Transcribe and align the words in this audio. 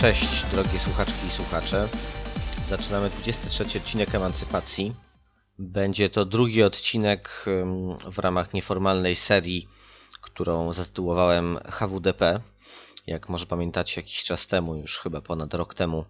Cześć, 0.00 0.46
drogie 0.52 0.78
słuchaczki 0.78 1.26
i 1.26 1.30
słuchacze. 1.30 1.88
Zaczynamy 2.68 3.10
23 3.10 3.78
odcinek 3.78 4.14
Emancypacji. 4.14 4.94
Będzie 5.58 6.10
to 6.10 6.24
drugi 6.24 6.62
odcinek 6.62 7.44
w 8.12 8.18
ramach 8.18 8.54
nieformalnej 8.54 9.16
serii, 9.16 9.68
którą 10.20 10.72
zatytułowałem 10.72 11.58
HWDP. 11.64 12.40
Jak 13.06 13.28
może 13.28 13.46
pamiętacie, 13.46 14.00
jakiś 14.00 14.24
czas 14.24 14.46
temu, 14.46 14.76
już 14.76 14.98
chyba 14.98 15.20
ponad 15.20 15.54
rok 15.54 15.74
temu, 15.74 16.04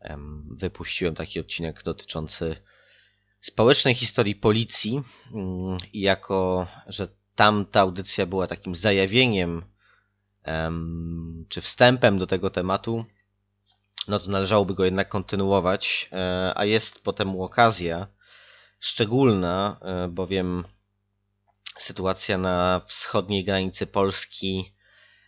em, 0.00 0.48
wypuściłem 0.50 1.14
taki 1.14 1.40
odcinek 1.40 1.82
dotyczący 1.82 2.56
społecznej 3.40 3.94
historii 3.94 4.34
policji. 4.34 5.02
I 5.92 6.00
jako, 6.00 6.66
że 6.86 7.08
tamta 7.34 7.80
audycja 7.80 8.26
była 8.26 8.46
takim 8.46 8.74
zajawieniem 8.74 9.50
em, 9.58 9.75
czy 11.48 11.60
wstępem 11.60 12.18
do 12.18 12.26
tego 12.26 12.50
tematu, 12.50 13.04
no 14.08 14.18
to 14.18 14.30
należałoby 14.30 14.74
go 14.74 14.84
jednak 14.84 15.08
kontynuować, 15.08 16.08
e, 16.12 16.52
a 16.56 16.64
jest 16.64 17.04
potem 17.04 17.40
okazja 17.40 18.06
szczególna, 18.80 19.76
e, 19.82 20.08
bowiem 20.08 20.64
sytuacja 21.78 22.38
na 22.38 22.80
wschodniej 22.86 23.44
granicy 23.44 23.86
Polski, 23.86 24.74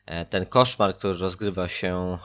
e, 0.06 0.26
ten 0.26 0.46
koszmar, 0.46 0.94
który 0.94 1.18
rozgrywa 1.18 1.68
się 1.68 2.18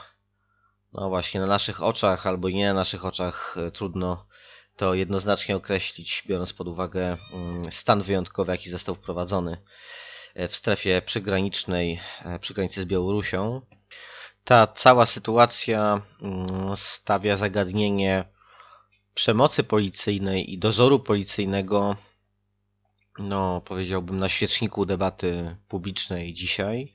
no 0.93 1.09
właśnie 1.09 1.39
na 1.39 1.47
naszych 1.47 1.83
oczach 1.83 2.27
albo 2.27 2.49
nie 2.49 2.67
na 2.67 2.73
naszych 2.73 3.05
oczach, 3.05 3.55
trudno 3.73 4.25
to 4.75 4.93
jednoznacznie 4.93 5.55
określić, 5.55 6.23
biorąc 6.27 6.53
pod 6.53 6.67
uwagę 6.67 7.17
mm, 7.33 7.71
stan 7.71 8.01
wyjątkowy, 8.01 8.51
jaki 8.51 8.69
został 8.69 8.95
wprowadzony 8.95 9.57
w 10.35 10.55
strefie 10.55 11.01
przygranicznej 11.01 11.99
e, 12.25 12.39
przy 12.39 12.53
granicy 12.53 12.81
z 12.81 12.85
Białorusią. 12.85 13.61
Ta 14.43 14.67
cała 14.67 15.05
sytuacja 15.05 16.01
mm, 16.21 16.75
stawia 16.75 17.37
zagadnienie 17.37 18.25
przemocy 19.13 19.63
policyjnej 19.63 20.53
i 20.53 20.57
dozoru 20.57 20.99
policyjnego, 20.99 21.95
no 23.19 23.61
powiedziałbym, 23.61 24.19
na 24.19 24.29
świeczniku 24.29 24.85
debaty 24.85 25.57
publicznej 25.67 26.33
dzisiaj. 26.33 26.93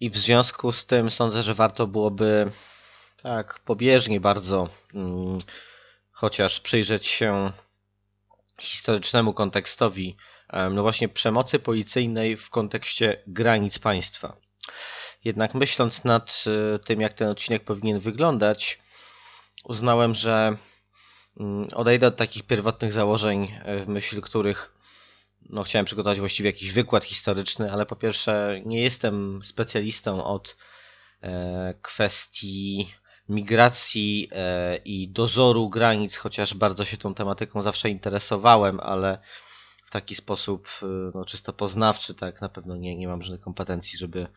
I 0.00 0.10
w 0.10 0.16
związku 0.16 0.72
z 0.72 0.86
tym 0.86 1.10
sądzę, 1.10 1.42
że 1.42 1.54
warto 1.54 1.86
byłoby 1.86 2.52
tak 3.22 3.60
pobieżnie 3.60 4.20
bardzo 4.20 4.68
mm, 4.94 5.38
chociaż 6.10 6.60
przyjrzeć 6.60 7.06
się 7.06 7.52
historycznemu 8.60 9.32
kontekstowi, 9.32 10.16
no 10.52 10.82
właśnie 10.82 11.08
przemocy 11.08 11.58
policyjnej 11.58 12.36
w 12.36 12.50
kontekście 12.50 13.22
granic 13.26 13.78
państwa. 13.78 14.36
Jednak 15.24 15.54
myśląc 15.54 16.04
nad 16.04 16.44
y, 16.76 16.78
tym, 16.78 17.00
jak 17.00 17.12
ten 17.12 17.28
odcinek 17.28 17.64
powinien 17.64 18.00
wyglądać, 18.00 18.78
uznałem, 19.64 20.14
że 20.14 20.56
mm, 21.40 21.68
odejdę 21.74 22.06
od 22.06 22.16
takich 22.16 22.42
pierwotnych 22.42 22.92
założeń, 22.92 23.52
y, 23.68 23.84
w 23.84 23.88
myśl 23.88 24.20
których 24.20 24.76
no, 25.50 25.62
chciałem 25.62 25.86
przygotować 25.86 26.18
właściwie 26.20 26.48
jakiś 26.48 26.72
wykład 26.72 27.04
historyczny, 27.04 27.72
ale 27.72 27.86
po 27.86 27.96
pierwsze 27.96 28.60
nie 28.64 28.82
jestem 28.82 29.40
specjalistą 29.44 30.24
od 30.24 30.56
e, 31.22 31.74
kwestii 31.82 32.94
migracji 33.28 34.28
e, 34.32 34.76
i 34.84 35.08
dozoru 35.08 35.68
granic, 35.68 36.16
chociaż 36.16 36.54
bardzo 36.54 36.84
się 36.84 36.96
tą 36.96 37.14
tematyką 37.14 37.62
zawsze 37.62 37.90
interesowałem, 37.90 38.80
ale 38.80 39.18
w 39.86 39.90
taki 39.90 40.14
sposób 40.14 40.68
y, 40.82 40.86
no, 41.14 41.24
czysto 41.24 41.52
poznawczy, 41.52 42.14
tak 42.14 42.40
na 42.40 42.48
pewno 42.48 42.76
nie, 42.76 42.96
nie 42.96 43.08
mam 43.08 43.22
żadnych 43.22 43.40
kompetencji, 43.40 43.98
żeby 43.98 44.28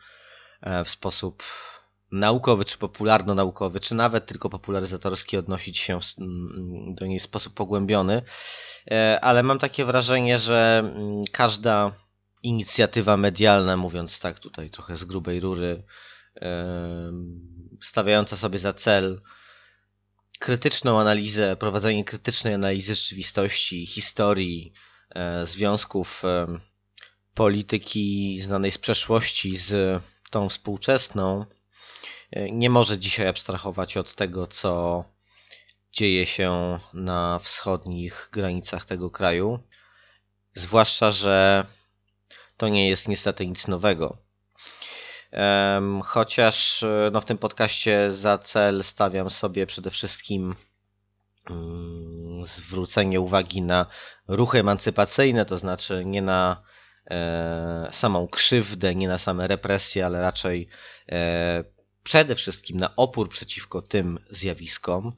e, 0.60 0.84
w 0.84 0.90
sposób 0.90 1.42
naukowy, 2.12 2.64
czy 2.64 2.78
popularno-naukowy, 2.78 3.80
czy 3.80 3.94
nawet 3.94 4.26
tylko 4.26 4.50
popularyzatorski 4.50 5.36
odnosić 5.36 5.78
się 5.78 5.98
do 6.94 7.06
niej 7.06 7.20
w 7.20 7.22
sposób 7.22 7.54
pogłębiony. 7.54 8.22
E, 8.90 9.18
Ale 9.22 9.42
mam 9.42 9.58
takie 9.58 9.84
wrażenie, 9.84 10.38
że 10.38 10.92
każda 11.32 11.92
inicjatywa 12.42 13.16
medialna, 13.16 13.76
mówiąc 13.76 14.20
tak 14.20 14.38
tutaj 14.38 14.70
trochę 14.70 14.96
z 14.96 15.04
grubej 15.04 15.40
rury, 15.40 15.82
stawiająca 17.80 18.36
sobie 18.36 18.58
za 18.58 18.72
cel 18.72 19.20
krytyczną 20.38 21.00
analizę, 21.00 21.56
prowadzenie 21.56 22.04
krytycznej 22.04 22.54
analizy 22.54 22.94
rzeczywistości, 22.94 23.86
historii, 23.86 24.72
e, 24.74 24.89
związków 25.42 26.22
em, 26.24 26.60
polityki 27.34 28.40
znanej 28.40 28.70
z 28.70 28.78
przeszłości 28.78 29.56
z 29.56 30.02
tą 30.30 30.48
współczesną, 30.48 31.46
e, 32.30 32.50
nie 32.50 32.70
może 32.70 32.98
dzisiaj 32.98 33.28
abstrahować 33.28 33.96
od 33.96 34.14
tego, 34.14 34.46
co 34.46 35.04
dzieje 35.92 36.26
się 36.26 36.78
na 36.94 37.38
wschodnich 37.38 38.28
granicach 38.32 38.84
tego 38.84 39.10
kraju. 39.10 39.58
Zwłaszcza, 40.54 41.10
że 41.10 41.66
to 42.56 42.68
nie 42.68 42.88
jest 42.88 43.08
niestety 43.08 43.46
nic 43.46 43.68
nowego. 43.68 44.16
Chociaż 46.04 46.82
e, 46.82 47.10
no, 47.12 47.20
w 47.20 47.24
tym 47.24 47.38
podcaście 47.38 48.12
za 48.12 48.38
cel 48.38 48.84
stawiam 48.84 49.30
sobie 49.30 49.66
przede 49.66 49.90
wszystkim 49.90 50.54
mm, 51.50 51.99
zwrócenie 52.44 53.20
uwagi 53.20 53.62
na 53.62 53.86
ruchy 54.28 54.58
emancypacyjne, 54.58 55.44
to 55.44 55.58
znaczy 55.58 56.02
nie 56.04 56.22
na 56.22 56.62
e, 57.10 57.88
samą 57.92 58.28
krzywdę, 58.28 58.94
nie 58.94 59.08
na 59.08 59.18
same 59.18 59.48
represje, 59.48 60.06
ale 60.06 60.20
raczej 60.20 60.68
e, 61.12 61.64
przede 62.02 62.34
wszystkim 62.34 62.76
na 62.76 62.96
opór 62.96 63.28
przeciwko 63.28 63.82
tym 63.82 64.18
zjawiskom. 64.30 65.12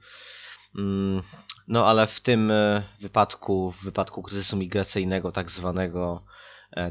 Mm, 0.79 1.23
No 1.69 1.87
ale 1.87 2.07
w 2.07 2.21
tym 2.21 2.51
e, 2.51 2.83
wypadku, 3.01 3.73
w 3.73 3.85
wypadku 3.85 4.23
kryzysu 4.23 4.57
migracyjnego, 4.57 5.33
tak 5.33 5.51
zwanego, 5.51 6.25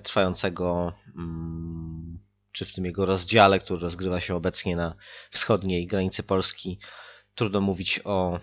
trwającego, 0.03 0.94
mm, 1.18 2.19
czy 2.51 2.66
w 2.66 2.74
tym 2.74 2.86
jego 2.86 3.06
rozdziale, 3.06 3.60
który 3.60 3.81
rozgrywa 3.81 4.19
się 4.19 4.36
obecnie 4.36 4.75
na 4.75 4.95
wschodniej 5.31 5.88
granicy 5.88 6.24
Polski, 6.24 6.80
trudno 7.36 7.62
mówić 7.62 8.00
o 8.04 8.39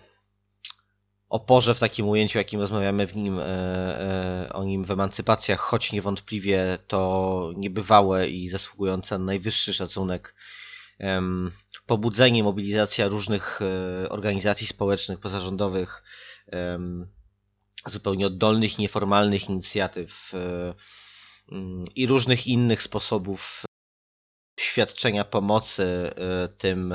oporze 1.28 1.74
w 1.74 1.78
takim 1.78 2.08
ujęciu, 2.08 2.38
jakim 2.38 2.60
rozmawiamy 2.60 3.06
w 3.06 3.16
nim, 3.16 3.38
e, 3.38 3.44
e, 3.44 4.52
o 4.52 4.64
nim 4.64 4.84
w 4.84 4.90
emancypacjach, 4.90 5.60
choć 5.60 5.92
niewątpliwie 5.92 6.78
to 6.86 7.52
niebywałe 7.56 8.28
i 8.28 8.48
zasługujące 8.48 9.18
na 9.18 9.24
najwyższy 9.24 9.74
szacunek 9.74 10.34
pobudzenie, 11.86 12.42
mobilizacja 12.42 13.08
różnych 13.08 13.60
e, 13.62 14.08
organizacji 14.08 14.66
społecznych, 14.66 15.20
pozarządowych, 15.20 16.02
zupełnie 17.86 18.26
oddolnych, 18.26 18.78
nieformalnych 18.78 19.48
inicjatyw 19.48 20.32
mm, 21.52 21.84
i 21.94 22.06
różnych 22.06 22.46
innych 22.46 22.82
sposobów 22.82 23.62
świadczenia 24.60 25.24
pomocy 25.24 26.10
tym 26.58 26.94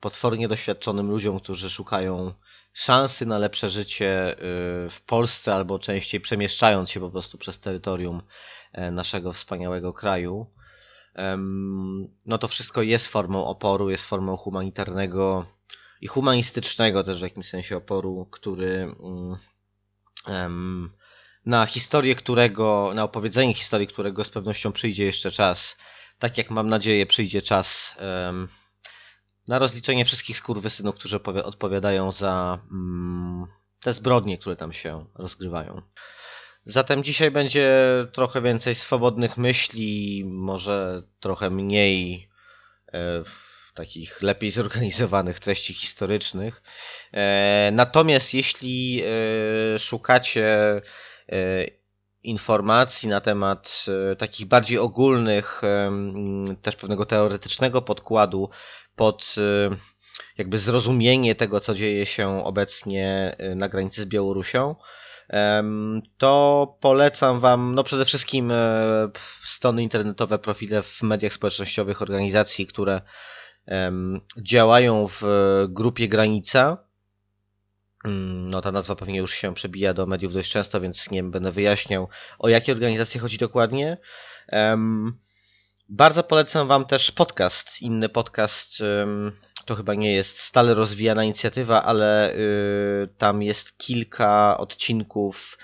potwornie 0.00 0.48
doświadczonym 0.48 1.10
ludziom, 1.10 1.40
którzy 1.40 1.70
szukają 1.70 2.32
szansy 2.72 3.26
na 3.26 3.38
lepsze 3.38 3.68
życie 3.68 4.32
y, 4.32 4.36
w 4.90 5.00
Polsce 5.06 5.54
albo 5.54 5.78
częściej 5.78 6.20
przemieszczając 6.20 6.90
się 6.90 7.00
po 7.00 7.10
prostu 7.10 7.38
przez 7.38 7.60
terytorium 7.60 8.22
e, 8.72 8.90
naszego 8.90 9.32
wspaniałego 9.32 9.92
kraju. 9.92 10.46
no 12.26 12.38
to 12.38 12.48
wszystko 12.48 12.82
jest 12.82 13.06
formą 13.06 13.46
oporu, 13.46 13.90
jest 13.90 14.06
formą 14.06 14.36
humanitarnego 14.36 15.46
i 16.00 16.06
humanistycznego 16.06 17.04
też 17.04 17.18
w 17.18 17.22
jakimś 17.22 17.48
sensie 17.48 17.76
oporu, 17.76 18.28
który 18.30 18.94
mm, 20.28 20.90
na 21.46 21.66
historię 21.66 22.14
którego, 22.14 22.92
na 22.94 23.04
opowiedzenie 23.04 23.54
historii 23.54 23.86
którego 23.86 24.24
z 24.24 24.30
pewnością 24.30 24.72
przyjdzie 24.72 25.04
jeszcze 25.04 25.30
czas. 25.30 25.76
Tak 26.18 26.38
jak 26.38 26.50
mam 26.50 26.68
nadzieję 26.68 27.06
przyjdzie 27.06 27.42
czas 27.42 27.96
na 29.48 29.58
rozliczenie 29.58 30.04
wszystkich 30.04 30.36
skurwysynów, 30.36 30.94
którzy 30.94 31.20
odpowiadają 31.44 32.12
za 32.12 32.58
mm, 32.70 33.46
te 33.80 33.92
zbrodnie, 33.92 34.38
które 34.38 34.56
tam 34.56 34.72
się 34.72 35.06
rozgrywają. 35.14 35.82
Zatem 36.64 37.02
dzisiaj 37.02 37.30
będzie 37.30 37.70
trochę 38.12 38.42
więcej 38.42 38.74
swobodnych 38.74 39.36
myśli, 39.36 40.24
może 40.26 41.02
trochę 41.20 41.50
mniej 41.50 42.28
e, 42.92 43.24
takich 43.74 44.22
lepiej 44.22 44.50
zorganizowanych 44.50 45.40
treści 45.40 45.74
historycznych. 45.74 46.62
E, 47.12 47.70
natomiast 47.72 48.34
jeśli 48.34 49.02
e, 49.74 49.78
szukacie 49.78 50.80
e, 51.28 51.79
informacji 52.22 53.08
na 53.08 53.20
temat 53.20 53.86
e, 54.12 54.16
takich 54.16 54.46
bardziej 54.46 54.78
ogólnych, 54.78 55.62
też 56.62 56.76
pewnego 56.76 57.06
teoretycznego 57.06 57.82
podkładu 57.82 58.50
pod 58.96 59.34
e, 59.38 59.76
jakby 60.38 60.58
zrozumienie 60.58 61.34
tego, 61.34 61.60
co 61.60 61.74
dzieje 61.74 62.06
się 62.06 62.44
obecnie 62.44 63.36
e, 63.38 63.54
na 63.54 63.68
granicy 63.68 64.02
z 64.02 64.06
Białorusią, 64.06 64.76
to 66.18 66.76
polecam 66.80 67.40
Wam 67.40 67.74
no 67.74 67.84
przede 67.84 68.04
wszystkim 68.04 68.52
strony 69.44 69.82
internetowe, 69.82 70.38
profile 70.38 70.82
w 70.82 71.02
mediach 71.02 71.32
społecznościowych 71.32 72.02
organizacji, 72.02 72.66
które 72.66 73.00
działają 74.42 75.06
w 75.06 75.22
grupie 75.68 76.08
Granica. 76.08 76.89
Mm, 78.04 78.48
No 78.50 78.60
ta 78.60 78.72
nazwa 78.72 78.96
pewnie 78.96 79.18
już 79.18 79.34
się 79.34 79.54
przebija 79.54 79.94
do 79.94 80.06
mediów 80.06 80.32
dość 80.32 80.50
często, 80.52 80.80
więc 80.80 81.10
nie 81.10 81.22
będę 81.22 81.52
wyjaśniał 81.52 82.08
o 82.38 82.48
jakie 82.48 82.72
organizacje 82.72 83.20
chodzi 83.20 83.38
dokładnie. 83.38 83.96
Bardzo 85.88 86.22
polecam 86.22 86.68
Wam 86.68 86.84
też 86.86 87.12
podcast. 87.12 87.82
Inny 87.82 88.08
podcast 88.08 88.82
to 89.64 89.74
chyba 89.74 89.94
nie 89.94 90.12
jest 90.12 90.40
stale 90.40 90.74
rozwijana 90.74 91.24
inicjatywa, 91.24 91.82
ale 91.82 92.34
y, 92.34 93.08
tam 93.18 93.42
jest 93.42 93.78
kilka 93.78 94.58
odcinków. 94.58 95.58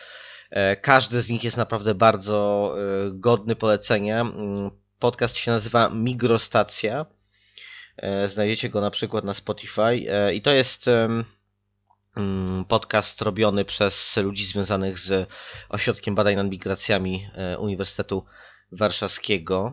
E, 0.51 0.77
Każdy 0.77 1.23
z 1.23 1.31
nich 1.31 1.45
jest 1.45 1.57
naprawdę 1.57 1.95
bardzo 1.95 2.75
y, 3.09 3.13
godny 3.13 3.57
polecenia. 3.57 4.21
Mm, 4.21 4.71
Podcast 4.99 5.37
się 5.37 5.51
nazywa 5.51 5.89
Migrostacja. 5.89 7.07
E, 7.97 8.29
Znajdziecie 8.29 8.69
go 8.69 8.81
na 8.81 8.91
przykład 8.91 9.25
na 9.25 9.35
Spotify 9.35 9.83
E, 10.09 10.35
i 10.35 10.43
to 10.43 10.53
jest 10.53 10.87
podcast 12.69 13.23
robiony 13.23 13.65
przez 13.65 14.17
ludzi 14.17 14.45
związanych 14.45 14.99
z 14.99 15.31
Ośrodkiem 15.69 16.15
Badań 16.15 16.37
nad 16.37 16.47
Migracjami 16.47 17.29
e, 17.35 17.59
Uniwersytetu 17.59 18.25
Warszawskiego. 18.73 19.73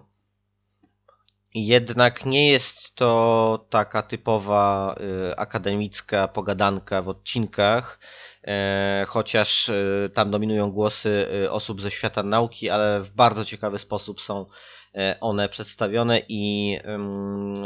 Jednak 1.56 2.26
nie 2.26 2.50
jest 2.50 2.96
to 2.96 3.66
taka 3.70 4.02
typowa 4.02 4.96
y, 5.32 5.38
akademicka 5.38 6.28
pogadanka 6.28 7.02
w 7.02 7.10
odcinkach, 7.10 8.00
e, 8.48 9.06
chociaż 9.08 9.72
tam 10.14 10.32
dominują 10.32 10.72
głosy 10.72 11.28
osób 11.50 11.82
ze 11.82 11.92
świata 11.92 12.24
nauki, 12.24 12.70
ale 12.70 13.02
w 13.02 13.12
bardzo 13.12 13.46
ciekawy 13.46 13.80
sposób 13.80 14.22
są 14.22 14.42
e, 14.42 14.46
one 15.20 15.50
przedstawione 15.50 16.22
i 16.30 16.78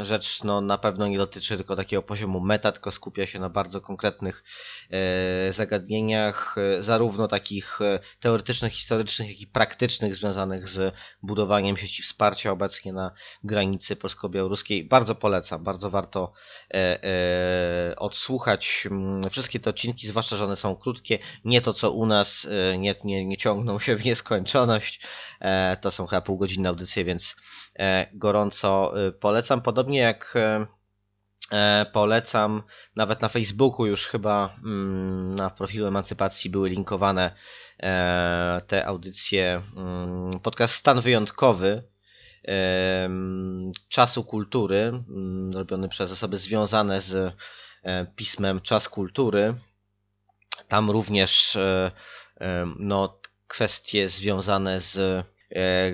rzecz 0.03 0.43
no, 0.43 0.61
na 0.61 0.77
pewno 0.77 1.07
nie 1.07 1.17
dotyczy 1.17 1.57
tylko 1.57 1.75
takiego 1.75 2.03
poziomu 2.03 2.39
meta, 2.39 2.71
tylko 2.71 2.91
skupia 2.91 3.27
się 3.27 3.39
na 3.39 3.49
bardzo 3.49 3.81
konkretnych 3.81 4.43
e, 4.91 5.53
zagadnieniach, 5.53 6.55
e, 6.57 6.83
zarówno 6.83 7.27
takich 7.27 7.81
e, 7.81 7.99
teoretycznych, 8.19 8.73
historycznych, 8.73 9.29
jak 9.29 9.41
i 9.41 9.47
praktycznych, 9.47 10.15
związanych 10.15 10.69
z 10.69 10.95
budowaniem 11.23 11.77
sieci 11.77 12.03
wsparcia 12.03 12.51
obecnie 12.51 12.93
na 12.93 13.11
granicy 13.43 13.95
polsko-białoruskiej. 13.95 14.85
Bardzo 14.85 15.15
polecam, 15.15 15.63
bardzo 15.63 15.89
warto 15.89 16.33
e, 16.73 17.03
e, 17.03 17.95
odsłuchać 17.95 18.87
wszystkie 19.29 19.59
te 19.59 19.69
odcinki, 19.69 20.07
zwłaszcza, 20.07 20.37
że 20.37 20.45
one 20.45 20.55
są 20.55 20.75
krótkie, 20.75 21.19
nie 21.45 21.61
to 21.61 21.73
co 21.73 21.91
u 21.91 22.05
nas, 22.05 22.47
e, 22.73 22.77
nie, 22.77 22.95
nie, 23.03 23.25
nie 23.25 23.37
ciągną 23.37 23.79
się 23.79 23.95
w 23.95 24.05
nieskończoność. 24.05 25.01
E, 25.39 25.77
to 25.81 25.91
są 25.91 26.07
chyba 26.07 26.21
półgodzinne 26.21 26.69
audycje, 26.69 27.05
więc 27.05 27.16
e, 27.79 28.07
gorąco 28.13 28.93
e, 29.07 29.11
polecam. 29.11 29.61
Podobnie 29.61 29.99
jak 29.99 30.33
e, 31.51 31.85
polecam, 31.93 32.63
nawet 32.95 33.21
na 33.21 33.29
Facebooku 33.29 33.85
już 33.85 34.07
chyba 34.07 34.55
mm, 34.63 35.35
na 35.35 35.49
profilu 35.49 35.87
Emancypacji 35.87 36.49
były 36.49 36.69
linkowane 36.69 37.31
te 38.67 38.85
audycje. 38.85 39.61
mm, 39.75 40.39
Podcast 40.39 40.73
Stan 40.73 41.01
Wyjątkowy 41.01 41.83
Czasu 43.89 44.23
Kultury, 44.23 44.77
mm, 44.77 45.53
robiony 45.53 45.89
przez 45.89 46.11
osoby 46.11 46.37
związane 46.37 47.01
z 47.01 47.33
pismem 48.15 48.61
Czas 48.61 48.89
Kultury. 48.89 49.55
Tam 50.67 50.91
również 50.91 51.57
no, 52.79 53.19
kwestie 53.47 54.09
związane 54.09 54.81
z 54.81 55.25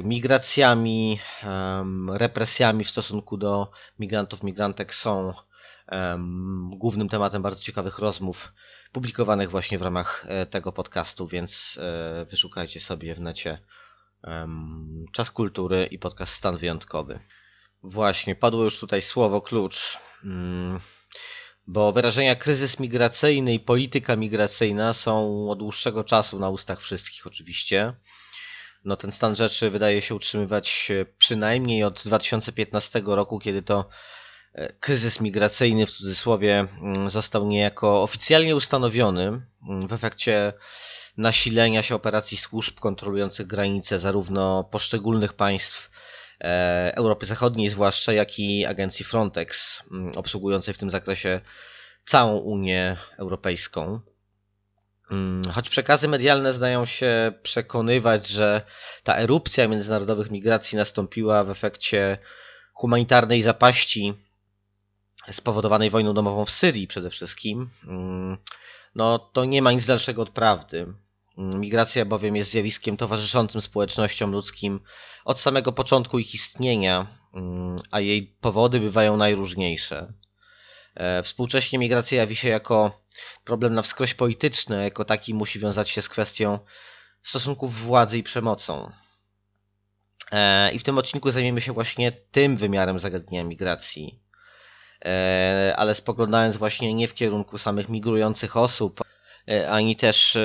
migracjami, 0.03 1.19
em, 1.43 2.09
represjami 2.11 2.83
w 2.83 2.89
stosunku 2.89 3.37
do 3.37 3.71
migrantów, 3.99 4.43
migrantek 4.43 4.93
są 4.95 5.33
głównym 6.71 7.09
tematem 7.09 7.41
bardzo 7.41 7.61
ciekawych 7.61 7.99
rozmów 7.99 8.53
publikowanych 8.91 9.49
właśnie 9.49 9.77
w 9.77 9.81
ramach 9.81 10.25
e, 10.27 10.45
tego 10.45 10.71
podcastu, 10.71 11.27
więc 11.27 11.79
e, 11.81 12.25
wyszukajcie 12.25 12.79
sobie 12.79 13.15
w 13.15 13.19
necie 13.19 13.59
Czas 15.11 15.31
Kultury 15.31 15.85
i 15.91 15.99
podcast 15.99 16.33
Stan 16.33 16.57
Wyjątkowy. 16.57 17.19
Właśnie, 17.83 18.35
padło 18.35 18.63
już 18.63 18.77
tutaj 18.77 19.01
słowo 19.01 19.41
klucz, 19.41 19.97
mm, 20.23 20.79
bo 21.67 21.91
wyrażenia 21.91 22.35
kryzys 22.35 22.79
migracyjny 22.79 23.53
i 23.53 23.59
polityka 23.59 24.15
migracyjna 24.15 24.93
są 24.93 25.45
od 25.49 25.59
dłuższego 25.59 26.03
czasu 26.03 26.39
na 26.39 26.49
ustach 26.49 26.81
wszystkich 26.81 27.27
oczywiście. 27.27 27.93
No 28.85 28.95
ten 28.95 29.11
stan 29.11 29.35
rzeczy 29.35 29.69
wydaje 29.69 30.01
się 30.01 30.15
utrzymywać 30.15 30.91
e, 30.91 31.05
przynajmniej 31.17 31.83
od 31.83 32.01
2015 32.05 33.01
roku, 33.05 33.39
kiedy 33.39 33.61
to 33.61 33.89
e, 34.53 34.73
kryzys 34.73 35.21
migracyjny 35.21 35.85
w 35.85 35.91
cudzysłowie 35.91 36.67
mm, 36.81 37.09
został 37.09 37.47
niejako 37.47 38.03
oficjalnie 38.03 38.55
ustanowiony 38.55 39.41
mm, 39.69 39.87
w 39.87 39.93
efekcie 39.93 40.53
nasilenia 41.17 41.83
się 41.83 41.95
operacji 41.95 42.37
służb 42.37 42.79
kontrolujących 42.79 43.47
granice 43.47 43.99
zarówno 43.99 44.63
poszczególnych 44.63 45.33
państw 45.33 45.91
e, 46.41 46.91
Europy 46.95 47.25
Zachodniej 47.25 47.69
zwłaszcza, 47.69 48.13
jak 48.13 48.39
i 48.39 48.65
agencji 48.65 49.05
Frontex, 49.05 49.83
mm, 49.91 50.17
obsługującej 50.17 50.73
w 50.73 50.77
tym 50.77 50.89
zakresie 50.89 51.41
całą 52.05 52.37
Unię 52.37 52.97
Europejską. 53.17 53.99
Mm, 55.11 55.51
Choć 55.51 55.69
przekazy 55.69 56.07
medialne 56.07 56.53
zdają 56.53 56.85
się 56.85 57.33
przekonywać, 57.43 58.27
że 58.27 58.61
ta 59.03 59.15
erupcja 59.15 59.67
międzynarodowych 59.67 60.31
migracji 60.31 60.77
nastąpiła 60.77 61.43
w 61.43 61.49
efekcie 61.49 62.17
humanitarnej 62.73 63.41
zapaści 63.41 64.13
spowodowanej 65.31 65.89
wojną 65.89 66.13
domową 66.13 66.45
w 66.45 66.51
Syrii 66.51 66.87
przede 66.87 67.09
wszystkim, 67.09 67.69
mm, 67.87 68.37
no 68.95 69.19
to 69.19 69.45
nie 69.45 69.61
ma 69.61 69.71
nic 69.71 69.85
dalszego 69.85 70.21
od 70.21 70.29
prawdy. 70.29 70.93
Mm, 71.37 71.59
Migracja 71.59 72.05
bowiem 72.05 72.35
jest 72.35 72.51
zjawiskiem 72.51 72.97
towarzyszącym 72.97 73.61
społecznościom 73.61 74.31
ludzkim 74.31 74.79
od 75.25 75.39
samego 75.39 75.71
początku 75.71 76.19
ich 76.19 76.33
istnienia, 76.33 77.23
a 77.91 77.99
jej 77.99 78.35
powody 78.41 78.79
bywają 78.79 79.17
najróżniejsze. 79.17 80.13
E, 80.95 81.23
Współcześnie 81.23 81.79
migracja 81.79 82.17
jawi 82.17 82.35
się 82.35 82.49
jako 82.49 83.01
problem 83.43 83.73
na 83.73 83.81
wskroś 83.81 84.13
polityczny, 84.13 84.83
jako 84.83 85.05
taki 85.05 85.33
musi 85.33 85.59
wiązać 85.59 85.89
się 85.89 86.01
z 86.01 86.09
kwestią 86.09 86.59
stosunków 87.21 87.73
władzy 87.73 88.17
i 88.17 88.23
przemocą. 88.23 88.91
E, 90.31 90.71
I 90.71 90.79
w 90.79 90.83
tym 90.83 90.97
odcinku 90.97 91.31
zajmiemy 91.31 91.61
się 91.61 91.73
właśnie 91.73 92.11
tym 92.11 92.57
wymiarem 92.57 92.99
zagadnienia 92.99 93.43
migracji. 93.43 94.19
E, 95.05 95.73
Ale 95.77 95.95
spoglądając 95.95 96.57
właśnie 96.57 96.93
nie 96.93 97.07
w 97.07 97.13
kierunku 97.13 97.57
samych 97.57 97.89
migrujących 97.89 98.57
osób, 98.57 99.01
ani 99.69 99.95
też 99.95 100.37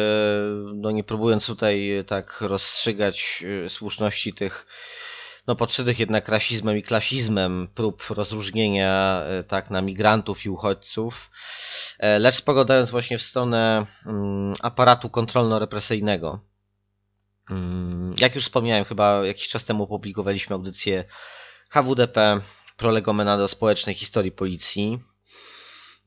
no 0.75 0.91
nie 0.91 1.05
próbując 1.05 1.47
tutaj 1.47 2.05
tak 2.07 2.41
rozstrzygać 2.41 3.45
słuszności 3.69 4.33
tych 4.33 4.67
no 5.49 5.57
podszytych 5.57 5.99
jednak 5.99 6.29
rasizmem 6.29 6.79
i 6.79 6.83
klasizmem 6.83 7.69
prób 7.75 8.03
rozróżnienia 8.11 9.23
e, 9.25 9.45
tak 9.45 9.71
na 9.71 9.83
migrantów 9.83 10.45
i 10.45 10.51
uchodźców, 10.51 11.31
e, 11.99 12.19
lecz 12.19 12.35
spoglądając 12.35 12.91
właśnie 12.91 13.19
w 13.19 13.23
stronę 13.23 13.87
mm, 14.07 14.55
aparatu 14.61 15.11
kontrolno-represyjnego. 15.11 16.41
Mm, 17.51 18.15
Jak 18.19 18.35
już 18.35 18.45
wspomniałem, 18.45 18.85
chyba 18.85 19.27
jakiś 19.27 19.49
czas 19.49 19.65
temu 19.65 19.83
opublikowaliśmy 19.85 20.57
audycję 20.57 21.05
HWDP 21.71 22.41
prolegomena 22.77 23.37
do 23.37 23.49
społecznej 23.49 23.95
historii 23.95 24.33
policji. 24.33 24.99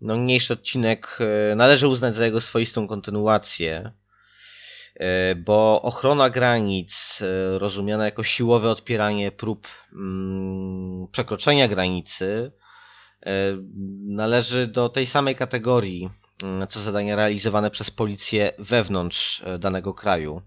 No, 0.02 0.16
niniejszy 0.16 0.54
odcinek 0.54 1.18
e, 1.52 1.56
należy 1.56 1.88
uznać 1.88 2.16
za 2.16 2.26
jego 2.26 2.42
swoistą 2.42 2.88
kontynuację, 2.88 3.92
bo 5.36 5.82
ochrona 5.82 6.30
granic, 6.30 7.22
e, 7.22 7.60
rozumiana 7.60 8.06
jako 8.06 8.24
siłowe 8.24 8.70
odpieranie 8.70 9.32
prób 9.32 9.68
mm, 9.94 11.08
przekroczenia 11.12 11.68
granicy, 11.68 12.52
należy 14.06 14.68
do 14.68 14.90
tej 14.90 15.06
samej 15.06 15.36
kategorii 15.36 16.10
mm, 16.44 16.68
co 16.68 16.80
zadania 16.80 17.16
realizowane 17.16 17.72
przez 17.72 17.92
policję 17.92 18.52
wewnątrz 18.60 19.44
danego 19.60 19.94
kraju. 19.94 20.42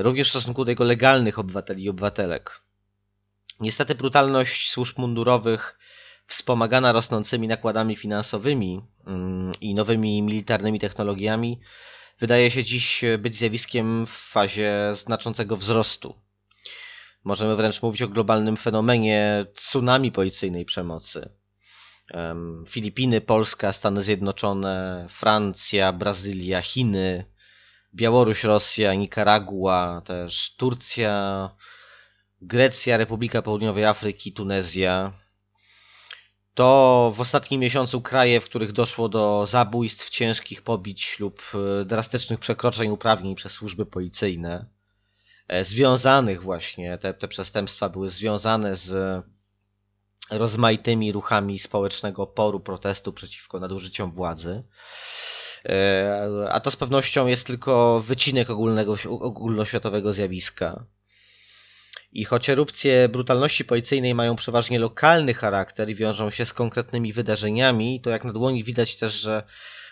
Również 0.00 0.26
w 0.26 0.30
stosunku 0.30 0.64
do 0.64 0.70
jego 0.70 0.84
legalnych 0.84 1.38
obywateli 1.38 1.84
i 1.84 1.88
obywatelek. 1.88 2.62
Niestety 3.60 3.94
brutalność 3.94 4.70
służb 4.70 4.98
mundurowych 4.98 5.78
wspomagana 6.26 6.92
rosnącymi 6.92 7.48
nakładami 7.48 7.96
finansowymi 7.96 8.82
mm, 9.06 9.52
i 9.60 9.74
nowymi 9.74 10.22
militarnymi 10.22 10.80
technologiami, 10.80 11.60
wydaje 12.20 12.50
się 12.50 12.64
dziś 12.64 13.04
być 13.18 13.36
zjawiskiem 13.36 14.06
w 14.06 14.10
fazie 14.10 14.90
znaczącego 14.92 15.56
wzrostu. 15.56 16.14
Możemy 17.24 17.56
wręcz 17.56 17.82
mówić 17.82 18.02
o 18.02 18.08
globalnym 18.08 18.56
fenomenie 18.56 19.46
tsunami 19.54 20.12
policyjnej 20.12 20.64
przemocy. 20.64 21.28
Filipiny, 22.68 23.20
Polska, 23.20 23.72
Stany 23.72 24.02
Zjednoczone, 24.02 25.06
Francja, 25.10 25.92
Brazylia, 25.92 26.62
Chiny, 26.62 27.24
Białoruś, 27.94 28.44
Rosja, 28.44 28.94
Nikaragua, 28.94 30.02
też 30.04 30.54
Turcja, 30.56 31.50
Grecja, 32.42 32.96
Republika 32.96 33.42
Południowej 33.42 33.84
Afryki, 33.84 34.32
Tunezja, 34.32 35.12
to 36.54 37.12
w 37.14 37.20
ostatnim 37.20 37.60
miesiącu 37.60 38.00
kraje, 38.00 38.40
w 38.40 38.44
których 38.44 38.72
doszło 38.72 39.08
do 39.08 39.46
zabójstw, 39.46 40.08
ciężkich 40.08 40.62
pobić 40.62 41.18
lub 41.20 41.42
e, 41.54 41.84
drastycznych 41.84 42.40
przekroczeń 42.40 42.90
uprawnień 42.90 43.34
przez 43.34 43.52
służby 43.52 43.86
policyjne, 43.86 44.66
e, 45.48 45.64
związanych 45.64 46.42
właśnie, 46.42 46.98
te, 46.98 47.14
te 47.14 47.28
przestępstwa 47.28 47.88
były 47.88 48.08
związane 48.08 48.76
z 48.76 49.22
rozmaitymi 50.30 51.12
ruchami 51.12 51.58
społecznego 51.58 52.22
oporu, 52.22 52.60
protestu 52.60 53.12
przeciwko 53.12 53.60
nadużyciom 53.60 54.12
władzy. 54.12 54.62
E, 55.68 56.48
a 56.50 56.60
to 56.60 56.70
z 56.70 56.76
pewnością 56.76 57.26
jest 57.26 57.46
tylko 57.46 58.00
wycinek 58.00 58.50
ogólnego, 58.50 58.96
ogólnoświatowego 59.08 60.12
zjawiska. 60.12 60.84
I 62.12 62.24
choć 62.24 62.50
erupcje 62.50 63.08
brutalności 63.08 63.64
policyjnej 63.64 64.14
mają 64.14 64.36
przeważnie 64.36 64.78
lokalny 64.78 65.34
charakter 65.34 65.90
i 65.90 65.94
wiążą 65.94 66.30
się 66.30 66.46
z 66.46 66.52
konkretnymi 66.52 67.12
wydarzeniami, 67.12 68.00
to 68.00 68.10
jak 68.10 68.24
na 68.24 68.32
dłoni 68.32 68.64
widać 68.64 68.96
też, 68.96 69.12
że 69.20 69.42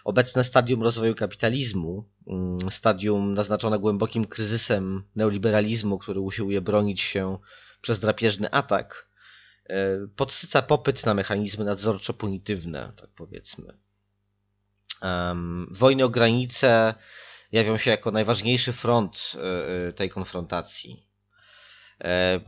obecne 0.05 0.45
stadium 0.45 0.83
rozwoju 0.83 1.15
kapitalizmu, 1.15 2.05
mm, 2.27 2.71
stadium 2.71 3.35
naznaczone 3.35 3.79
głębokim 3.79 4.25
kryzysem 4.25 5.05
neoliberalizmu, 5.17 5.99
który 5.99 6.21
usiłuje 6.21 6.61
bronić 6.61 7.01
się 7.01 7.39
przez 7.81 8.01
drapieżny 8.01 8.51
atak, 8.51 9.09
e, 9.67 10.07
podsyca 10.17 10.63
popyt 10.63 11.07
na 11.07 11.15
mechanizmy 11.15 11.65
nadzorczo-punitywne, 11.65 12.93
tak 12.93 13.11
powiedzmy. 13.17 13.79
Wojny 15.71 16.05
o 16.05 16.09
granice 16.09 16.95
jawią 17.53 17.77
się 17.77 17.91
jako 17.91 18.11
najważniejszy 18.11 18.73
front 18.73 19.33
e, 19.35 19.89
e, 19.89 19.93
tej 19.93 20.11
konfrontacji. 20.11 21.10
E, 22.05 22.41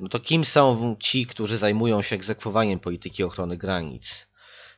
no 0.00 0.08
to 0.08 0.20
kim 0.20 0.44
są 0.44 0.96
ci, 1.00 1.26
którzy 1.26 1.58
zajmują 1.58 2.02
się 2.02 2.16
egzekwowaniem 2.16 2.80
polityki 2.80 3.24
ochrony 3.24 3.56
granic? 3.56 4.26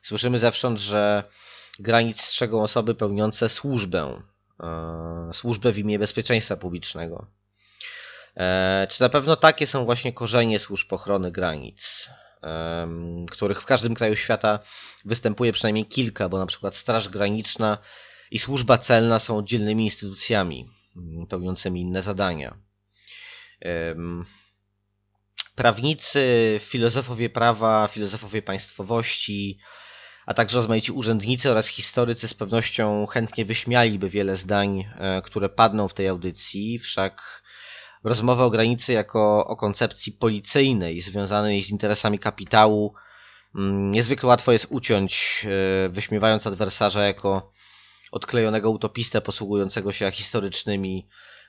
Słyszymy 0.02 0.38
zewsząd, 0.38 0.78
że 0.78 1.25
granic 1.78 2.20
strzegą 2.20 2.62
osoby 2.62 2.94
pełniące 2.94 3.48
służbę, 3.48 4.22
e, 4.60 5.30
służbę 5.34 5.72
w 5.72 5.78
imię 5.78 5.98
bezpieczeństwa 5.98 6.56
publicznego. 6.56 7.26
E, 8.37 8.87
czy 8.90 9.00
na 9.00 9.08
pewno 9.08 9.37
takie 9.37 9.66
są 9.66 9.84
właśnie 9.84 10.12
korzenie 10.12 10.58
służb 10.58 10.92
ochrony 10.92 11.30
granic, 11.32 12.10
których 13.30 13.62
w 13.62 13.64
każdym 13.64 13.94
kraju 13.94 14.16
świata 14.16 14.58
występuje 15.04 15.52
przynajmniej 15.52 15.87
kilka, 15.87 16.28
bo 16.28 16.38
na 16.38 16.46
przykład 16.46 16.76
Straż 16.76 17.08
Graniczna 17.08 17.78
i 18.30 18.38
Służba 18.38 18.78
Celna 18.78 19.18
są 19.18 19.38
oddzielnymi 19.38 19.84
instytucjami 19.84 20.68
pełniącymi 21.28 21.80
inne 21.80 22.02
zadania 22.02 22.67
prawnicy, 25.54 26.56
filozofowie 26.60 27.30
prawa, 27.30 27.88
filozofowie 27.88 28.42
państwowości, 28.42 29.58
a 30.26 30.34
także 30.34 30.56
rozmaici 30.56 30.92
urzędnicy 30.92 31.50
oraz 31.50 31.68
historycy 31.68 32.28
z 32.28 32.34
pewnością 32.34 33.06
chętnie 33.06 33.44
wyśmialiby 33.44 34.08
wiele 34.08 34.36
zdań, 34.36 34.84
e, 34.96 35.22
które 35.22 35.48
padną 35.48 35.88
w 35.88 35.94
tej 35.94 36.08
audycji, 36.08 36.78
wszak 36.78 37.42
rozmowa 38.04 38.44
o 38.44 38.50
granicy 38.50 38.92
jako 38.92 39.46
o 39.46 39.56
koncepcji 39.56 40.12
policyjnej 40.12 41.00
związanej 41.00 41.62
z 41.62 41.70
interesami 41.70 42.18
kapitału 42.18 42.94
mm, 43.54 43.90
niezwykle 43.90 44.28
łatwo 44.28 44.52
jest 44.52 44.66
uciąć, 44.70 45.44
e, 45.84 45.88
wyśmiewając 45.88 46.46
adwersarza 46.46 47.06
jako 47.06 47.52
odklejonego 48.12 48.70
utopistę 48.70 49.20
posługującego 49.20 49.92
się 49.92 50.10
historycznymi 50.10 51.08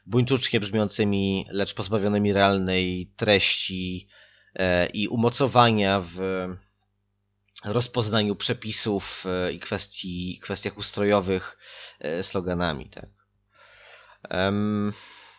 buńczucznie 0.10 0.60
brzmiącymi, 0.60 1.46
lecz 1.50 1.74
pozbawionymi 1.74 2.34
realnej 2.34 3.14
treści 3.16 4.08
e, 4.56 4.86
i 4.86 5.08
umocowania 5.08 6.02
w 6.02 6.20
rozpoznaniu 7.66 8.36
przepisów 8.36 9.26
e, 9.26 9.52
i 9.52 9.60
kwestii, 9.60 10.40
kwestiach 10.44 10.78
ustrojowych 10.78 11.58
e, 12.00 12.24
sloganami. 12.24 12.90
Tak. 12.90 13.10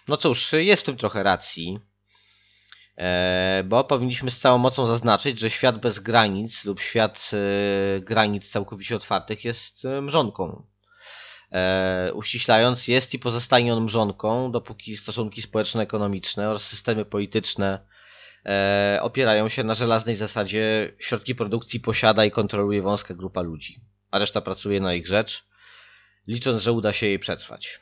No 0.09 0.17
cóż, 0.17 0.53
jest 0.53 0.83
w 0.83 0.87
tym 0.87 0.97
trochę 0.97 1.23
racji, 1.23 1.79
bo 3.65 3.85
powinniśmy 3.85 4.31
z 4.31 4.39
całą 4.39 4.59
mocą 4.59 4.87
zaznaczyć, 4.87 5.39
że 5.39 5.51
świat 5.51 5.79
bez 5.79 5.99
granic 5.99 6.65
lub 6.65 6.81
świat 6.81 7.31
granic 8.01 8.51
całkowicie 8.51 8.97
otwartych 8.97 9.45
jest 9.45 9.85
mrzonką 10.03 10.67
e, 11.53 12.11
uściślając, 12.15 12.89
jest 12.89 13.15
i 13.15 13.19
pozostanie 13.19 13.75
on 13.75 13.85
mrzonką, 13.85 14.53
dopóki 14.53 14.97
stosunki 14.97 15.43
społeczno-ekonomiczne 15.43 16.51
oraz 16.51 16.63
systemy 16.63 17.05
polityczne 17.05 17.87
e, 18.47 18.99
opierają 19.03 19.49
się 19.49 19.65
na 19.65 19.75
żelaznej 19.75 20.17
zasadzie 20.17 20.93
środki 20.99 21.35
produkcji 21.35 21.81
posiada 21.81 22.25
i 22.25 22.31
kontroluje 22.31 22.83
wąska 22.83 23.15
grupa 23.15 23.41
ludzi, 23.41 23.81
a 24.11 24.19
reszta 24.19 24.41
pracuje 24.41 24.81
na 24.81 24.95
ich 24.95 25.07
rzecz, 25.07 25.45
licząc, 26.27 26.63
że 26.63 26.73
uda 26.73 26.93
się 26.93 27.07
jej 27.07 27.19
przetrwać. 27.19 27.81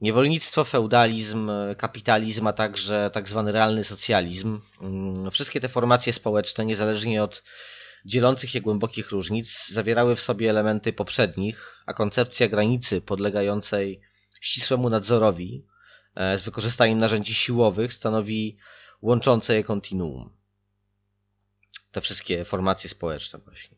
Niewolnictwo, 0.00 0.64
feudalizm, 0.64 1.50
kapitalizm, 1.76 2.46
a 2.46 2.52
także 2.52 3.10
tak 3.12 3.28
zwany 3.28 3.52
realny 3.52 3.84
socjalizm, 3.84 4.60
mm, 4.80 5.30
wszystkie 5.30 5.60
te 5.60 5.68
formacje 5.68 6.12
społeczne, 6.12 6.66
niezależnie 6.66 7.22
od 7.22 7.42
dzielących 8.04 8.54
je 8.54 8.60
głębokich 8.60 9.10
różnic 9.10 9.68
zawierały 9.68 10.16
w 10.16 10.20
sobie 10.20 10.50
elementy 10.50 10.92
poprzednich, 10.92 11.82
a 11.86 11.94
koncepcja 11.94 12.48
granicy 12.48 13.00
podlegającej 13.00 14.00
ścisłemu 14.40 14.90
nadzorowi 14.90 15.66
e, 16.14 16.38
z 16.38 16.42
wykorzystaniem 16.42 16.98
narzędzi 16.98 17.34
siłowych 17.34 17.92
stanowi 17.92 18.56
łączące 19.02 19.54
je 19.54 19.64
kontinuum. 19.64 20.36
Te 21.92 22.00
wszystkie 22.00 22.44
formacje 22.44 22.90
społeczne 22.90 23.38
właśnie. 23.38 23.76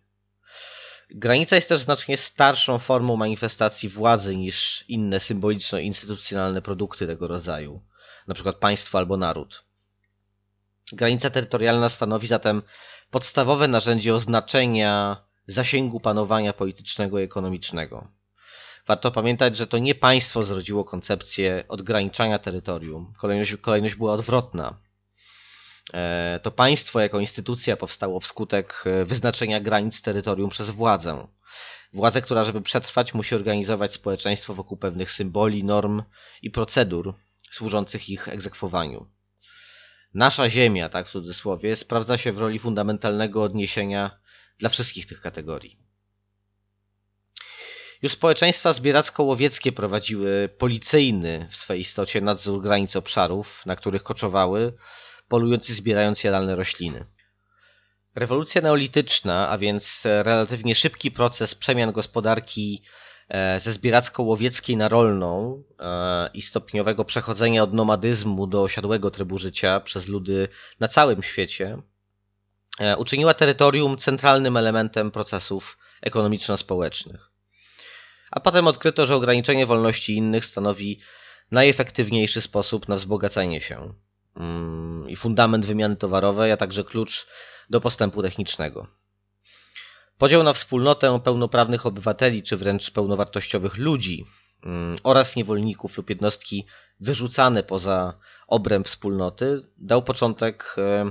Granica 1.11 1.57
jest 1.57 1.69
też 1.69 1.81
znacznie 1.81 2.17
starszą 2.17 2.79
formą 2.79 3.17
manifestacji 3.17 3.89
władzy 3.89 4.37
niż 4.37 4.85
inne 4.89 5.19
symboliczno-instytucjonalne 5.21 6.63
produkty 6.63 7.07
tego 7.07 7.29
rodzaju, 7.29 7.83
np. 8.29 8.53
państwo 8.53 8.99
albo 8.99 9.17
naród. 9.17 9.65
Granica 10.93 11.31
terytorialna 11.31 11.89
stanowi 11.89 12.27
zatem 12.27 12.63
podstawowe 13.11 13.69
narzędzie 13.69 14.15
oznaczenia 14.15 15.25
zasięgu 15.47 16.01
panowania 16.01 16.53
politycznego 16.53 17.19
i 17.21 17.23
ekonomicznego. 17.23 18.09
Warto 18.87 19.11
pamiętać, 19.11 19.57
że 19.57 19.67
to 19.67 19.79
nie 19.79 19.95
państwo 19.95 20.43
zrodziło 20.43 20.85
koncepcję 20.85 21.65
odgraniczania 21.69 22.39
terytorium. 22.39 23.13
Kolejność, 23.19 23.57
kolejność 23.61 23.95
była 23.95 24.13
odwrotna. 24.13 24.79
E, 25.95 26.41
to 26.43 26.51
państwo 26.51 27.01
jako 27.01 27.21
instytucja 27.21 27.77
powstało 27.77 28.21
wskutek 28.21 28.85
e, 28.87 29.05
wyznaczenia 29.05 29.61
granic 29.61 30.03
terytorium 30.03 30.51
przez 30.51 30.71
władzę. 30.71 31.29
Władzę, 31.93 32.23
która, 32.23 32.45
żeby 32.45 32.61
przetrwać, 32.61 33.15
musi 33.15 33.35
organizować 33.35 33.95
społeczeństwo 33.95 34.55
wokół 34.55 34.79
pewnych 34.79 35.11
symboli, 35.11 35.65
norm 35.65 36.03
i 36.43 36.51
procedur 36.51 37.15
służących 37.51 38.09
ich 38.09 38.29
egzekwowaniu 38.29 39.16
nasza 40.17 40.51
Ziemia, 40.51 40.89
tak 40.89 41.09
w 41.09 41.11
cudzysłowie, 41.11 41.77
sprawdza 41.77 42.19
się 42.19 42.33
w 42.33 42.39
roli 42.39 42.59
fundamentalnego 42.59 43.43
odniesienia 43.43 44.19
dla 44.59 44.69
wszystkich 44.69 45.07
tych 45.07 45.21
kategorii. 45.21 45.79
Już 48.03 48.13
społeczeństwa 48.13 48.73
zbieracko-łowieckie 48.73 49.73
prowadziły 49.73 50.49
policyjny 50.59 51.49
w 51.51 51.57
swej 51.57 51.81
istocie 51.81 52.21
nadzór 52.21 52.63
granic 52.63 52.97
obszarów, 52.97 53.67
na 53.67 53.77
których 53.77 54.03
koczowały, 54.03 54.73
polując 55.29 55.71
i 55.71 55.75
zbierając 55.75 56.25
jadalne 56.25 56.57
rośliny. 56.57 57.05
Rewolucja 58.15 58.61
neolityczna, 58.61 59.49
a 59.49 59.59
więc 59.59 60.03
relatywnie 60.05 60.75
szybki 60.75 61.11
proces 61.11 61.55
przemian 61.55 61.93
gospodarki 61.93 62.83
ze 63.59 63.73
zbieracko-łowieckiej 63.73 64.77
na 64.77 64.89
rolną 64.89 65.63
e, 65.81 66.29
i 66.35 66.43
stopniowego 66.43 67.05
przechodzenia 67.05 67.63
od 67.63 67.73
nomadyzmu 67.73 68.47
do 68.47 68.63
osiadłego 68.63 69.11
trybu 69.11 69.39
życia 69.39 69.81
przez 69.81 70.09
ludy 70.09 70.49
na 70.81 70.89
całym 70.89 71.23
świecie, 71.23 71.83
e, 72.81 72.97
uczyniła 72.97 73.35
terytorium 73.35 73.97
centralnym 73.97 74.57
elementem 74.57 75.11
procesów 75.11 75.79
ekonomiczno-społecznych. 76.03 77.31
A 78.31 78.41
potem 78.41 78.67
odkryto, 78.67 79.07
że 79.07 79.17
ograniczenie 79.17 79.67
wolności 79.67 80.17
innych 80.17 80.45
stanowi 80.45 81.01
najefektywniejszy 81.51 82.41
sposób 82.41 82.89
na 82.89 82.97
wzbogacenie 82.97 83.61
się 83.61 83.95
mm, 84.37 85.09
i 85.09 85.17
fundament 85.17 85.67
wymiany 85.67 85.97
towarowej, 85.97 86.53
a 86.53 86.57
także 86.57 86.85
klucz 86.85 87.27
do 87.71 87.81
postępu 87.81 88.23
technicznego. 88.23 88.87
Podział 90.19 90.43
na 90.43 90.53
wspólnotę 90.53 91.21
pełnoprawnych 91.25 91.87
obywateli, 91.87 92.43
czy 92.43 92.57
wręcz 92.57 92.91
pełnowartościowych 92.91 93.77
ludzi 93.77 94.27
mm, 94.65 94.99
oraz 95.03 95.37
niewolników 95.37 95.97
lub 95.97 96.11
jednostki 96.11 96.67
wyrzucane 97.01 97.63
poza 97.63 98.19
obręb 98.47 98.87
wspólnoty 98.87 99.63
dał 99.79 100.03
początek 100.03 100.75
e, 100.79 101.11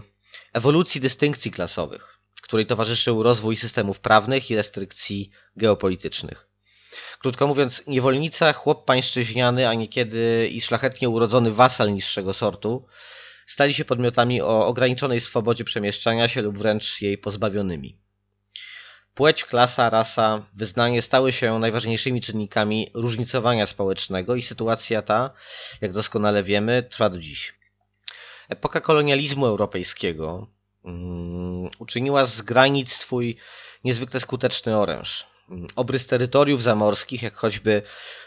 ewolucji 0.54 1.02
dystynkcji 1.02 1.52
klasowych, 1.52 2.20
której 2.42 2.66
towarzyszył 2.66 3.24
rozwój 3.24 3.58
systemów 3.58 4.00
prawnych 4.00 4.52
i 4.52 4.56
restrykcji 4.56 5.32
geopolitycznych. 5.56 6.48
Krótko 7.20 7.48
mówiąc, 7.48 7.84
niewolnica, 7.88 8.54
chłop 8.54 8.86
pańszczyźniany, 8.86 9.68
a 9.68 9.74
niekiedy 9.74 10.50
i 10.52 10.62
szlachetnie 10.62 11.10
urodzony 11.10 11.52
wasal 11.52 11.94
niższego 11.94 12.34
sortu, 12.34 12.86
stali 13.46 13.74
się 13.74 13.86
podmiotami 13.86 14.42
o 14.42 14.68
ograniczonej 14.68 15.22
swobodzie 15.22 15.64
przemieszczania 15.64 16.28
się 16.28 16.42
lub 16.42 16.58
wręcz 16.58 17.02
jej 17.02 17.18
pozbawionymi. 17.18 18.05
Płeć, 19.16 19.46
klasa, 19.46 19.90
rasa, 19.90 20.46
wyznanie 20.54 21.02
stały 21.02 21.34
się 21.34 21.60
najważniejszymi 21.60 22.22
czynnikami 22.22 22.92
różnicowania 22.94 23.66
społecznego 23.66 24.36
i 24.36 24.42
sytuacja 24.42 25.02
ta, 25.02 25.32
jak 25.82 25.94
doskonale 25.94 26.44
wiemy, 26.44 26.84
trwa 26.84 27.10
do 27.10 27.20
dziś. 27.20 27.54
Epoka 28.50 28.82
kolonializmu 28.82 29.46
europejskiego 29.46 30.48
um, 30.84 31.70
uczyniła 31.80 32.26
z 32.26 32.42
granic 32.42 32.94
swój 32.94 33.38
niezwykle 33.84 34.20
skuteczny 34.20 34.78
oręż. 34.78 35.28
Obrys 35.76 36.08
terytoriów 36.08 36.64
zamorskich, 36.64 37.22
jak 37.24 37.36
choćby 37.36 37.82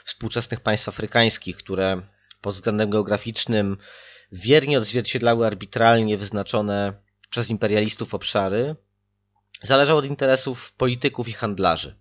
współczesnych 0.05 0.61
państw 0.61 0.89
afrykańskich, 0.89 1.57
które 1.57 2.03
pod 2.41 2.55
względem 2.55 2.91
geograficznym 2.91 3.77
wiernie 4.33 4.79
odzwierciedlały 4.79 5.47
arbitralnie 5.47 6.17
wyznaczone 6.17 6.93
przez 7.31 7.51
imperialistów 7.51 8.15
obszary, 8.15 8.77
zależał 9.63 9.97
od 9.97 10.05
interesów 10.05 10.73
polityków 10.73 11.29
i 11.29 11.33
handlarzy. 11.33 11.97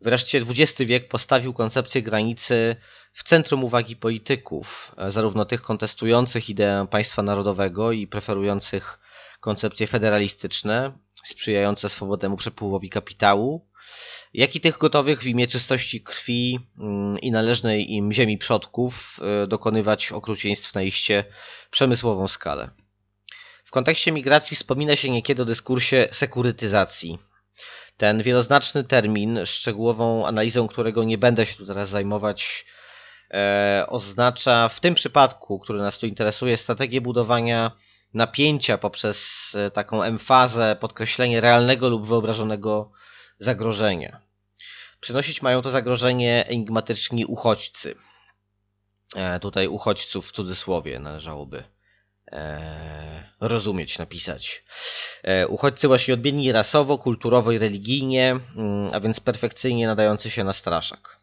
Wreszcie 0.00 0.38
XX 0.48 0.80
wiek 0.80 1.08
postawił 1.08 1.52
koncepcję 1.52 2.02
granicy 2.02 2.76
w 3.12 3.22
centrum 3.22 3.64
uwagi 3.64 3.96
polityków, 3.96 4.94
zarówno 5.08 5.44
tych 5.44 5.62
kontestujących 5.62 6.50
ideę 6.50 6.86
państwa 6.90 7.22
narodowego 7.22 7.92
i 7.92 8.06
preferujących 8.06 8.98
koncepcje 9.40 9.86
federalistyczne, 9.86 10.98
sprzyjające 11.24 11.88
swobodnemu 11.88 12.36
przepływowi 12.36 12.90
kapitału, 12.90 13.68
jak 14.34 14.56
i 14.56 14.60
tych 14.60 14.78
gotowych 14.78 15.22
w 15.22 15.26
imię 15.26 15.46
czystości 15.46 16.02
krwi 16.02 16.60
mm, 16.78 17.18
i 17.18 17.30
należnej 17.30 17.92
im 17.92 18.12
ziemi 18.12 18.38
przodków 18.38 19.20
e, 19.22 19.46
dokonywać 19.46 20.12
okrucieństw 20.12 20.74
na 20.74 20.82
iście 20.82 21.24
przemysłową 21.70 22.28
skalę. 22.28 22.70
Kontekście 23.72 24.12
migracji 24.12 24.56
wspomina 24.56 24.96
się 24.96 25.10
niekiedy 25.10 25.42
o 25.42 25.44
dyskursie 25.44 26.08
sekurytyzacji. 26.10 27.18
Ten 27.96 28.22
wieloznaczny 28.22 28.84
termin, 28.84 29.40
szczegółową 29.44 30.26
analizą 30.26 30.66
którego 30.66 31.04
nie 31.04 31.18
będę 31.18 31.46
się 31.46 31.56
tu 31.56 31.66
teraz 31.66 31.88
zajmować, 31.88 32.64
e, 33.30 33.84
oznacza 33.88 34.68
w 34.68 34.80
tym 34.80 34.94
przypadku, 34.94 35.58
który 35.58 35.78
nas 35.78 35.98
tu 35.98 36.06
interesuje, 36.06 36.56
strategię 36.56 37.00
budowania 37.00 37.70
napięcia 38.14 38.78
poprzez 38.78 39.52
e, 39.54 39.70
taką 39.70 40.02
emfazę, 40.02 40.76
podkreślenie 40.80 41.40
realnego 41.40 41.88
lub 41.88 42.06
wyobrażonego 42.06 42.92
zagrożenia. 43.38 44.20
Przynosić 45.00 45.42
mają 45.42 45.62
to 45.62 45.70
zagrożenie 45.70 46.44
enigmatyczni 46.46 47.24
uchodźcy. 47.24 47.94
E, 49.14 49.40
tutaj 49.40 49.68
uchodźców 49.68 50.28
w 50.28 50.32
cudzysłowie 50.32 50.98
należałoby 50.98 51.64
rozumieć, 53.40 53.98
napisać. 53.98 54.64
E, 55.22 55.48
uchodźcy 55.48 55.88
właśnie 55.88 56.14
odmienni 56.14 56.52
rasowo, 56.52 56.98
kulturowo 56.98 57.52
i 57.52 57.58
religijnie, 57.58 58.40
mm, 58.56 58.90
a 58.92 59.00
więc 59.00 59.20
perfekcyjnie 59.20 59.86
nadający 59.86 60.30
się 60.30 60.44
na 60.44 60.52
straszak. 60.52 61.16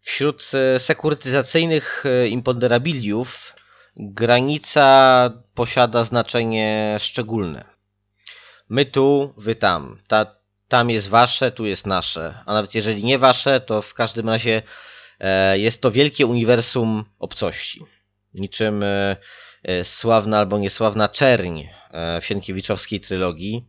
Wśród 0.00 0.50
e, 0.54 0.80
sekurytyzacyjnych 0.80 2.04
e, 2.06 2.28
imponderabiliów 2.28 3.56
granica 3.96 5.30
posiada 5.54 6.04
znaczenie 6.04 6.96
szczególne. 6.98 7.64
My 8.68 8.84
tu, 8.84 9.34
wy 9.36 9.54
tam. 9.54 9.98
Ta 10.08 10.42
tam 10.72 10.90
jest 10.90 11.08
wasze, 11.08 11.50
tu 11.50 11.66
jest 11.66 11.86
nasze. 11.86 12.34
A 12.46 12.54
nawet 12.54 12.74
jeżeli 12.74 13.04
nie 13.04 13.18
wasze, 13.18 13.60
to 13.60 13.82
w 13.82 13.94
każdym 13.94 14.28
razie 14.28 14.62
e, 15.20 15.58
jest 15.58 15.80
to 15.80 15.90
wielkie 15.90 16.26
uniwersum 16.26 17.04
obcości. 17.18 17.84
Niczym 18.34 18.82
e, 18.82 18.86
e, 18.86 19.16
sławna 19.84 20.38
albo 20.38 20.58
niesławna 20.58 21.08
czerń 21.08 21.62
w 22.20 22.24
Sienkiewiczowskiej 22.24 23.00
trylogii, 23.00 23.68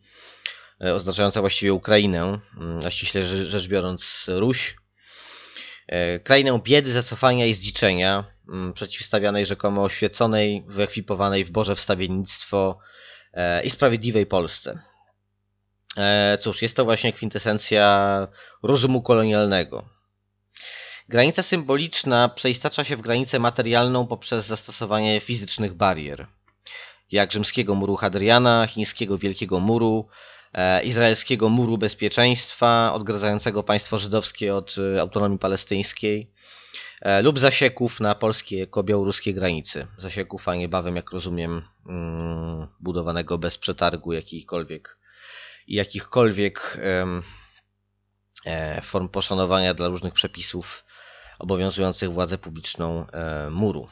oznaczająca 0.79 1.41
właściwie 1.41 1.73
Ukrainę, 1.73 2.39
mm, 2.57 2.85
a 2.85 2.89
ściśle 2.89 3.25
rzecz 3.25 3.67
biorąc 3.67 4.25
Ruś. 4.27 4.77
Krainę 6.23 6.59
biedy, 6.63 6.91
zacofania 6.91 7.45
i 7.45 7.53
zdziczenia, 7.53 8.23
mm, 8.49 8.73
przeciwstawianej 8.73 9.45
rzekomo 9.45 9.83
oświeconej, 9.83 10.63
wyekwipowanej 10.67 11.45
w 11.45 11.51
Boże 11.51 11.75
wstawiennictwo 11.75 12.79
i 13.63 13.69
sprawiedliwej 13.69 14.25
Polsce. 14.25 14.79
E, 15.97 16.37
cóż, 16.41 16.61
jest 16.61 16.75
to 16.75 16.85
właśnie 16.85 17.13
kwintesencja 17.13 18.27
rozumu 18.63 19.01
kolonialnego. 19.01 19.89
Granica 21.09 21.43
symboliczna 21.43 22.29
przeistacza 22.29 22.83
się 22.83 22.97
w 22.97 23.01
granicę 23.01 23.39
materialną 23.39 24.07
poprzez 24.07 24.45
zastosowanie 24.45 25.19
fizycznych 25.19 25.73
barier, 25.73 26.27
jak 27.11 27.31
rzymskiego 27.31 27.75
muru 27.75 27.95
Hadriana, 27.95 28.67
chińskiego 28.67 29.17
Wielkiego 29.17 29.59
Muru, 29.59 30.07
e, 30.53 30.83
izraelskiego 30.83 31.49
muru 31.49 31.77
bezpieczeństwa, 31.77 32.93
odgradzającego 32.93 33.63
państwo 33.63 33.97
żydowskie 33.97 34.55
od 34.55 34.75
e, 34.95 35.01
autonomii 35.01 35.39
palestyńskiej, 35.39 36.31
lub 37.23 37.39
zasieków 37.39 37.99
na 37.99 38.15
polskie-białoruskie 38.15 39.33
granicy. 39.33 39.87
Zasieków, 39.97 40.47
a 40.47 40.55
niebawem, 40.55 40.95
jak 40.95 41.11
rozumiem, 41.11 41.61
mm, 41.85 42.67
budowanego 42.79 43.37
bez 43.37 43.57
przetargu 43.57 44.13
jakichkolwiek 44.13 44.97
jakichkolwiek 45.67 46.77
e, 48.45 48.81
form 48.81 49.09
poszanowania 49.09 49.73
dla 49.73 49.87
różnych 49.87 50.13
przepisów 50.13 50.83
obowiązujących 51.39 52.11
władzę 52.11 52.37
publiczną 52.37 53.07
e, 53.07 53.49
muru. 53.49 53.87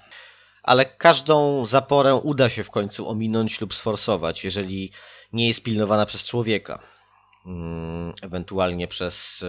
Ale 0.64 0.86
każdą 0.86 1.66
zaporę 1.66 2.16
uda 2.16 2.50
się 2.50 2.64
w 2.64 2.72
końcu 2.72 3.10
ominąć 3.10 3.62
lub 3.62 3.74
sforsować, 3.74 4.44
jeżeli 4.44 4.92
nie 5.34 5.48
jest 5.48 5.64
pilnowana 5.64 6.06
przez 6.06 6.24
człowieka, 6.24 6.80
mm, 7.46 8.14
ewentualnie 8.22 8.88
przez 8.88 9.46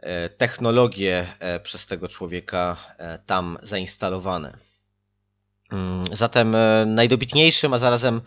e, 0.00 0.28
technologie 0.28 1.34
przez 1.62 1.86
tego 1.86 2.08
człowieka 2.08 2.76
tam 3.26 3.58
zainstalowane. 3.62 4.58
Mm, 5.72 6.16
zatem 6.16 6.56
najdobitniejszym, 6.86 7.74
a 7.74 7.78
zarazem 7.78 8.22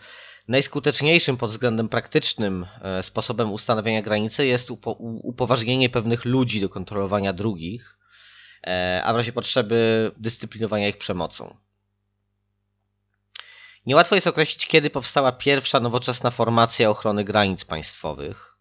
Najskuteczniejszym 0.48 1.36
pod 1.36 1.50
względem 1.50 1.88
praktycznym 1.88 2.66
e, 2.80 3.02
sposobem 3.02 3.52
ustanawiania 3.52 4.02
granicy 4.02 4.46
jest 4.46 4.70
upo 4.70 4.92
upoważnienie 5.22 5.90
pewnych 5.90 6.24
ludzi 6.24 6.60
do 6.60 6.68
kontrolowania 6.68 7.32
drugich, 7.32 7.98
e, 7.98 8.01
a 9.04 9.12
w 9.12 9.16
razie 9.16 9.32
potrzeby 9.32 10.10
dyscyplinowania 10.16 10.88
ich 10.88 10.98
przemocą. 10.98 11.56
Niełatwo 13.86 14.14
jest 14.14 14.26
określić, 14.26 14.66
kiedy 14.66 14.90
powstała 14.90 15.32
pierwsza 15.32 15.80
nowoczesna 15.80 16.30
formacja 16.30 16.90
ochrony 16.90 17.24
granic 17.24 17.64
państwowych, 17.64 18.56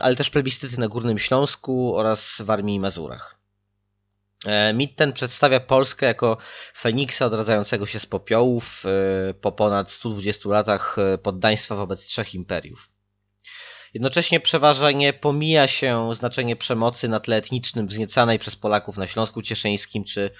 ale 0.00 0.16
też 0.16 0.30
plebiscyty 0.30 0.80
na 0.80 0.88
Górnym 0.88 1.18
Śląsku 1.18 1.96
oraz 1.96 2.42
w 2.44 2.50
Armii 2.50 2.76
i 2.76 2.80
Mazurach. 2.80 3.38
E, 4.46 4.74
Mit 4.74 4.96
ten 4.96 5.12
przedstawia 5.12 5.60
Polskę 5.60 6.06
jako 6.06 6.36
Feniksa 6.76 7.26
odradzającego 7.26 7.86
się 7.86 8.00
z 8.00 8.06
popiołów 8.06 8.82
e, 9.30 9.34
po 9.34 9.52
ponad 9.52 9.90
120 9.90 10.48
latach 10.48 10.96
e, 10.98 11.18
poddaństwa 11.18 11.76
wobec 11.76 12.06
trzech 12.06 12.34
imperiów. 12.34 12.88
Jednocześnie 13.94 14.40
przeważnie 14.40 15.12
pomija 15.12 15.68
się 15.68 16.14
znaczenie 16.14 16.56
przemocy 16.56 17.08
na 17.08 17.20
tle 17.20 17.36
etnicznym 17.36 17.86
wzniecanej 17.86 18.38
przez 18.38 18.56
Polaków 18.56 18.96
na 18.96 19.06
Śląsku 19.06 19.42
Cieszyńskim, 19.42 20.04
czy 20.04 20.30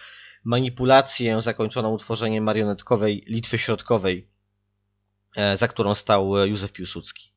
manipulację 0.44 1.42
zakończoną 1.42 1.90
utworzeniem 1.90 2.44
marionetkowej 2.44 3.24
Litwy 3.26 3.58
Środkowej, 3.58 4.30
e, 5.36 5.56
za 5.56 5.68
którą 5.68 5.94
stał 5.94 6.46
Józef 6.46 6.72
Piłsudski. 6.72 7.32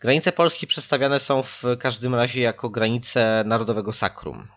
Granice 0.00 0.32
Polski 0.32 0.66
przedstawiane 0.66 1.20
są 1.20 1.42
w 1.42 1.62
każdym 1.78 2.14
razie 2.14 2.40
jako 2.40 2.70
granice 2.70 3.44
narodowego 3.46 3.92
sakrum. 3.92 4.48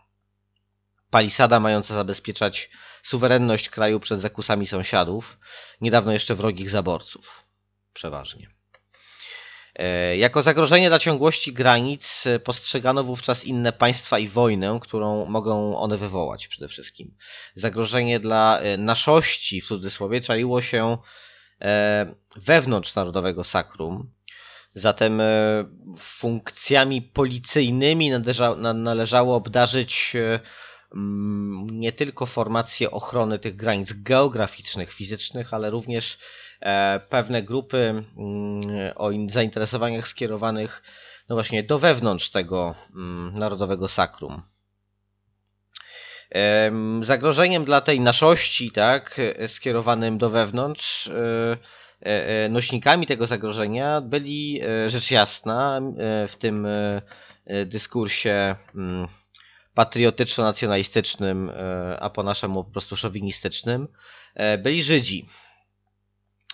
Palisada 1.09 1.59
mająca 1.59 1.93
zabezpieczać 1.93 2.69
suwerenność 3.03 3.69
kraju 3.69 3.99
przed 3.99 4.19
zakusami 4.19 4.67
sąsiadów, 4.67 5.39
niedawno 5.81 6.11
jeszcze 6.11 6.35
wrogich 6.35 6.69
zaborców. 6.69 7.43
Przeważnie. 7.93 8.54
E, 9.75 10.17
Jako 10.17 10.43
zagrożenie 10.43 10.89
dla 10.89 10.99
ciągłości 10.99 11.53
granic 11.53 12.27
e, 12.27 12.39
postrzegano 12.39 13.03
wówczas 13.03 13.43
inne 13.43 13.73
państwa 13.73 14.19
i 14.19 14.27
wojnę, 14.27 14.79
którą 14.81 15.25
mogą 15.25 15.77
one 15.77 15.97
wywołać 15.97 16.47
przede 16.47 16.67
wszystkim. 16.67 17.15
Zagrożenie 17.55 18.19
dla 18.19 18.59
e, 18.59 18.77
naszości, 18.77 19.61
w 19.61 19.67
cudzysłowie, 19.67 20.21
czaiło 20.21 20.61
się 20.61 20.97
wewnątrz 22.35 22.95
narodowego 22.95 23.43
sakrum. 23.43 24.11
Zatem 24.73 25.21
funkcjami 25.97 27.01
policyjnymi 27.01 28.09
należa, 28.09 28.55
na- 28.55 28.73
należało 28.73 29.35
obdarzyć 29.35 30.13
nie 31.71 31.91
tylko 31.91 32.25
formacje 32.25 32.91
ochrony 32.91 33.39
tych 33.39 33.55
granic 33.55 33.93
geograficznych, 33.93 34.93
fizycznych, 34.93 35.53
ale 35.53 35.69
również 35.69 36.17
e, 36.61 36.99
pewne 37.09 37.43
grupy 37.43 37.77
mm, 37.77 38.61
o 38.95 39.11
in- 39.11 39.29
zainteresowaniach 39.29 40.07
skierowanych 40.07 40.83
no 41.29 41.35
właśnie 41.35 41.63
do 41.63 41.79
wewnątrz 41.79 42.29
tego 42.29 42.75
mm, 42.95 43.39
narodowego 43.39 43.89
sakrum. 43.89 44.41
Em, 46.29 47.03
Zagrożeniem 47.03 47.65
dla 47.65 47.81
tej 47.81 47.99
naszości, 47.99 48.71
tak, 48.71 49.21
skierowanym 49.47 50.17
do 50.17 50.29
wewnątrz, 50.29 51.07
e, 51.07 51.57
e, 52.01 52.49
nośnikami 52.49 53.07
tego 53.07 53.27
zagrożenia 53.27 54.01
byli 54.01 54.61
rzecz 54.87 55.11
jasna 55.11 55.81
w 56.27 56.35
tym 56.39 56.67
dyskursie 57.65 58.55
mm, 58.75 59.07
patriotyczno-nacjonalistycznym, 59.75 61.49
e, 61.49 61.99
a 61.99 62.09
po 62.09 62.23
naszemu 62.23 62.63
po 62.63 62.71
prostu 62.71 62.97
szowinistycznym, 62.97 63.87
e, 64.35 64.57
byli 64.57 64.83
Żydzi. 64.83 65.29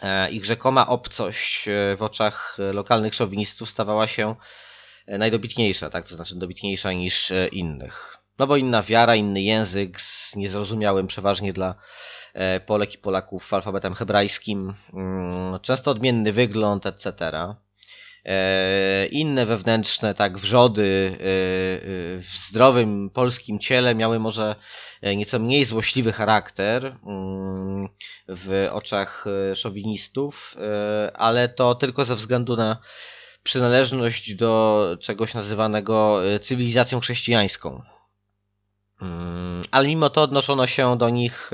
E, 0.03 0.31
Ich 0.31 0.45
rzekoma 0.45 0.87
obcość 0.87 1.65
w 1.97 2.01
oczach 2.03 2.57
lokalnych 2.73 3.15
szowinistów 3.15 3.69
stawała 3.69 4.07
się 4.07 4.35
najdobitniejsza, 5.07 5.89
tak? 5.89 6.07
to 6.07 6.15
znaczy 6.15 6.35
dobitniejsza 6.35 6.91
niż 6.93 7.31
innych. 7.51 8.17
No 8.39 8.47
bo 8.47 8.57
inna 8.57 8.83
wiara, 8.83 9.15
inny 9.15 9.41
język 9.41 10.01
z 10.01 10.35
niezrozumiałym 10.35 11.07
przeważnie 11.07 11.53
dla 11.53 11.75
Polek 12.65 12.93
i 12.93 12.97
Polaków 12.97 13.53
alfabetem 13.53 13.93
hebrajskim, 13.93 14.73
mm, 14.93 15.59
często 15.59 15.91
odmienny 15.91 16.33
wygląd, 16.33 16.85
etc. 16.85 17.31
E, 18.25 19.05
Inne 19.05 19.45
wewnętrzne, 19.45 20.13
tak, 20.13 20.37
wrzody 20.37 21.11
e, 21.13 21.17
e, 21.17 21.19
w 22.19 22.31
zdrowym 22.33 23.09
polskim 23.09 23.59
ciele 23.59 23.95
miały 23.95 24.19
może 24.19 24.55
nieco 25.15 25.39
mniej 25.39 25.65
złośliwy 25.65 26.11
charakter 26.11 26.85
mm, 27.05 27.87
w 28.27 28.67
oczach 28.71 29.25
szowinistów, 29.55 30.55
ale 31.13 31.49
to 31.49 31.75
tylko 31.75 32.05
ze 32.05 32.15
względu 32.15 32.55
na 32.55 32.77
przynależność 33.43 34.33
do 34.35 34.97
czegoś 34.99 35.33
nazywanego 35.33 36.19
cywilizacją 36.41 36.99
chrześcijańską. 36.99 37.81
Mm, 39.01 39.63
Ale 39.71 39.87
mimo 39.87 40.09
to 40.09 40.21
odnoszono 40.21 40.67
się 40.67 40.97
do 40.97 41.09
nich 41.09 41.51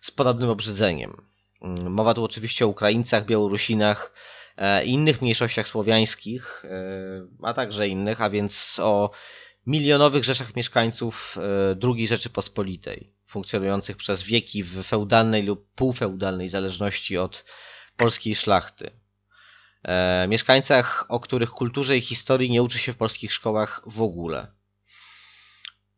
z 0.00 0.10
podobnym 0.10 0.50
obrzydzeniem. 0.50 1.26
Mm, 1.62 1.92
Mowa 1.92 2.14
tu 2.14 2.24
oczywiście 2.24 2.64
o 2.64 2.68
Ukraińcach, 2.68 3.24
Białorusinach 3.24 4.12
innych 4.84 5.22
mniejszościach 5.22 5.68
słowiańskich, 5.68 6.64
e, 6.64 6.68
a 7.42 7.52
także 7.54 7.88
innych, 7.88 8.22
a 8.22 8.30
więc 8.30 8.80
o 8.82 9.10
milionowych 9.66 10.24
rzeszach 10.24 10.56
mieszkańców 10.56 11.38
e, 11.38 11.76
II 11.94 12.08
Rzeczypospolitej, 12.08 13.14
funkcjonujących 13.26 13.96
przez 13.96 14.22
wieki 14.22 14.62
w 14.62 14.82
feudalnej 14.82 15.42
lub 15.42 15.74
półfeudalnej 15.74 16.48
zależności 16.48 17.18
od 17.18 17.44
polskiej 17.96 18.36
szlachty. 18.36 18.90
E, 19.84 20.26
Mieszkańcach, 20.28 21.06
o 21.08 21.20
których 21.20 21.50
kulturze 21.50 21.96
i 21.96 22.00
historii 22.00 22.50
nie 22.50 22.62
uczy 22.62 22.78
się 22.78 22.92
w 22.92 22.96
polskich 22.96 23.32
szkołach 23.32 23.82
w 23.86 24.02
ogóle. 24.02 24.46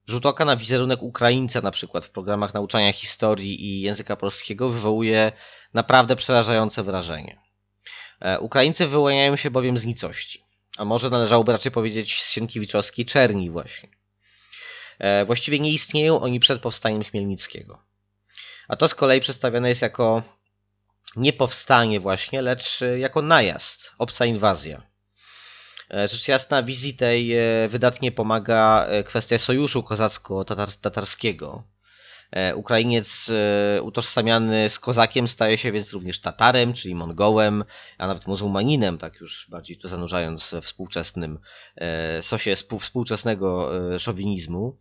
Rzut 0.07 0.27
oka 0.27 0.45
na 0.45 0.57
wizerunek 0.57 1.03
Ukraińca 1.03 1.61
na 1.61 1.71
przykład 1.71 2.05
w 2.05 2.11
programach 2.11 2.55
nauczania 2.55 2.93
historii 2.93 3.65
i 3.65 3.81
języka 3.81 4.17
polskiego 4.17 4.69
wywołuje 4.69 5.33
naprawdę 5.75 6.17
przerażające 6.17 6.83
wrażenie. 6.83 7.50
E, 8.21 8.41
Ukraińcy 8.41 8.87
wyłaniają 8.87 9.37
się 9.37 9.51
bowiem 9.51 9.79
z 9.79 9.85
nicości, 9.87 10.45
a 10.79 10.85
może 10.85 11.11
należałoby 11.11 11.53
raczej 11.53 11.73
powiedzieć 11.73 12.23
z 12.23 12.33
Sienkiewiczowskiej 12.33 13.05
czerni 13.05 13.51
właśnie. 13.51 13.89
E, 14.99 15.25
Właściwie 15.25 15.61
nie 15.61 15.73
istnieją 15.73 16.21
oni 16.21 16.41
przed 16.41 16.63
powstaniem 16.63 17.05
Chmielnickiego. 17.05 17.83
A 18.69 18.77
to 18.77 18.89
z 18.89 18.95
kolei 18.95 19.21
przedstawione 19.21 19.69
jest 19.69 19.83
jako 19.83 20.23
nie 21.17 21.33
powstanie 21.33 22.01
właśnie, 22.01 22.43
lecz 22.43 22.83
e, 22.83 22.99
jako 22.99 23.23
najazd, 23.23 23.91
obca 23.99 24.27
inwazja. 24.27 24.91
Rzecz 25.91 26.29
jasna, 26.29 26.63
wizji 26.63 26.95
tej 26.95 27.33
wydatnie 27.69 28.13
pomaga 28.13 28.87
kwestia 29.05 29.39
sojuszu 29.39 29.83
kozacko-tatarskiego. 29.83 31.63
E, 32.33 32.57
Ukrainiec 32.57 33.31
e, 33.31 33.83
utożsamiany 33.83 34.71
z 34.71 34.79
kozakiem 34.79 35.29
staje 35.29 35.59
się 35.59 35.73
więc 35.73 35.93
również 35.93 36.21
Tatarem, 36.21 36.73
czyli 36.73 36.95
Mongołem, 36.95 37.65
a 37.99 38.07
nawet 38.07 38.27
muzułmaninem, 38.27 38.99
tak 38.99 39.21
już 39.21 39.47
bardziej 39.51 39.77
to 39.77 39.89
zanurzając 39.89 40.51
we 40.51 40.61
współczesnym 40.61 41.39
e, 41.77 42.23
sosie 42.23 42.55
współ- 42.55 42.79
współczesnego 42.79 43.71
szowinizmu. 43.99 44.79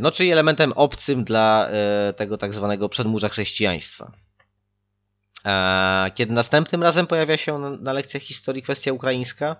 No, 0.00 0.10
czyli 0.10 0.32
elementem 0.32 0.72
obcym 0.72 1.24
dla 1.24 1.68
tego 2.16 2.38
tak 2.38 2.54
zwanego 2.54 2.88
przedmurza 2.88 3.28
chrześcijaństwa. 3.28 4.12
Kiedy 6.14 6.32
następnym 6.32 6.82
razem 6.82 7.06
pojawia 7.06 7.36
się 7.36 7.58
na 7.58 7.92
lekcjach 7.92 8.22
historii 8.22 8.62
kwestia 8.62 8.92
ukraińska? 8.92 9.56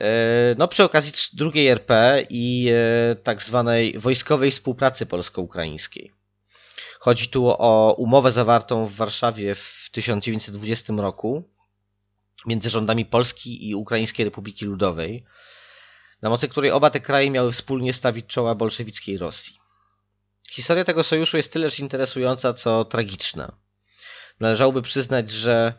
E, 0.00 0.54
No, 0.58 0.68
przy 0.68 0.84
okazji 0.84 1.12
drugiej 1.32 1.68
RP 1.68 2.22
i 2.30 2.70
e, 2.72 3.16
tak 3.16 3.42
zwanej 3.42 3.98
wojskowej 3.98 4.50
współpracy 4.50 5.06
polsko-ukraińskiej. 5.06 6.12
Chodzi 6.98 7.28
tu 7.28 7.46
o 7.48 7.94
umowę 7.98 8.32
zawartą 8.32 8.86
w 8.86 8.92
Warszawie 8.92 9.54
w 9.54 9.88
1920 9.92 10.92
roku 10.92 11.44
między 12.46 12.70
rządami 12.70 13.04
Polski 13.04 13.68
i 13.68 13.74
Ukraińskiej 13.74 14.24
Republiki 14.24 14.64
Ludowej, 14.64 15.24
na 16.22 16.30
mocy 16.30 16.48
której 16.48 16.70
oba 16.70 16.90
te 16.90 17.00
kraje 17.00 17.30
miały 17.30 17.52
wspólnie 17.52 17.92
stawić 17.92 18.26
czoła 18.26 18.54
bolszewickiej 18.54 19.18
Rosji. 19.18 19.58
Historia 20.50 20.84
tego 20.84 21.04
sojuszu 21.04 21.36
jest 21.36 21.52
tyleż 21.52 21.80
interesująca, 21.80 22.52
co 22.52 22.84
tragiczna. 22.84 23.52
Należałoby 24.40 24.82
przyznać, 24.82 25.30
że 25.30 25.74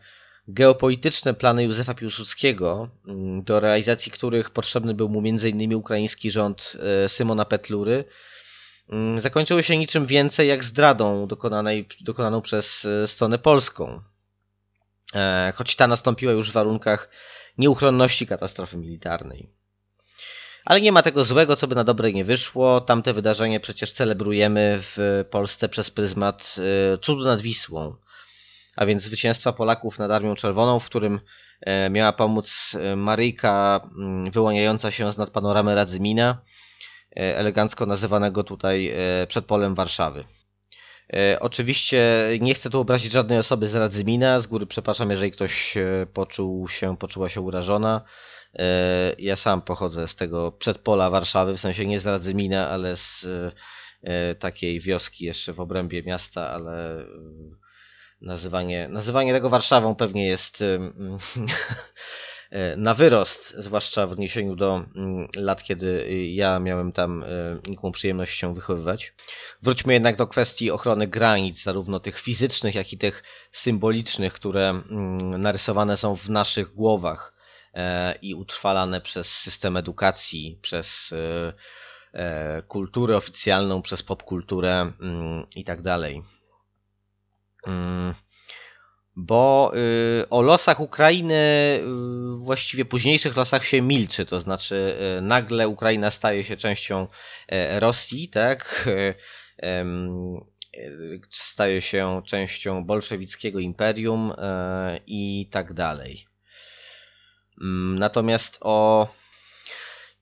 geopolityczne 0.48 1.34
plany 1.34 1.64
Józefa 1.64 1.94
Piłsudskiego, 1.94 2.88
mm, 3.06 3.42
do 3.42 3.60
realizacji 3.60 4.12
których 4.12 4.50
potrzebny 4.50 4.94
był 4.94 5.08
mu 5.08 5.18
m.in. 5.18 5.74
ukraiński 5.74 6.30
rząd 6.30 6.76
e, 7.04 7.08
Symona 7.08 7.44
Petlury, 7.44 8.04
mm, 8.88 9.20
zakończyły 9.20 9.62
się 9.62 9.76
niczym 9.76 10.06
więcej 10.06 10.48
jak 10.48 10.64
zdradą 10.64 11.26
dokonanej, 11.26 11.88
dokonaną 12.00 12.40
przez 12.40 12.84
e, 12.84 13.06
stronę 13.06 13.38
polską. 13.38 14.00
E, 15.14 15.52
Choć 15.56 15.76
ta 15.76 15.86
nastąpiła 15.86 16.32
już 16.32 16.50
w 16.50 16.52
warunkach 16.52 17.10
nieuchronności 17.58 18.26
katastrofy 18.26 18.76
militarnej. 18.76 19.48
Ale 20.64 20.80
nie 20.80 20.92
ma 20.92 21.02
tego 21.02 21.24
złego, 21.24 21.56
co 21.56 21.66
by 21.66 21.74
na 21.74 21.84
dobre 21.84 22.12
nie 22.12 22.24
wyszło. 22.24 22.80
Tamte 22.80 23.12
wydarzenie 23.12 23.60
przecież 23.60 23.92
celebrujemy 23.92 24.78
w 24.82 25.24
Polsce 25.30 25.68
przez 25.68 25.90
pryzmat 25.90 26.56
cudu 27.00 27.24
nad 27.24 27.40
Wisłą 27.40 27.96
a 28.78 28.86
więc 28.86 29.02
zwycięstwa 29.02 29.52
Polaków 29.52 29.98
nad 29.98 30.10
Armią 30.10 30.34
Czerwoną, 30.34 30.78
w 30.78 30.86
którym 30.86 31.20
e, 31.60 31.90
miała 31.90 32.12
pomóc 32.12 32.76
e, 32.80 32.96
Maryjka 32.96 33.80
mm, 33.98 34.30
wyłaniająca 34.30 34.90
się 34.90 35.12
z 35.12 35.18
nad 35.18 35.30
panoramy 35.30 35.74
Radzymina, 35.74 36.42
e, 37.16 37.36
elegancko 37.36 37.86
nazywanego 37.86 38.44
tutaj 38.44 38.92
przedpolem 39.28 39.74
Warszawy. 39.74 40.24
Oczywiście 41.40 42.02
nie 42.40 42.54
chcę 42.54 42.70
tu 42.70 42.80
obrazić 42.80 43.12
żadnej 43.12 43.38
osoby 43.38 43.68
z 43.68 43.74
Radzymina. 43.74 44.40
Z 44.40 44.46
góry 44.46 44.66
przepraszam, 44.66 45.10
jeżeli 45.10 45.32
ktoś 45.32 45.74
poczuł 46.12 46.68
się, 46.68 46.96
poczuła 46.96 47.28
się 47.28 47.40
urażona. 47.40 48.02
Ja 49.18 49.36
sam 49.36 49.62
pochodzę 49.62 50.08
z 50.08 50.14
tego 50.14 50.52
przedpola 50.52 51.10
Warszawy, 51.10 51.54
w 51.54 51.60
sensie 51.60 51.86
nie 51.86 52.00
z 52.00 52.06
Radzymina, 52.06 52.68
ale 52.68 52.96
z 52.96 53.26
takiej 54.38 54.80
wioski 54.80 55.24
jeszcze 55.24 55.52
w 55.52 55.60
obrębie 55.60 56.02
miasta, 56.02 56.50
ale 56.50 57.00
e, 57.00 57.04
nazywanie, 58.20 58.88
nazywanie 58.88 59.32
tego 59.32 59.50
Warszawą 59.50 59.94
pewnie 59.94 60.26
jest 60.26 60.62
em, 60.62 61.18
e, 62.50 62.76
na 62.86 62.94
wyrost, 62.94 63.54
zwłaszcza 63.58 64.06
w 64.06 64.12
odniesieniu 64.12 64.56
do 64.56 64.84
mm, 64.96 65.28
lat, 65.36 65.62
kiedy 65.62 66.08
ja 66.32 66.58
miałem 66.58 66.92
tam 66.92 67.22
e, 67.22 67.26
niką 67.66 67.92
przyjemność 67.92 68.38
się 68.38 68.54
wychowywać. 68.54 69.14
Wróćmy 69.62 69.92
jednak 69.92 70.16
do 70.16 70.26
kwestii 70.26 70.70
ochrony 70.70 71.06
granic, 71.06 71.62
zarówno 71.62 72.00
tych 72.00 72.20
fizycznych, 72.20 72.74
jak 72.74 72.92
i 72.92 72.98
tych 72.98 73.22
symbolicznych, 73.52 74.32
które 74.32 74.68
mm, 74.68 75.40
narysowane 75.40 75.96
są 75.96 76.16
w 76.16 76.30
naszych 76.30 76.74
głowach 76.74 77.34
e, 77.74 78.14
i 78.22 78.34
utrwalane 78.34 79.00
przez 79.00 79.34
system 79.34 79.76
edukacji, 79.76 80.58
przez 80.62 81.12
e, 81.12 81.52
e, 82.12 82.62
kulturę 82.62 83.16
oficjalną, 83.16 83.82
przez 83.82 84.02
popkulturę 84.02 84.92
mm, 85.00 85.46
i 85.56 85.64
tak 85.64 85.82
dalej. 85.82 86.22
Mm, 87.68 88.14
Bo 89.20 89.72
y, 90.22 90.28
o 90.30 90.42
losach 90.42 90.80
Ukrainy, 90.80 91.34
y, 91.34 91.82
właściwie 92.38 92.84
późniejszych 92.84 93.36
losach 93.36 93.64
się 93.64 93.82
milczy, 93.82 94.26
to 94.26 94.40
znaczy 94.40 94.98
y, 95.18 95.20
nagle 95.20 95.68
Ukraina 95.68 96.10
staje 96.10 96.44
się 96.44 96.56
częścią 96.56 97.06
e, 97.48 97.80
Rosji, 97.80 98.28
tak? 98.28 98.88
Staje 101.30 101.80
się 101.80 102.22
częścią 102.26 102.84
bolszewickiego 102.84 103.58
imperium 103.58 104.32
e, 104.38 105.00
i 105.06 105.48
tak 105.50 105.72
dalej. 105.72 106.26
Mm, 107.60 107.98
Natomiast 107.98 108.58
o 108.60 109.08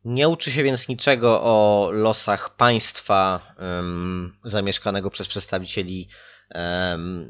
nie 0.04 0.28
uczy 0.28 0.52
się 0.52 0.62
więc 0.62 0.88
niczego 0.88 1.42
o 1.42 1.88
losach 1.92 2.56
państwa 2.56 3.54
zamieszkanego 4.44 5.10
przez 5.10 5.28
przedstawicieli 5.28 6.08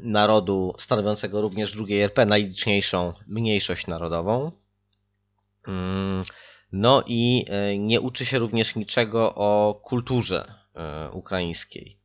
narodu 0.01 0.75
stanowiącego 0.79 1.41
również 1.41 1.71
drugiej 1.71 2.01
RP, 2.01 2.25
najliczniejszą 2.25 3.13
mniejszość 3.27 3.87
narodową. 3.87 4.51
Mm, 5.67 6.23
No 6.71 7.03
i 7.07 7.45
e, 7.49 7.77
nie 7.77 8.01
uczy 8.01 8.25
się 8.25 8.39
również 8.39 8.75
niczego 8.75 9.35
o 9.35 9.81
kulturze 9.83 10.53
e, 10.75 11.11
ukraińskiej. 11.11 11.97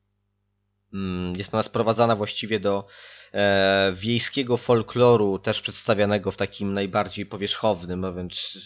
Mm, 0.94 1.36
Jest 1.36 1.54
ona 1.54 1.62
sprowadzana 1.62 2.16
właściwie 2.16 2.60
do 2.60 2.86
e, 3.32 3.92
wiejskiego 3.94 4.56
folkloru, 4.56 5.38
też 5.38 5.60
przedstawianego 5.60 6.30
w 6.30 6.36
takim 6.36 6.72
najbardziej 6.72 7.26
powierzchownym, 7.26 8.14
wręcz 8.14 8.58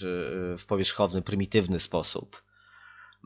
w 0.58 0.64
powierzchowny, 0.68 1.22
prymitywny 1.22 1.80
sposób. 1.80 2.45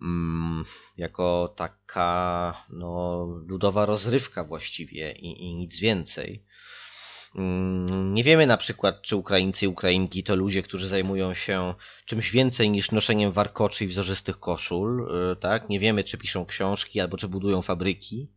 Mm, 0.03 0.65
Jako 0.97 1.55
taka 1.57 2.65
no, 2.71 3.25
ludowa 3.47 3.87
rozrywka 3.87 4.45
właściwie 4.45 5.13
i, 5.13 5.45
i 5.45 5.55
nic 5.55 5.79
więcej. 5.79 6.45
Mm, 7.37 8.15
Nie 8.15 8.25
wiemy 8.25 8.47
na 8.47 8.57
przykład, 8.57 9.03
czy 9.03 9.17
Ukraińcy 9.17 9.65
i 9.65 9.69
Ukrainki 9.69 10.25
to 10.25 10.37
ludzie, 10.37 10.63
którzy 10.63 10.89
zajmują 10.89 11.35
się 11.35 11.75
czymś 12.05 12.31
więcej 12.31 12.71
niż 12.71 12.91
noszeniem 12.91 13.33
warkoczy 13.33 13.85
i 13.85 13.89
wzorzystych 13.89 14.41
koszul, 14.41 15.09
y, 15.33 15.37
tak? 15.37 15.69
Nie 15.69 15.81
wiemy, 15.81 16.05
czy 16.05 16.19
piszą 16.19 16.47
książki 16.47 17.01
albo 17.01 17.17
czy 17.17 17.29
budują 17.29 17.63
fabryki. 17.63 18.29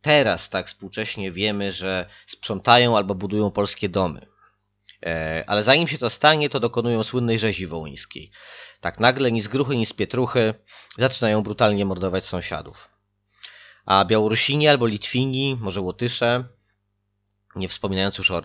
Teraz, 0.00 0.50
tak 0.50 0.66
współcześnie 0.66 1.32
wiemy, 1.32 1.72
że 1.72 2.06
sprzątają 2.26 2.96
albo 2.96 3.14
budują 3.14 3.50
polskie 3.50 3.88
domy. 3.88 4.31
E, 5.06 5.44
Ale 5.46 5.62
zanim 5.62 5.88
się 5.88 5.98
to 5.98 6.10
stanie, 6.10 6.50
to 6.50 6.60
dokonują 6.60 7.02
słynnej 7.02 7.38
rzezi 7.38 7.66
wołyńskiej. 7.66 8.30
Tak 8.80 9.00
nagle, 9.00 9.32
ni 9.32 9.40
z 9.40 9.48
gruchy, 9.48 9.76
ni 9.76 9.86
z 9.86 9.92
pietruchy, 9.92 10.54
zaczynają 10.98 11.42
brutalnie 11.42 11.84
mordować 11.84 12.24
sąsiadów. 12.24 12.88
A 13.86 14.04
Białorusini 14.04 14.68
albo 14.68 14.86
Litwini, 14.86 15.56
może 15.60 15.80
Łotysze, 15.80 16.44
nie 17.56 17.68
wspominając 17.68 18.18
już 18.18 18.30
o, 18.30 18.42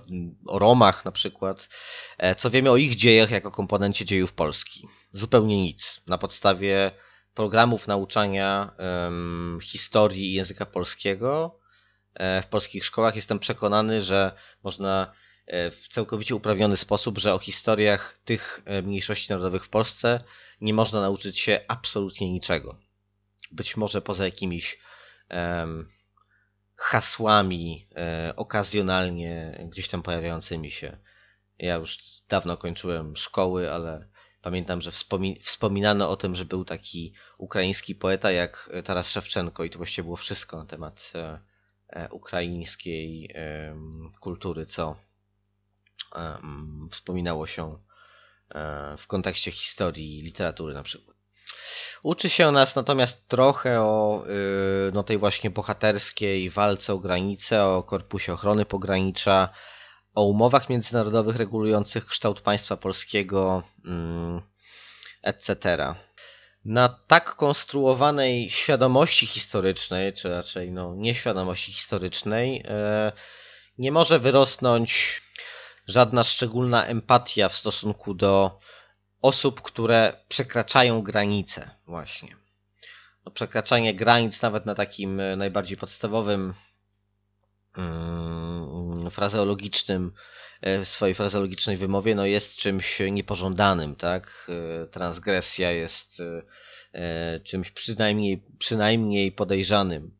o 0.48 0.60
Romach 0.60 1.06
na 1.06 1.12
przykład, 1.12 1.70
e, 2.18 2.36
co 2.36 2.50
wiemy 2.50 2.72
o 2.72 2.78
ich 2.78 2.96
dziejach 2.96 3.32
jako 3.32 3.52
komponencie 3.52 4.06
dziejów 4.06 4.34
Polski? 4.34 4.88
Zupełnie 5.14 5.62
nic. 5.62 6.02
Na 6.08 6.18
podstawie 6.18 6.92
programów 7.34 7.88
nauczania 7.88 8.72
em, 8.78 9.60
historii 9.62 10.32
i 10.32 10.34
języka 10.34 10.66
polskiego 10.66 11.60
e, 12.14 12.42
w 12.42 12.46
polskich 12.46 12.86
szkołach 12.86 13.16
jestem 13.16 13.40
przekonany, 13.40 14.02
że 14.02 14.32
można 14.64 15.12
w 15.48 15.88
całkowicie 15.90 16.36
uprawniony 16.36 16.78
sposób, 16.78 17.18
że 17.18 17.34
o 17.34 17.40
historiach 17.40 18.20
tych 18.26 18.62
e, 18.66 18.82
mniejszości 18.82 19.30
narodowych 19.30 19.66
w 19.66 19.70
Polsce 19.70 20.24
nie 20.62 20.74
można 20.74 21.02
nauczyć 21.02 21.40
się 21.40 21.60
absolutnie 21.68 22.32
niczego. 22.32 22.80
Być 23.52 23.78
może 23.78 24.02
poza 24.02 24.26
jakimiś 24.26 24.80
em, 25.30 25.92
hasłami 26.76 27.88
e, 27.96 28.34
okazjonalnie 28.36 29.66
gdzieś 29.72 29.88
tam 29.88 30.04
pojawiającymi 30.04 30.72
się. 30.72 30.98
Ja 31.60 31.76
już 31.76 31.98
dawno 32.30 32.58
kończyłem 32.58 33.18
szkoły, 33.18 33.72
ale 33.72 34.08
pamiętam, 34.42 34.82
że 34.82 34.92
wspomi- 34.92 35.40
wspominano 35.42 36.10
o 36.10 36.18
tym, 36.18 36.36
że 36.36 36.46
był 36.46 36.66
taki 36.66 37.14
ukraiński 37.38 37.96
poeta 37.96 38.32
jak 38.32 38.70
Taras 38.84 39.12
Szewczenko 39.12 39.64
i 39.64 39.70
to 39.70 39.78
właściwie 39.78 40.04
było 40.04 40.16
wszystko 40.18 40.58
na 40.58 40.66
temat 40.66 41.12
e, 41.16 41.40
e, 41.90 42.10
ukraińskiej 42.10 43.32
em, 43.34 44.12
kultury, 44.20 44.66
co 44.66 45.07
wspominało 46.92 47.48
się 47.48 47.78
w 48.98 49.08
kontekście 49.08 49.52
historii 49.52 50.22
literatury 50.22 50.74
na 50.74 50.84
przykład. 50.84 51.18
Uczy 52.04 52.30
się 52.30 52.52
nas 52.52 52.76
natomiast 52.76 53.28
trochę 53.28 53.82
o 53.82 54.24
y, 54.88 54.92
no, 54.94 55.04
tej 55.04 55.18
właśnie 55.18 55.50
bohaterskiej 55.50 56.50
walce 56.50 56.94
o 56.94 56.98
granice, 56.98 57.66
o 57.66 57.84
Korpusie 57.84 58.34
Ochrony 58.34 58.66
Pogranicza, 58.66 59.50
o 60.16 60.24
umowach 60.24 60.70
międzynarodowych 60.70 61.36
regulujących 61.36 62.06
kształt 62.06 62.42
państwa 62.42 62.78
polskiego, 62.78 63.64
mm, 63.86 64.42
etc. 65.24 65.78
Na 66.66 66.90
tak 67.08 67.36
konstruowanej 67.36 68.50
świadomości 68.50 69.28
historycznej, 69.28 70.14
czy 70.14 70.30
raczej 70.30 70.72
no, 70.72 70.96
nieświadomości 70.96 71.74
historycznej, 71.74 72.64
e, 72.68 73.12
nie 73.78 73.92
może 73.92 74.20
wyrosnąć 74.20 75.22
żadna 75.88 76.24
szczególna 76.24 76.86
empatia 76.86 77.50
w 77.50 77.56
stosunku 77.56 78.14
do 78.14 78.60
osób, 79.22 79.62
które 79.62 80.26
przekraczają 80.28 81.02
granice, 81.02 81.70
właśnie. 81.86 82.36
No, 83.26 83.32
przekraczanie 83.32 83.94
granic, 83.96 84.42
nawet 84.42 84.66
na 84.66 84.76
takim 84.76 85.20
e, 85.20 85.36
najbardziej 85.36 85.78
podstawowym, 85.78 86.54
mm, 87.78 89.12
frazeologicznym, 89.12 90.12
e, 90.62 90.86
w 90.86 90.90
swojej 90.90 91.16
frazeologicznej 91.16 91.78
wymowie, 91.78 92.16
no 92.16 92.26
jest 92.26 92.56
czymś 92.56 93.00
niepożądanym, 93.12 93.96
tak? 93.96 94.52
E, 94.84 94.88
Transgresja 94.88 95.72
jest 95.72 96.22
czymś 97.44 97.72
przynajmniej, 97.72 98.44
przynajmniej 98.60 99.32
podejrzanym 99.32 100.18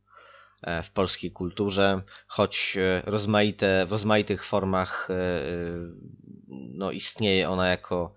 w 0.84 0.90
polskiej 0.90 1.32
kulturze, 1.32 2.02
choć 2.28 2.78
e, 2.78 3.02
rozmaite, 3.06 3.86
w 3.86 3.92
rozmaitych 3.92 4.46
formach 4.46 5.10
e, 5.10 5.14
e, 5.14 5.48
no, 6.50 6.92
istnieje 6.92 7.50
ona 7.50 7.70
jako 7.70 8.16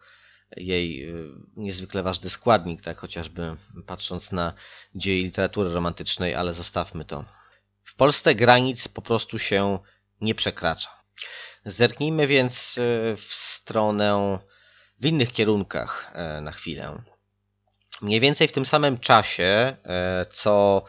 jej 0.57 1.14
niezwykle 1.57 2.03
ważny 2.03 2.31
składnik, 2.31 2.83
tak 2.83 2.98
chociażby 2.98 3.57
patrząc 3.87 4.33
na 4.33 4.53
dzieje 4.94 5.22
literatury 5.22 5.70
romantycznej, 5.70 6.35
ale 6.35 6.55
zostawmy 6.55 7.05
to. 7.05 7.24
W 7.85 7.94
Polsce 7.94 8.35
granic 8.35 8.88
po 8.88 9.03
prostu 9.03 9.38
się 9.38 9.79
nie 10.20 10.35
przekracza. 10.35 10.90
Zerknijmy 11.64 12.26
więc 12.26 12.79
w 13.16 13.24
stronę 13.24 14.38
w 15.00 15.07
innych 15.07 15.33
kierunkach 15.33 16.12
e, 16.14 16.40
na 16.40 16.53
chwilę. 16.53 17.03
Mniej 18.02 18.20
więcej 18.20 18.48
w 18.48 18.52
tym 18.52 18.66
samym 18.66 18.98
czasie, 18.98 19.76
e, 19.84 20.26
co 20.30 20.82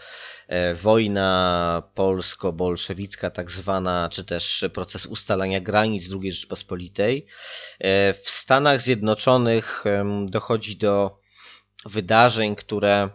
e, 0.48 0.76
wojna 0.76 1.84
polsko-bolszewicka, 1.96 3.32
tak 3.32 3.52
zwana, 3.52 4.10
czy 4.12 4.24
też 4.24 4.66
proces 4.74 5.06
ustalania 5.06 5.62
granic 5.62 6.12
II 6.12 6.32
Rzeczpospolitej, 6.32 7.26
e, 7.80 8.14
w 8.14 8.30
Stanach 8.30 8.82
Zjednoczonych 8.82 9.84
dochodzi 10.26 10.78
do 10.78 11.20
wydarzeń, 11.86 12.56
które 12.56 13.10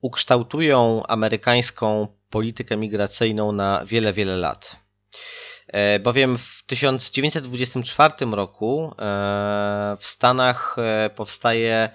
ukształtują 0.00 1.06
amerykańską 1.06 2.08
politykę 2.30 2.76
migracyjną 2.76 3.52
na 3.52 3.84
wiele, 3.84 4.12
wiele 4.12 4.36
lat. 4.36 4.76
Bowiem 6.00 6.38
w 6.38 6.62
1924 6.66 8.12
roku 8.30 8.94
w 9.98 10.06
Stanach 10.06 10.76
powstaje 11.14 11.90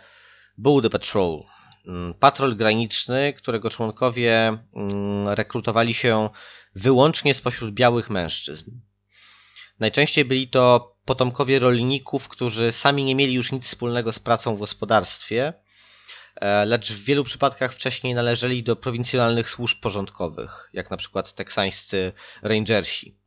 Border 0.61 0.91
Patrol, 0.91 1.43
mm, 1.87 2.13
patrol 2.13 2.55
graniczny, 2.55 3.33
którego 3.33 3.69
członkowie 3.69 4.57
mm, 4.75 5.27
rekrutowali 5.27 5.93
się 5.93 6.29
wyłącznie 6.75 7.33
spośród 7.33 7.73
białych 7.73 8.09
mężczyzn. 8.09 8.71
Najczęściej 9.79 10.25
byli 10.25 10.47
to 10.47 10.95
potomkowie 11.05 11.59
rolników, 11.59 12.27
którzy 12.27 12.71
sami 12.71 13.03
nie 13.03 13.15
mieli 13.15 13.33
już 13.33 13.51
nic 13.51 13.65
wspólnego 13.65 14.13
z 14.13 14.19
pracą 14.19 14.55
w 14.55 14.59
gospodarstwie, 14.59 15.53
e, 16.35 16.65
lecz 16.65 16.91
w 16.91 17.03
wielu 17.03 17.23
przypadkach 17.23 17.73
wcześniej 17.73 18.13
należeli 18.13 18.63
do 18.63 18.75
prowincjonalnych 18.75 19.49
służb 19.49 19.79
porządkowych, 19.81 20.69
jak 20.73 20.91
na 20.91 20.97
przykład 20.97 21.33
teksańscy 21.33 22.13
rangersi. 22.41 23.17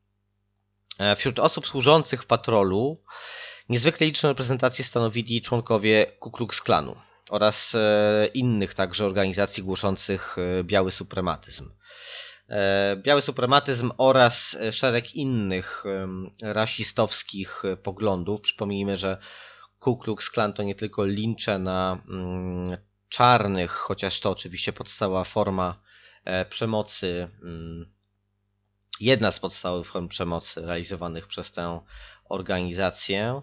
E, 0.99 1.17
wśród 1.17 1.39
osób 1.39 1.67
służących 1.67 2.23
w 2.23 2.27
patrolu 2.27 3.03
niezwykle 3.69 4.07
liczną 4.07 4.29
reprezentację 4.29 4.85
stanowili 4.85 5.43
członkowie 5.43 6.07
Ku 6.19 6.31
Klux 6.31 6.61
Klanu 6.61 6.97
oraz 7.31 7.75
e, 7.75 8.27
innych 8.35 8.75
także 8.75 9.07
organizacji 9.07 9.63
głoszących 9.63 10.37
biały 10.63 10.93
suprematyzm. 10.93 11.71
E, 12.49 12.97
biały 12.97 13.23
suprematyzm 13.23 13.91
oraz 13.99 14.57
szereg 14.71 15.15
innych 15.15 15.85
rasistowskich 16.43 17.63
poglądów. 17.83 18.41
Przypomnijmy, 18.41 18.97
że 18.97 19.19
Ku 19.83 19.97
Klux 19.97 20.31
Klan 20.31 20.53
to 20.53 20.63
nie 20.63 20.75
tylko 20.75 21.05
lincze 21.05 21.59
na 21.59 22.03
mm, 22.09 22.77
czarnych, 23.09 23.71
chociaż 23.71 24.21
to 24.21 24.31
oczywiście 24.31 24.73
podstawowa 24.73 25.25
forma 25.25 25.83
e, 26.25 26.45
przemocy, 26.45 27.29
mm, 27.43 27.93
jedna 29.01 29.33
z 29.33 29.41
podstawowych 29.41 29.87
form 29.87 30.09
przemocy 30.09 30.61
realizowanych 30.61 31.27
przez 31.27 31.53
tę 31.53 31.81
organizację. 32.25 33.43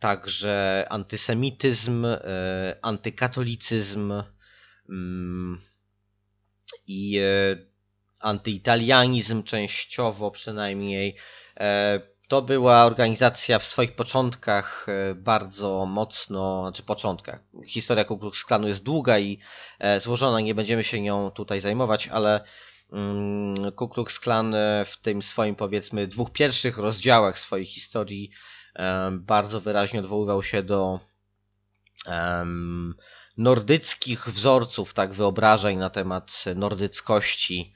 Także 0.00 0.86
antysemityzm, 0.88 2.04
e, 2.04 2.18
antykatolicyzm, 2.82 4.22
mm, 4.88 5.60
i 6.86 7.18
e, 7.18 7.56
antyitalianizm 8.18 9.42
częściowo 9.42 10.30
przynajmniej. 10.30 11.16
E, 11.60 12.00
to 12.28 12.42
była 12.42 12.84
organizacja 12.84 13.58
w 13.58 13.66
swoich 13.66 13.94
początkach 13.94 14.86
bardzo 15.14 15.86
mocno, 15.86 16.62
znaczy 16.62 16.82
początkach. 16.82 17.40
Historia 17.66 18.04
Ku 18.04 18.18
Klux 18.18 18.44
Klanu 18.44 18.68
jest 18.68 18.82
długa 18.82 19.18
i 19.18 19.38
złożona, 19.98 20.40
nie 20.40 20.54
będziemy 20.54 20.84
się 20.84 21.00
nią 21.00 21.30
tutaj 21.30 21.60
zajmować, 21.60 22.08
ale 22.08 22.44
mm, 22.92 23.72
Ku 23.72 23.88
Klux 23.88 24.20
Klan 24.20 24.54
w 24.86 24.96
tym 25.02 25.22
swoim 25.22 25.54
powiedzmy 25.54 26.06
dwóch 26.06 26.32
pierwszych 26.32 26.78
rozdziałach 26.78 27.38
swojej 27.38 27.66
historii 27.66 28.30
bardzo 29.12 29.60
wyraźnie 29.60 30.00
odwoływał 30.00 30.42
się 30.42 30.62
do 30.62 31.00
nordyckich 33.36 34.28
wzorców, 34.28 34.94
tak 34.94 35.12
wyobrażeń 35.12 35.78
na 35.78 35.90
temat 35.90 36.44
nordyckości 36.56 37.72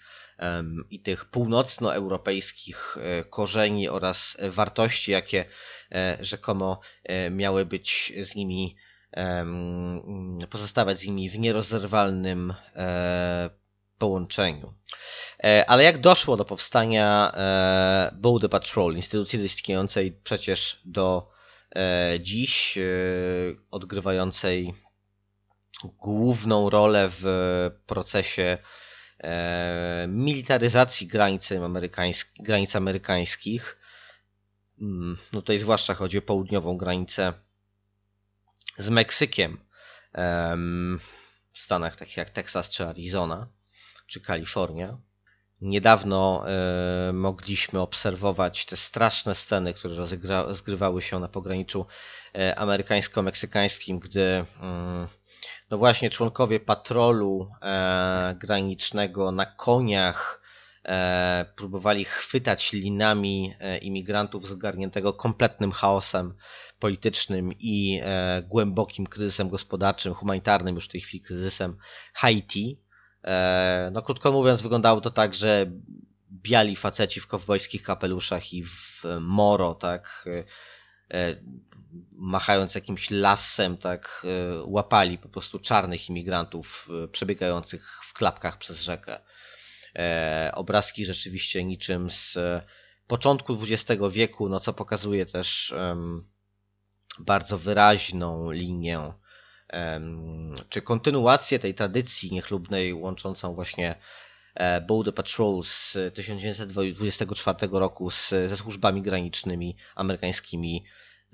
i 0.91 1.01
tych 1.01 1.25
północnoeuropejskich 1.25 2.97
e, 3.01 3.25
korzeni 3.25 3.89
oraz 3.89 4.37
wartości, 4.51 5.13
jakie 5.13 5.45
e, 5.93 6.19
rzekomo 6.21 6.81
e, 7.05 7.31
miały 7.31 7.67
być 7.67 8.13
z 8.23 8.35
nimi, 8.35 8.77
pozostawać 10.51 10.99
z 10.99 11.07
nimi 11.07 11.31
w 11.31 11.39
nierozerwalnym 11.39 12.55
połączeniu. 13.99 14.75
Ale 15.67 15.85
jak 15.85 15.99
doszło 15.99 16.37
do 16.37 16.45
powstania 16.45 17.33
Border 18.13 18.51
Patrol, 18.51 18.97
instytucji 18.97 19.45
istniejącej 19.45 20.13
przecież 20.13 20.81
do 20.85 21.31
dziś, 22.21 22.79
odgrywającej 23.71 24.75
główną 25.89 26.71
rolę 26.71 27.09
w 27.11 27.25
procesie 27.87 28.59
e, 29.19 30.07
militaryzacji 30.09 31.07
granicy 31.07 31.65
amerykańsk 31.65 32.29
granic 32.39 32.77
amerykańskich. 32.77 33.79
Mm, 34.81 35.19
no 35.33 35.41
tutaj 35.41 35.59
zwłaszcza 35.59 35.95
chodzi 35.95 36.19
o 36.19 36.23
południową 36.23 36.77
granicę 36.77 37.33
z 38.79 38.91
Meksykiem 38.91 39.59
w 41.53 41.59
stanach 41.59 41.97
takich 41.97 42.17
jak 42.17 42.31
Teksas 42.31 42.71
czy 42.71 42.87
Arizona 42.87 43.47
czy 44.07 44.21
Kalifornia. 44.21 44.99
Niedawno 45.61 46.45
e, 46.49 47.13
mogliśmy 47.13 47.81
obserwować 47.81 48.67
te 48.67 48.77
straszne 48.77 49.35
sceny, 49.35 49.75
które 49.75 49.95
rozgrywały 50.47 51.03
się 51.03 51.21
na 51.21 51.29
pograniczu 51.29 51.87
e, 52.35 52.59
amerykańsko-meksykańskim, 52.59 53.99
gdy 53.99 54.47
mm, 54.61 55.09
no 55.71 55.79
właśnie 55.79 56.11
członkowie 56.11 56.61
patrolu 56.61 57.51
e, 57.63 58.37
granicznego 58.39 59.33
na 59.33 59.47
koniach 59.47 60.45
próbowali 61.57 62.05
chwytać 62.05 62.73
linami 62.73 63.55
imigrantów 63.83 64.49
zgarniętego 64.49 65.13
kompletnym 65.13 65.73
chaosem 65.73 66.35
politycznym 66.79 67.53
i 67.59 68.01
głębokim 68.49 69.07
kryzysem 69.07 69.49
gospodarczym, 69.49 70.15
humanitarnym 70.15 70.75
już 70.75 70.85
w 70.85 70.89
tej 70.89 71.01
chwili 71.01 71.25
kryzysem 71.25 71.77
Haiti. 72.15 72.84
E, 73.25 73.91
no 73.93 74.03
krótko 74.03 74.33
mówiąc 74.33 74.63
wyglądało 74.63 75.01
to 75.01 75.11
tak, 75.11 75.35
że 75.35 75.67
biali 76.33 76.77
faceci 76.77 77.21
w 77.21 77.27
kowbojskich 77.27 77.83
kapeluszach 77.83 78.53
i 78.53 78.65
w 78.65 79.03
moro, 79.21 79.75
tak, 79.75 80.25
e, 81.11 81.37
machając 82.13 82.75
jakimś 82.75 83.11
lasem, 83.11 83.77
tak 83.77 84.27
e, 84.27 84.63
łapali 84.65 85.19
po 85.19 85.29
prostu 85.29 85.59
czarnych 85.59 86.09
imigrantów 86.09 86.89
e, 87.05 87.09
przebiegających 87.09 88.01
w 88.05 88.13
klapkach 88.13 88.59
przez 88.59 88.83
rzekę. 88.83 89.21
E, 89.97 90.51
obrazki 90.55 91.07
rzeczywiście 91.07 91.65
niczym 91.65 92.11
z 92.11 92.39
początku 93.07 93.59
XX 93.63 94.03
wieku, 94.11 94.49
no 94.49 94.61
co 94.61 94.73
pokazuje 94.73 95.27
też 95.27 95.75
bardzo 97.19 97.59
wyraźną 97.59 98.51
linię 98.51 99.13
czy 100.69 100.83
kontynuację 100.83 101.59
tej 101.59 101.75
tradycji 101.75 102.33
niechlubnej 102.33 102.95
łączącą 102.95 103.55
właśnie 103.55 103.95
Border 104.87 105.15
Patrol 105.15 105.63
z 105.65 105.97
1924 106.15 107.59
roku 107.73 108.11
z, 108.11 108.29
ze 108.29 108.57
służbami 108.57 109.03
granicznymi 109.03 109.77
amerykańskimi 109.95 110.85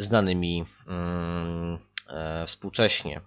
znanymi 0.00 0.64
mm, 0.86 1.78
e, 2.08 2.46
współcześnie. 2.46 3.20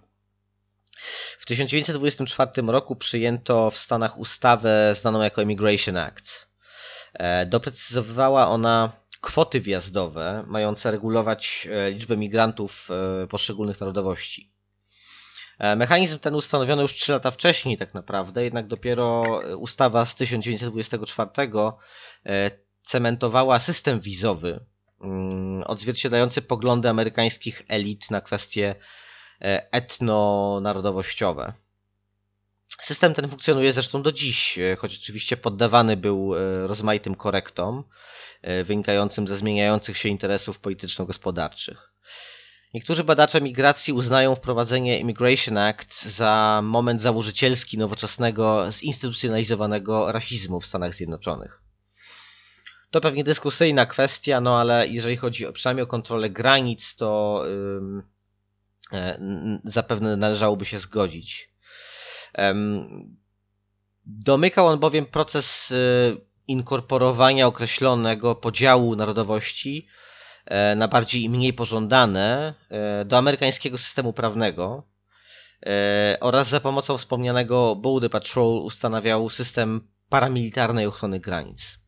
W 1.38 1.46
1924 1.46 2.50
roku 2.66 2.96
przyjęto 2.96 3.70
w 3.70 3.76
Stanach 3.76 4.18
ustawę 4.18 4.94
znaną 4.94 5.22
jako 5.22 5.42
Immigration 5.42 5.96
Act. 5.96 6.48
E, 7.14 7.46
doprecyzowywała 7.46 8.48
ona 8.48 8.92
kwoty 9.20 9.60
wjazdowe 9.60 10.44
mające 10.46 10.90
regulować 10.90 11.68
e, 11.70 11.90
liczbę 11.90 12.16
migrantów 12.16 12.88
poszczególnych 13.28 13.80
narodowości. 13.80 14.53
Mechanizm 15.76 16.18
ten 16.18 16.34
ustanowiono 16.34 16.82
już 16.82 16.94
3 16.94 17.12
lata 17.12 17.30
wcześniej, 17.30 17.76
tak 17.76 17.94
naprawdę, 17.94 18.44
jednak 18.44 18.66
dopiero 18.66 19.22
ustawa 19.58 20.06
z 20.06 20.14
1924 20.14 21.50
cementowała 22.82 23.60
system 23.60 24.00
wizowy 24.00 24.60
Mm, 25.04 25.62
odzwierciedlający 25.66 26.42
poglądy 26.42 26.88
amerykańskich 26.88 27.62
elit 27.68 28.10
na 28.10 28.20
kwestie 28.20 28.74
e, 29.42 29.72
etnonarodowościowe. 29.72 31.52
System 32.80 33.14
ten 33.14 33.28
funkcjonuje 33.28 33.72
zresztą 33.72 34.02
do 34.02 34.12
dziś, 34.12 34.58
e, 34.58 34.76
choć 34.76 34.98
oczywiście 34.98 35.36
poddawany 35.36 35.96
był 35.96 36.34
e, 36.34 36.66
rozmaitym 36.66 37.14
korektom 37.14 37.84
wynikającym 38.64 39.28
ze 39.28 39.36
zmieniających 39.36 39.98
się 39.98 40.08
interesów 40.08 40.58
polityczno-gospodarczych. 40.58 41.92
Niektórzy 42.74 43.04
badacze 43.04 43.40
migracji 43.40 43.92
uznają 43.92 44.34
wprowadzenie 44.34 44.98
Immigration 44.98 45.58
Act 45.58 46.02
za 46.02 46.60
moment 46.64 47.02
założycielski 47.02 47.78
nowoczesnego, 47.78 48.70
zinstytucjonalizowanego 48.70 50.12
rasizmu 50.12 50.60
w 50.60 50.66
Stanach 50.66 50.94
Zjednoczonych. 50.94 51.62
To 52.90 53.00
pewnie 53.00 53.24
dyskusyjna 53.24 53.86
kwestia, 53.86 54.40
no 54.40 54.60
ale 54.60 54.88
jeżeli 54.88 55.16
chodzi 55.16 55.46
o, 55.46 55.52
przynajmniej 55.52 55.84
o 55.84 55.86
kontrolę 55.86 56.30
granic, 56.30 56.96
to 56.96 57.42
yy, 58.92 59.60
zapewne 59.64 60.16
należałoby 60.16 60.64
się 60.64 60.78
zgodzić. 60.78 61.50
Domykał 64.06 64.66
on 64.66 64.78
bowiem 64.78 65.06
proces 65.06 65.70
y, 65.70 65.76
inkorporowania 66.46 67.46
określonego 67.46 68.34
podziału 68.34 68.96
narodowości 68.96 69.88
na 70.76 70.88
bardziej 70.88 71.22
i 71.22 71.30
mniej 71.30 71.52
pożądane 71.52 72.54
e, 72.70 73.04
do 73.04 73.18
amerykańskiego 73.18 73.78
systemu 73.78 74.12
prawnego 74.12 74.86
e, 75.66 76.16
oraz 76.20 76.48
za 76.48 76.60
pomocą 76.60 76.98
wspomnianego 76.98 77.76
Border 77.76 78.10
Patrol 78.10 78.58
ustanawiał 78.58 79.30
system 79.30 79.88
paramilitarnej 80.08 80.86
ochrony 80.86 81.20
granic. 81.20 81.78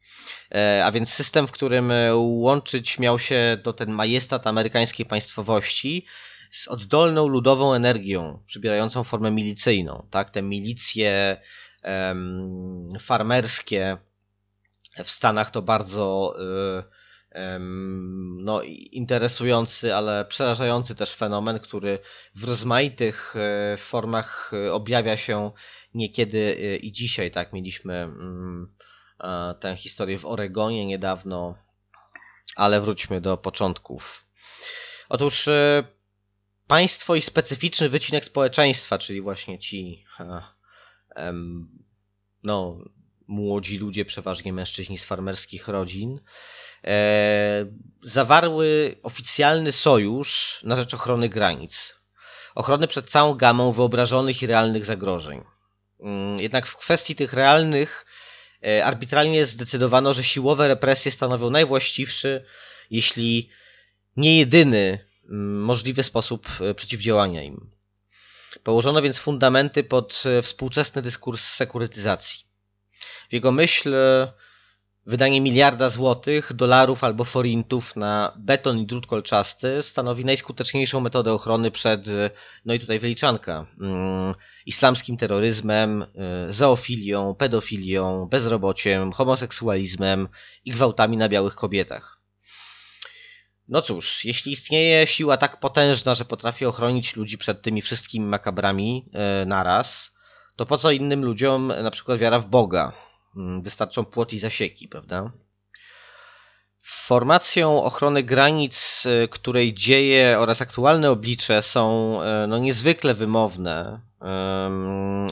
E, 0.54 0.82
a 0.84 0.92
więc 0.92 1.12
system, 1.12 1.46
w 1.46 1.52
którym 1.52 1.90
e, 1.90 2.14
łączyć 2.16 2.98
miał 2.98 3.18
się 3.18 3.59
do 3.64 3.72
ten 3.72 3.90
majestat 3.90 4.46
amerykańskiej 4.46 5.07
państwowości 5.07 6.07
z 6.50 6.68
oddolną 6.68 7.28
ludową 7.28 7.74
energią, 7.74 8.42
przybierającą 8.46 9.04
formę 9.04 9.30
milicyjną. 9.30 10.07
Tak? 10.11 10.30
Te 10.30 10.42
milicje 10.42 11.36
farmerskie 13.00 13.98
w 15.04 15.11
Stanach 15.11 15.50
to 15.50 15.62
bardzo 15.62 16.34
no, 18.39 18.62
interesujący, 18.93 19.95
ale 19.95 20.24
przerażający 20.24 20.95
też 20.95 21.14
fenomen, 21.14 21.59
który 21.59 21.99
w 22.34 22.45
rozmaitych 22.45 23.34
e, 23.37 23.76
formach 23.76 24.53
e, 24.55 24.72
objawia 24.72 25.16
się 25.16 25.53
niekiedy 25.95 26.57
e, 26.61 26.76
i 26.76 26.93
dzisiaj. 26.93 27.30
Tak, 27.30 27.53
mieliśmy 27.53 27.95
mm, 27.95 28.74
tę 29.61 29.76
historię 29.76 30.18
w 30.18 30.26
Oregonie 30.26 30.87
niedawno, 30.87 31.55
ale 32.57 32.80
wróćmy 32.80 33.20
do 33.20 33.37
początków. 33.37 34.26
Otóż 35.09 35.49
państwo 36.66 37.14
i 37.14 37.22
specyficzny 37.22 37.89
wycinek 37.89 38.24
społeczeństwa, 38.24 38.99
czyli 38.99 39.20
właśnie 39.20 39.59
ci 39.59 40.05
no, 42.43 42.78
młodzi 43.26 43.78
ludzie, 43.78 44.05
przeważnie 44.05 44.53
mężczyźni 44.53 44.99
z 44.99 45.05
farmerskich 45.05 45.68
rodzin, 45.68 46.20
zawarły 48.02 48.96
oficjalny 49.02 49.72
sojusz 49.72 50.60
na 50.64 50.76
rzecz 50.76 50.94
ochrony 50.94 51.28
granic. 51.28 51.94
Ochrony 52.54 52.88
przed 52.88 53.10
całą 53.10 53.34
gamą 53.34 53.72
wyobrażonych 53.72 54.42
i 54.42 54.46
realnych 54.46 54.84
zagrożeń. 54.84 55.44
Mm, 56.00 56.40
Jednak 56.40 56.66
w 56.66 56.76
kwestii 56.76 57.14
tych 57.14 57.32
realnych 57.32 58.06
e, 58.66 58.84
arbitralnie 58.84 59.46
zdecydowano, 59.46 60.14
że 60.14 60.24
siłowe 60.24 60.68
represje 60.68 61.12
stanowią 61.12 61.50
najwłaściwszy, 61.50 62.44
jeśli 62.90 63.50
nie 64.16 64.38
jedyny 64.38 64.98
mm, 65.24 65.62
możliwy 65.62 66.02
sposób 66.02 66.48
e, 66.60 66.74
przeciwdziałania 66.74 67.42
im. 67.42 67.70
Położono 68.62 69.02
więc 69.02 69.18
fundamenty 69.18 69.84
pod 69.84 70.22
e, 70.26 70.42
współczesny 70.42 71.02
dyskurs 71.02 71.44
sekurytyzacji. 71.44 72.38
W 73.30 73.32
jego 73.32 73.52
myśl 73.52 73.94
e, 73.94 74.32
wydanie 75.07 75.40
miliarda 75.40 75.90
złotych, 75.90 76.52
dolarów 76.52 77.04
albo 77.04 77.24
forintów 77.24 77.96
na 77.96 78.32
beton 78.36 78.78
i 78.78 78.86
drut 78.86 79.07
kolczasty 79.07 79.82
stanowi 79.82 80.24
najskuteczniejszą 80.24 81.00
metodę 81.00 81.32
ochrony 81.32 81.70
przed, 81.70 82.09
e, 82.09 82.30
no 82.64 82.74
i 82.74 82.78
tutaj 82.78 82.98
wyliczanka, 82.98 83.66
mm, 83.80 84.34
islamskim 84.66 85.16
terroryzmem, 85.16 86.02
e, 86.02 86.07
zoofilią, 86.52 87.34
pedofilią, 87.34 88.26
bezrobociem, 88.30 89.12
homoseksualizmem 89.12 90.28
i 90.64 90.70
gwałtami 90.70 91.16
na 91.16 91.28
białych 91.28 91.54
kobietach. 91.54 92.20
No 93.68 93.82
cóż, 93.82 94.24
jeśli 94.24 94.52
istnieje 94.52 95.07
siła 95.07 95.36
tak 95.36 95.61
potężna, 95.61 96.14
że 96.14 96.24
potrafi 96.24 96.66
ochronić 96.66 97.16
ludzi 97.16 97.38
przed 97.38 97.62
tymi 97.62 97.82
wszystkimi 97.82 98.26
makabrami 98.26 99.09
e, 99.12 99.44
naraz, 99.46 100.12
to 100.57 100.66
po 100.66 100.78
co 100.78 100.90
innym 100.90 101.24
ludziom 101.24 101.72
na 101.82 101.90
przykład 101.90 102.18
wiara 102.18 102.38
w 102.38 102.46
Boga? 102.46 103.05
Mm, 103.37 103.62
Wystarczą 103.62 104.05
płot 104.05 104.32
i 104.32 104.39
zasieki, 104.39 104.89
prawda? 104.89 105.30
Formacją 106.82 107.82
ochrony 107.82 108.22
granic, 108.22 109.07
y, 109.07 109.28
której 109.28 109.74
dzieje 109.74 110.37
oraz 110.39 110.62
aktualne 110.62 111.11
oblicze 111.11 111.62
są 111.62 112.16
e, 112.22 112.47
no, 112.47 112.59
niezwykle 112.59 113.14
wymowne, 113.14 114.01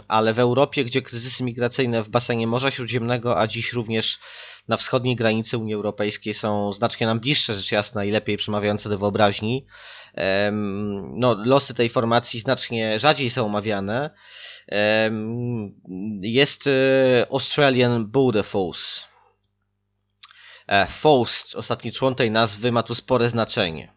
ale 0.08 0.32
w 0.32 0.38
Europie, 0.38 0.84
gdzie 0.84 1.02
kryzysy 1.02 1.44
migracyjne 1.44 2.02
w 2.02 2.08
basenie 2.08 2.46
Morza 2.46 2.70
Śródziemnego, 2.70 3.40
a 3.40 3.46
dziś 3.46 3.72
również 3.72 4.18
na 4.68 4.76
wschodniej 4.76 5.16
granicy 5.16 5.58
Unii 5.58 5.74
Europejskiej 5.74 6.34
są 6.34 6.72
znacznie 6.72 7.06
nam 7.06 7.20
bliższe, 7.20 7.54
rzecz 7.54 7.72
jasna, 7.72 8.04
i 8.04 8.10
lepiej 8.10 8.36
przemawiające 8.36 8.88
do 8.88 8.98
wyobraźni. 8.98 9.66
No, 11.14 11.36
losy 11.44 11.74
tej 11.74 11.88
formacji 11.88 12.40
znacznie 12.40 13.00
rzadziej 13.00 13.30
są 13.30 13.46
omawiane. 13.46 14.10
Jest 16.20 16.66
e, 16.66 16.70
Australian 17.30 18.06
Border 18.06 18.44
Force. 18.44 19.00
E, 20.66 20.86
FOST, 20.86 21.54
ostatni 21.54 21.92
człon 21.92 22.14
tej 22.14 22.30
nazwy, 22.30 22.72
ma 22.72 22.82
tu 22.82 22.94
spore 22.94 23.28
znaczenie. 23.28 23.92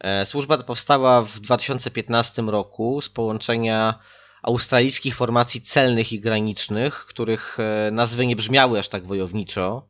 E, 0.00 0.26
Służba 0.26 0.56
ta 0.56 0.62
powstała 0.62 1.22
w 1.22 1.40
2015 1.40 2.42
roku 2.42 3.00
z 3.02 3.08
połączenia 3.08 3.98
australijskich 4.42 5.16
formacji 5.16 5.60
celnych 5.60 6.12
i 6.12 6.20
granicznych, 6.20 6.94
których 7.06 7.56
e, 7.60 7.90
nazwy 7.90 8.26
nie 8.26 8.36
brzmiały 8.36 8.78
aż 8.78 8.88
tak 8.88 9.06
wojowniczo. 9.06 9.88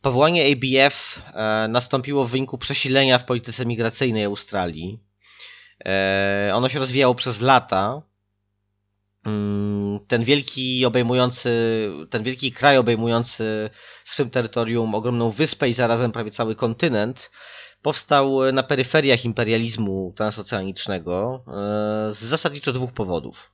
Powołanie 0.00 0.52
ABF 0.52 1.22
e, 1.34 1.68
nastąpiło 1.68 2.24
w 2.24 2.30
wyniku 2.30 2.58
przesilenia 2.58 3.18
w 3.18 3.24
polityce 3.24 3.66
migracyjnej 3.66 4.24
Australii. 4.24 4.98
E, 5.86 6.50
Ono 6.54 6.68
się 6.68 6.78
rozwijało 6.78 7.14
przez 7.14 7.40
lata. 7.40 8.02
Mm, 9.26 10.00
Ten 10.08 10.24
wielki 10.24 10.86
obejmujący, 10.86 11.50
ten 12.10 12.22
wielki 12.22 12.52
kraj 12.52 12.78
obejmujący 12.78 13.70
swym 14.04 14.30
terytorium 14.30 14.94
ogromną 14.94 15.30
wyspę 15.30 15.68
i 15.68 15.74
zarazem 15.74 16.12
prawie 16.12 16.30
cały 16.30 16.54
kontynent 16.54 17.30
powstał 17.84 18.52
na 18.52 18.62
peryferiach 18.62 19.24
imperializmu 19.24 20.12
transoceanicznego 20.16 21.44
e, 21.46 21.52
z 22.14 22.18
zasadniczo 22.18 22.72
dwóch 22.72 22.92
powodów. 22.92 23.52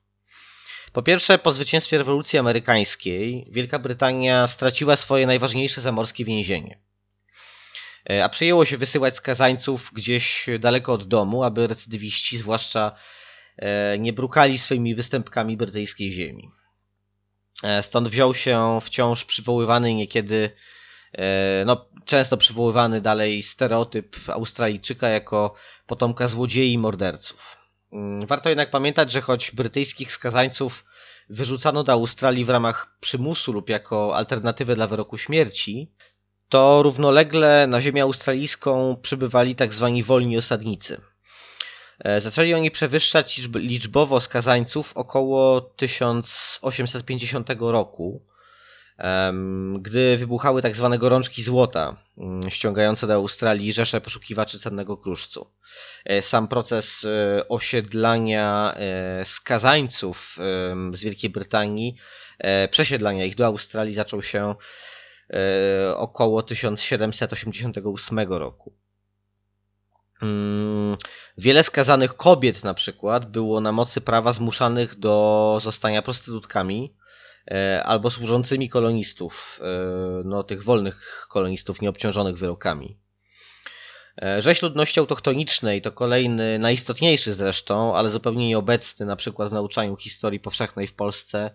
Po 0.93 1.03
pierwsze, 1.03 1.39
po 1.39 1.53
zwycięstwie 1.53 1.99
rewolucji 1.99 2.39
amerykańskiej 2.39 3.47
Wielka 3.51 3.79
Brytania 3.79 4.47
straciła 4.47 4.97
swoje 4.97 5.27
najważniejsze 5.27 5.81
zamorskie 5.81 6.25
więzienie. 6.25 6.79
E, 8.11 8.25
A 8.25 8.29
przyjęło 8.29 8.65
się 8.65 8.77
wysyłać 8.77 9.17
skazańców 9.17 9.91
gdzieś 9.95 10.47
daleko 10.61 10.93
od 10.93 11.05
domu, 11.09 11.45
aby 11.45 11.67
recydywiści, 11.67 12.39
zwłaszcza 12.39 12.93
e, 13.57 13.99
nie 13.99 14.13
brukali 14.13 14.59
swoimi 14.59 14.95
występkami 14.95 15.57
brytyjskiej 15.57 16.13
ziemi. 16.13 16.51
E, 17.63 17.83
Stąd 17.83 18.09
wziął 18.09 18.35
się 18.35 18.79
wciąż 18.83 19.25
przywoływany 19.25 19.95
niekiedy, 19.95 20.51
e, 20.57 20.80
no 21.67 21.87
często 22.05 22.37
przywoływany 22.37 23.01
dalej 23.01 23.43
stereotyp 23.43 24.17
Australijczyka 24.29 25.09
jako 25.09 25.55
potomka 25.87 26.29
złodziei 26.29 26.73
i 26.73 26.79
morderców. 26.79 27.57
Mm, 27.93 28.27
Warto 28.27 28.49
jednak 28.49 28.71
pamiętać, 28.71 29.11
że 29.13 29.21
choć 29.21 29.51
brytyjskich 29.51 30.13
skazańców 30.13 30.85
wyrzucano 31.31 31.85
do 31.85 31.93
Australii 31.93 32.45
w 32.45 32.51
ramach 32.51 32.97
przymusu 33.01 33.53
lub 33.53 33.69
jako 33.69 34.17
alternatywę 34.17 34.75
dla 34.75 34.87
wyroku 34.87 35.19
śmierci, 35.19 35.93
to 36.49 36.83
równolegle 36.83 37.67
na 37.67 37.81
ziemię 37.81 38.03
australijską 38.03 38.97
przybywali 39.03 39.55
tak 39.55 39.75
zwani 39.75 40.03
wolni 40.03 40.39
osadnicy. 40.39 41.01
E, 41.99 42.21
Zaczęli 42.21 42.55
oni 42.55 42.71
przewyższać 42.71 43.39
liczb- 43.39 43.61
liczbowo 43.61 44.21
skazańców 44.21 44.93
około 44.97 45.61
1850 45.61 47.49
roku, 47.61 48.23
gdy 49.79 50.17
wybuchały 50.17 50.63
tak 50.63 50.77
zwane 50.77 50.99
gorączki 50.99 51.43
złota, 51.43 51.97
mm, 52.19 52.51
ściągające 52.51 53.07
do 53.07 53.15
Australii 53.15 53.73
rzesze 53.73 54.01
poszukiwaczy 54.01 54.59
cennego 54.59 54.97
kruszcu. 54.97 55.47
E, 56.05 56.23
Sam 56.23 56.49
proces 56.49 57.05
e, 57.05 57.49
osiedlania 57.49 58.75
e, 58.77 59.25
skazańców 59.25 60.37
z 60.93 61.03
Wielkiej 61.03 61.31
Brytanii, 61.31 61.97
przesiedlania 62.71 63.25
ich 63.25 63.35
do 63.35 63.47
Australii 63.47 63.95
zaczął 63.95 64.23
się 64.23 64.55
około 65.97 66.43
1788 66.43 68.19
roku. 68.19 68.75
Mm, 70.23 70.97
Wiele 71.39 71.65
skazanych 71.65 72.17
kobiet 72.17 72.65
na 72.65 72.75
przykład 72.75 73.31
było 73.31 73.61
na 73.61 73.73
mocy 73.73 74.01
prawa 74.01 74.33
zmuszanych 74.33 74.99
do 74.99 75.59
zostania 75.63 76.03
prostytutkami 76.03 76.95
albo 77.85 78.11
służącymi 78.11 78.69
kolonistów, 78.69 79.61
e, 79.63 80.23
no 80.25 80.43
tych 80.43 80.65
wolnych 80.65 81.27
kolonistów 81.31 81.81
nieobciążonych 81.81 82.39
wyrokami. 82.39 82.97
E, 84.23 84.43
Rzeź 84.43 84.63
ludności 84.63 85.01
autochtonicznej 85.01 85.83
to 85.83 85.93
kolejny, 85.93 86.59
najistotniejszy 86.59 87.35
zresztą, 87.35 87.97
ale 87.97 88.11
zupełnie 88.11 88.49
nieobecny 88.49 89.07
na 89.07 89.17
przykład 89.17 89.51
w 89.51 89.53
nauczaniu 89.53 89.97
historii 89.97 90.41
powszechnej 90.41 90.87
w 90.87 90.95
Polsce, 90.95 91.51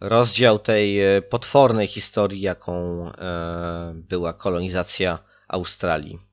rozdział 0.00 0.58
tej 0.58 1.00
e, 1.00 1.22
potwornej 1.22 1.86
historii, 1.86 2.40
jaką 2.40 3.06
e, 3.08 3.92
była 3.94 4.32
kolonizacja 4.32 5.18
Australii. 5.48 6.29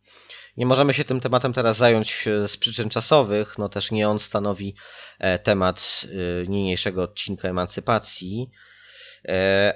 Nie 0.58 0.66
możemy 0.66 0.93
się 0.93 1.03
tym 1.03 1.20
tematem 1.20 1.53
teraz 1.53 1.78
zająć 1.78 2.28
e, 2.28 2.47
z 2.47 2.58
przyczyn 2.58 2.89
czasowych, 2.89 3.58
no 3.58 3.70
też 3.70 3.91
nie 3.91 4.10
on 4.10 4.20
stanowi 4.20 4.76
e, 5.20 5.39
temat 5.39 6.05
e, 6.05 6.47
niniejszego 6.47 7.03
odcinka 7.03 7.47
emancypacji, 7.47 8.49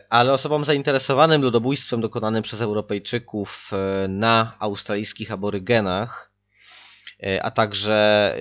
ale 0.10 0.34
osobom 0.34 0.66
zainteresowanym 0.66 1.42
ludobójstwem 1.42 2.02
dokonanym 2.02 2.44
przez 2.44 2.62
Europejczyków 2.62 3.72
na 4.10 4.56
australijskich 4.60 5.32
aborygenach, 5.32 6.32
a 7.42 7.52
także 7.52 8.36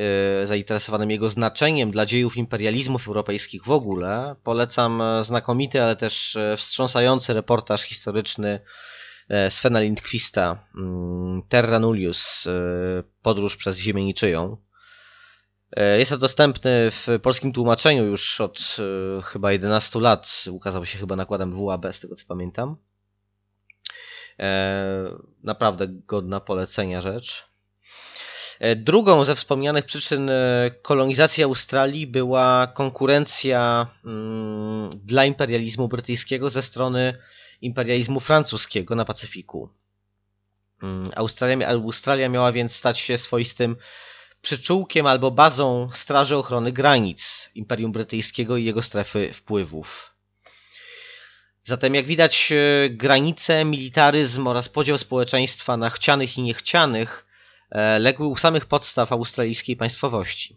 zainteresowanym 0.45 1.11
jego 1.11 1.29
znaczeniem 1.29 1.91
dla 1.91 2.07
dziejów 2.07 2.37
imperializmów 2.37 3.09
europejskich 3.09 3.65
w 3.65 3.71
ogóle, 3.71 4.37
polecam 4.45 5.03
znakomity, 5.23 5.83
ale 5.83 5.97
też 5.97 6.39
wstrząsający 6.57 7.33
reportaż 7.33 7.83
historyczny 7.83 8.61
Svena 9.49 9.81
Lindqvista 9.81 10.65
mm, 10.77 11.43
Terra 11.49 11.79
Nullius, 11.79 12.47
e, 12.47 12.51
podróż 13.23 13.57
przez 13.57 13.79
ziemię 13.79 14.05
niczyją. 14.05 14.57
E, 15.77 15.99
Jest 15.99 16.11
to 16.11 16.19
dostępny 16.19 16.91
w 16.91 17.07
polskim 17.23 17.53
tłumaczeniu 17.53 18.05
już 18.05 18.41
od 18.41 18.77
e, 19.19 19.23
chyba 19.23 19.53
11 19.53 20.01
lat. 20.01 20.45
Ukazał 20.51 20.87
się 20.87 20.99
chyba 20.99 21.17
nakładem 21.17 21.67
WAB, 21.67 21.87
z 21.93 22.01
tego 22.01 22.17
co 22.17 22.25
pamiętam. 22.29 22.77
E, 24.41 25.11
Naprawdę 25.45 25.87
godna 25.89 26.41
polecenia 26.41 27.03
rzecz. 27.03 27.45
E, 28.59 28.77
Drugą 28.77 29.25
ze 29.25 29.35
wspomnianych 29.35 29.85
przyczyn 29.85 30.31
e, 30.31 30.71
kolonizacji 30.83 31.45
Australii 31.45 32.07
była 32.07 32.67
konkurencja 32.67 33.87
mm, 34.05 34.91
dla 35.05 35.25
imperializmu 35.25 35.89
brytyjskiego 35.89 36.51
ze 36.51 36.63
strony 36.63 37.15
imperializmu 37.61 38.21
francuskiego 38.21 38.95
na 38.95 39.05
Pacyfiku. 39.05 39.69
Mm, 40.83 41.11
Australia, 41.17 41.69
Australia 41.69 42.29
miała 42.29 42.53
więc 42.53 42.77
stać 42.77 42.99
się 42.99 43.19
swoistym 43.19 43.77
przyczółkiem 44.43 45.07
albo 45.07 45.31
bazą 45.31 45.89
Straży 45.93 46.37
Ochrony 46.37 46.73
Granic 46.73 47.51
Imperium 47.55 47.93
Brytyjskiego 47.93 48.57
i 48.57 48.65
jego 48.65 48.83
strefy 48.83 49.33
wpływów. 49.33 50.15
Zatem, 51.65 51.95
jak 51.95 52.07
widać, 52.07 52.53
e, 52.53 52.91
granice, 52.91 53.65
militaryzm 53.65 54.47
oraz 54.47 54.69
podział 54.69 54.99
społeczeństwa 54.99 55.77
na 55.77 55.91
chcianych 55.91 56.39
i 56.39 56.43
niechcianych 56.43 57.27
e, 57.71 57.99
legły 57.99 58.27
u 58.27 58.37
samych 58.37 58.67
podstaw 58.67 59.13
australijskiej 59.13 59.77
państwowości. 59.77 60.57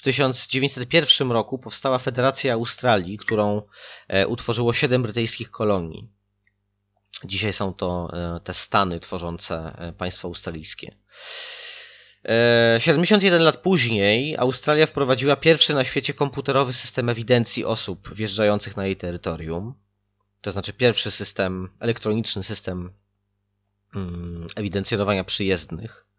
W 0.00 0.02
1901 0.02 1.32
roku 1.32 1.58
powstała 1.58 1.98
Federacja 1.98 2.54
Australii, 2.54 3.18
którą 3.18 3.62
e, 4.08 4.26
utworzyło 4.26 4.72
siedem 4.72 5.02
brytyjskich 5.02 5.50
kolonii. 5.50 6.08
Dzisiaj 7.24 7.52
są 7.52 7.74
to 7.74 8.10
e, 8.12 8.40
te 8.44 8.54
stany 8.54 9.00
tworzące 9.00 9.72
e, 9.78 9.92
państwo 9.92 10.28
australijskie. 10.28 10.94
E, 12.28 12.76
71 12.78 13.42
lat 13.42 13.56
później 13.56 14.36
Australia 14.36 14.86
wprowadziła 14.86 15.36
pierwszy 15.36 15.74
na 15.74 15.84
świecie 15.84 16.14
komputerowy 16.14 16.72
system 16.72 17.08
ewidencji 17.08 17.64
osób 17.64 18.14
wjeżdżających 18.14 18.76
na 18.76 18.86
jej 18.86 18.96
terytorium. 18.96 19.74
To 20.40 20.52
znaczy 20.52 20.72
pierwszy 20.72 21.10
system, 21.10 21.68
elektroniczny 21.80 22.42
system 22.44 22.92
mm, 23.94 24.46
ewidencjonowania 24.56 25.24
przyjezdnych. 25.24 26.10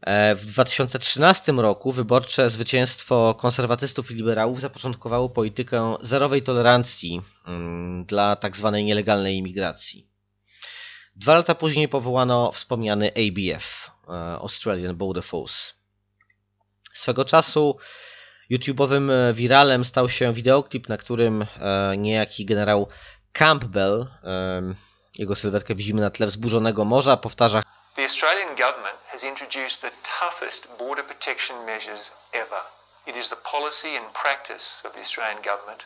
E, 0.00 0.34
W 0.34 0.46
2013 0.46 1.52
roku 1.52 1.92
wyborcze 1.92 2.50
zwycięstwo 2.50 3.34
konserwatystów 3.34 4.10
i 4.10 4.14
liberałów 4.14 4.60
zapoczątkowało 4.60 5.28
politykę 5.28 5.96
zerowej 6.02 6.42
tolerancji 6.42 7.22
mm, 7.46 8.04
dla 8.04 8.36
tzw. 8.36 8.78
nielegalnej 8.84 9.36
imigracji. 9.36 10.08
Dwa 11.16 11.34
lata 11.34 11.54
później 11.54 11.88
powołano 11.88 12.52
wspomniany 12.52 13.08
ABF, 13.08 13.90
e, 14.08 14.12
Australian 14.14 14.96
Border 14.96 15.24
Force. 15.24 15.72
Swego 16.92 17.24
czasu 17.24 17.76
YouTube'owym 18.50 19.10
wiralem 19.34 19.84
stał 19.84 20.08
się 20.08 20.32
wideoklip, 20.32 20.88
na 20.88 20.96
którym 20.96 21.42
e, 21.42 21.96
niejaki 21.96 22.44
generał 22.44 22.88
Campbell, 23.32 24.06
jego 25.18 25.36
sylwetkę 25.36 25.74
widzimy 25.74 26.00
na 26.00 26.10
tle 26.10 26.26
wzburzonego 26.26 26.84
morza, 26.84 27.16
powtarza 27.16 27.62
The 27.98 28.04
Australian 28.04 28.54
government 28.54 28.94
has 29.08 29.24
introduced 29.24 29.82
the 29.82 29.90
toughest 30.04 30.68
border 30.78 31.02
protection 31.02 31.66
measures 31.66 32.12
ever. 32.32 32.62
It 33.06 33.16
is 33.16 33.26
the 33.26 33.34
policy 33.34 33.96
and 33.96 34.14
practice 34.14 34.82
of 34.84 34.92
the 34.92 35.00
Australian 35.00 35.42
government 35.42 35.84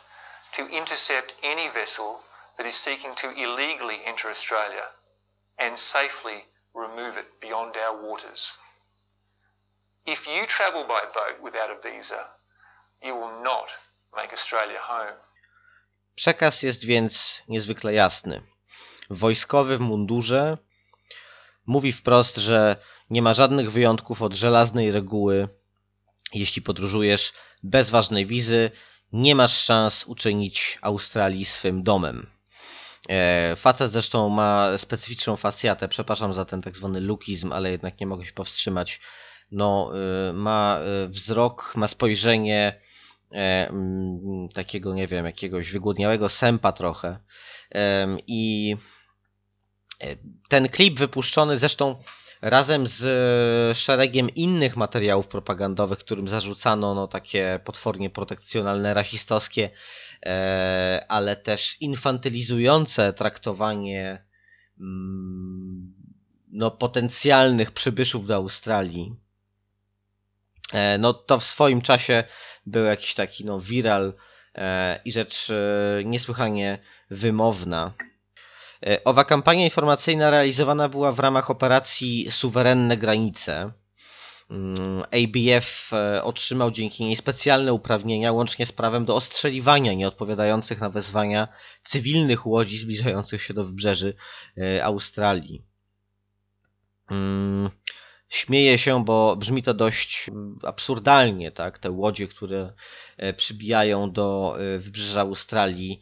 to 0.52 0.66
intercept 0.66 1.34
any 1.42 1.68
vessel 1.70 2.20
that 2.58 2.66
is 2.66 2.74
seeking 2.74 3.14
to 3.14 3.30
illegally 3.30 4.04
enter 4.04 4.28
Australia 4.28 4.84
and 5.58 5.78
safely 5.78 6.44
remove 6.74 7.16
it 7.16 7.40
beyond 7.40 7.78
our 7.78 7.96
waters. 8.06 8.52
If 10.04 10.26
you 10.26 10.44
travel 10.44 10.84
by 10.84 11.04
boat 11.14 11.40
without 11.40 11.70
a 11.70 11.80
visa, 11.80 12.28
you 13.02 13.16
will 13.16 13.40
not 13.40 13.68
make 14.14 14.34
Australia 14.34 14.80
home. 14.80 15.16
Przekaz 16.14 16.62
jest 16.62 16.84
więc 16.84 17.42
niezwykle 17.48 17.94
jasny. 17.94 18.42
Wojskowy 19.10 19.76
w 19.78 19.80
mundurze 19.80 20.58
mówi 21.66 21.92
wprost, 21.92 22.36
że 22.36 22.76
nie 23.10 23.22
ma 23.22 23.34
żadnych 23.34 23.72
wyjątków 23.72 24.22
od 24.22 24.34
żelaznej 24.34 24.90
reguły. 24.90 25.48
Jeśli 26.34 26.62
podróżujesz 26.62 27.32
bez 27.62 27.90
ważnej 27.90 28.26
wizy, 28.26 28.70
nie 29.12 29.34
masz 29.34 29.64
szans 29.64 30.04
uczynić 30.04 30.78
Australii 30.82 31.44
swym 31.44 31.82
domem. 31.82 32.26
E, 33.08 33.56
Facet 33.56 33.92
zresztą 33.92 34.28
ma 34.28 34.78
specyficzną 34.78 35.36
fasjatę, 35.36 35.88
przepraszam 35.88 36.32
za 36.32 36.44
ten 36.44 36.62
tak 36.62 36.76
zwany 36.76 37.00
lukizm, 37.00 37.52
ale 37.52 37.70
jednak 37.70 38.00
nie 38.00 38.06
mogę 38.06 38.24
się 38.24 38.32
powstrzymać. 38.32 39.00
No, 39.50 39.92
y, 40.30 40.32
ma 40.32 40.80
y, 41.04 41.08
wzrok, 41.08 41.72
ma 41.76 41.88
spojrzenie 41.88 42.80
e, 43.32 43.68
mm, 43.68 44.48
takiego, 44.48 44.94
nie 44.94 45.06
wiem, 45.06 45.26
jakiegoś 45.26 45.72
wygłodniałego 45.72 46.28
sępa 46.28 46.72
trochę. 46.72 47.18
Em, 47.70 48.18
I 48.26 48.76
e, 48.76 49.01
ten 50.48 50.68
klip 50.68 50.98
wypuszczony 50.98 51.59
zresztą 51.59 51.96
razem 52.42 52.86
z 52.86 53.05
e, 53.05 53.74
szeregiem 53.74 54.30
innych 54.30 54.76
materiałów 54.76 55.28
propagandowych, 55.28 55.98
którym 55.98 56.28
zarzucano 56.28 56.94
no, 56.94 57.09
takie 57.09 57.61
potwornie 57.64 58.11
protekcjonalne, 58.11 58.94
rasistowskie, 58.94 59.70
e, 60.26 61.05
ale 61.09 61.36
też 61.36 61.76
infantylizujące 61.80 63.12
traktowanie 63.12 64.24
mm, 64.80 65.94
no, 66.48 66.70
potencjalnych 66.70 67.70
przybyszów 67.70 68.26
do 68.26 68.34
Australii. 68.34 69.16
E, 70.72 70.98
No 70.98 71.14
to 71.14 71.38
w 71.38 71.44
swoim 71.44 71.82
czasie 71.82 72.24
był 72.66 72.84
jakiś 72.84 73.14
taki 73.14 73.44
no, 73.44 73.61
viral 73.61 74.14
i 75.05 75.12
rzecz 75.12 75.48
niesłychanie 76.05 76.78
wymowna. 77.11 77.94
E, 78.87 79.05
Owa 79.05 79.24
kampania 79.24 79.64
informacyjna 79.64 80.30
realizowana 80.30 80.89
była 80.89 81.12
w 81.12 81.18
ramach 81.18 81.51
operacji 81.51 82.30
Suwerenne 82.30 82.97
Granice. 82.97 83.72
Mm, 84.51 85.03
ABF 85.03 85.93
e, 85.93 86.24
otrzymał 86.24 86.70
dzięki 86.70 87.05
niej 87.05 87.16
specjalne 87.16 87.72
uprawnienia 87.72 88.33
łącznie 88.33 88.66
z 88.66 88.72
prawem 88.72 89.05
do 89.05 89.16
ostrzeliwania 89.16 89.95
nieodpowiadających 89.95 90.80
na 90.80 90.91
wezwania 90.91 91.49
cywilnych 91.83 92.47
łodzi 92.47 92.78
zbliżających 92.78 93.43
się 93.43 93.55
do 93.55 93.64
wybrzeży 93.64 94.14
e, 94.59 94.85
Australii. 94.85 95.62
Mm, 97.11 97.70
Śmieję 98.28 98.78
się, 98.78 99.05
bo 99.05 99.37
brzmi 99.37 99.62
to 99.62 99.74
dość 99.74 100.28
mm, 100.28 100.59
absurdalnie, 100.62 101.51
tak? 101.51 101.78
Te 101.78 101.91
łodzie, 101.91 102.28
które 102.28 102.72
przybijają 103.37 104.12
do 104.12 104.57
wybrzeża 104.78 105.20
Australii, 105.20 106.01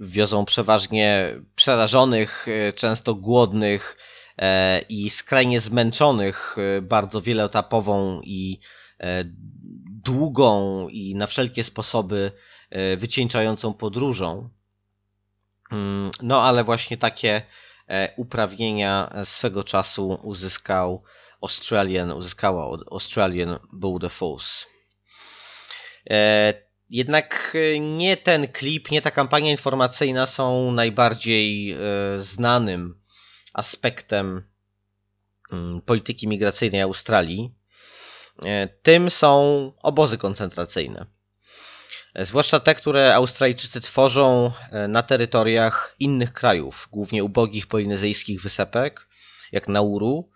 wiozą 0.00 0.44
przeważnie 0.44 1.34
przerażonych, 1.54 2.46
e, 2.48 2.72
często 2.72 3.14
głodnych 3.14 3.96
e, 4.38 4.80
i 4.88 5.10
skrajnie 5.10 5.60
zmęczonych 5.60 6.56
e, 6.58 6.82
bardzo 6.82 7.20
wieloetapową 7.20 8.20
i 8.24 8.58
długą 10.04 10.88
i 10.88 11.14
na 11.14 11.26
wszelkie 11.26 11.64
sposoby 11.64 12.32
wycieńczającą 12.96 13.74
podróżą. 13.74 14.50
Mm, 15.72 16.10
No 16.22 16.42
ale 16.42 16.64
właśnie 16.64 16.96
takie 16.96 17.42
uprawnienia 18.16 19.12
swego 19.24 19.64
czasu 19.64 20.18
uzyskał 20.22 21.02
Australian, 21.42 22.12
uzyskała 22.12 22.78
Australian 22.90 23.58
Border 23.72 24.10
Force. 24.10 24.64
Jednak 26.90 27.56
e, 27.74 27.80
nie 27.80 28.16
ten 28.16 28.48
klip, 28.48 28.90
nie 28.90 29.02
ta 29.02 29.10
kampania 29.10 29.50
informacyjna 29.50 30.26
są 30.26 30.72
najbardziej 30.72 31.72
e, 31.72 31.76
znanym 32.18 33.00
aspektem 33.52 34.42
mm, 35.52 35.80
polityki 35.80 36.28
migracyjnej 36.28 36.80
Australii. 36.80 37.54
E, 38.42 38.68
Tym 38.68 39.10
są 39.10 39.72
obozy 39.82 40.18
koncentracyjne. 40.18 41.06
Zwłaszcza 42.14 42.60
te, 42.60 42.74
które 42.74 43.14
Australijczycy 43.14 43.80
tworzą 43.80 44.52
na 44.88 45.02
terytoriach 45.02 45.94
innych 45.98 46.32
krajów, 46.32 46.88
głównie 46.92 47.24
ubogich 47.24 47.66
polinezyjskich 47.66 48.42
wysepek, 48.42 49.08
jak 49.52 49.68
Nauru, 49.68 50.30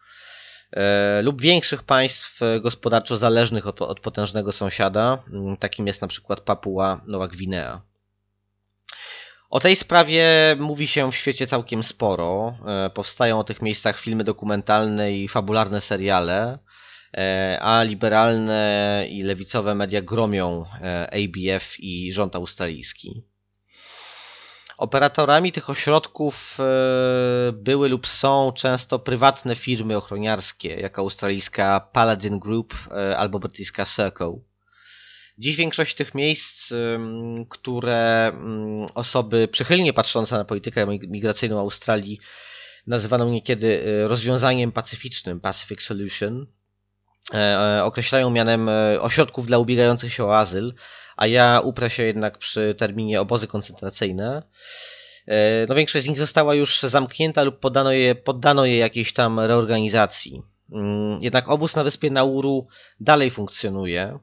lub 1.22 1.42
większych 1.42 1.82
państw 1.82 2.42
e, 2.42 2.60
gospodarczo 2.60 3.16
zależnych 3.16 3.66
od, 3.66 3.82
od 3.82 4.00
potężnego 4.00 4.52
sąsiada, 4.52 5.22
mm, 5.32 5.56
takim 5.56 5.86
jest 5.86 6.02
na 6.02 6.08
przykład 6.08 6.40
Papua 6.40 7.00
Nowa 7.08 7.28
Gwinea. 7.28 7.82
O 9.50 9.60
tej 9.60 9.76
sprawie 9.76 10.26
mówi 10.58 10.86
się 10.86 11.12
w 11.12 11.16
świecie 11.16 11.46
całkiem 11.46 11.82
sporo. 11.82 12.58
E, 12.66 12.90
Powstają 12.90 13.38
o 13.38 13.44
tych 13.44 13.62
miejscach 13.62 14.00
filmy 14.00 14.24
dokumentalne 14.24 15.12
i 15.12 15.28
fabularne 15.28 15.80
seriale, 15.80 16.58
e, 17.16 17.58
a 17.60 17.82
liberalne 17.82 19.06
i 19.10 19.22
lewicowe 19.22 19.74
media 19.74 20.02
gromią 20.02 20.64
e, 20.80 21.10
ABF 21.14 21.80
i 21.80 22.12
rząd 22.12 22.36
australijski. 22.36 23.22
Operatorami 24.82 25.52
tych 25.52 25.70
ośrodków 25.70 26.58
e, 26.60 27.52
były 27.52 27.88
lub 27.88 28.06
są 28.06 28.52
często 28.52 28.98
prywatne 28.98 29.54
firmy 29.54 29.96
ochroniarskie, 29.96 30.68
jak 30.68 30.98
australijska 30.98 31.88
Paladin 31.92 32.38
Group 32.38 32.74
e, 32.90 33.16
albo 33.18 33.38
brytyjska 33.38 33.84
Serco. 33.84 34.38
Dziś 35.38 35.56
większość 35.56 35.94
tych 35.94 36.14
miejsc, 36.14 36.72
ym, 36.72 37.46
które 37.48 38.32
ym, 38.34 38.86
osoby 38.94 39.48
przychylnie 39.48 39.92
patrzące 39.92 40.38
na 40.38 40.44
politykę 40.44 40.86
migracyjną 40.86 41.58
Australii 41.58 42.20
nazywano 42.86 43.30
niekiedy 43.30 43.82
rozwiązaniem 44.08 44.72
pacyficznym, 44.72 45.40
Pacific 45.40 45.82
Solution, 45.82 46.42
e, 46.42 46.46
e, 46.46 46.61
określają 47.82 48.30
mianem 48.30 48.68
e, 48.68 49.00
ośrodków 49.00 49.46
dla 49.46 49.58
ubiegających 49.58 50.12
się 50.12 50.24
o 50.24 50.38
azyl, 50.38 50.74
a 51.16 51.26
ja 51.26 51.60
uprę 51.64 51.90
się 51.90 52.02
jednak 52.02 52.38
przy 52.38 52.74
terminie 52.78 53.20
obozy 53.20 53.46
koncentracyjne. 53.46 54.42
No 55.68 55.74
większość 55.74 56.04
z 56.04 56.08
nich 56.08 56.18
została 56.18 56.54
już 56.54 56.80
zamknięta 56.82 57.42
lub 57.42 57.60
poddano 57.60 57.92
je, 57.92 58.14
poddano 58.14 58.64
je 58.64 58.76
jakiejś 58.76 59.12
tam 59.12 59.40
reorganizacji. 59.40 60.42
Mm, 60.72 61.22
jednak 61.22 61.48
obóz 61.48 61.76
na 61.76 61.84
wyspie 61.84 62.10
Nauru 62.10 62.66
dalej 63.00 63.30
funkcjonuje. 63.30 64.18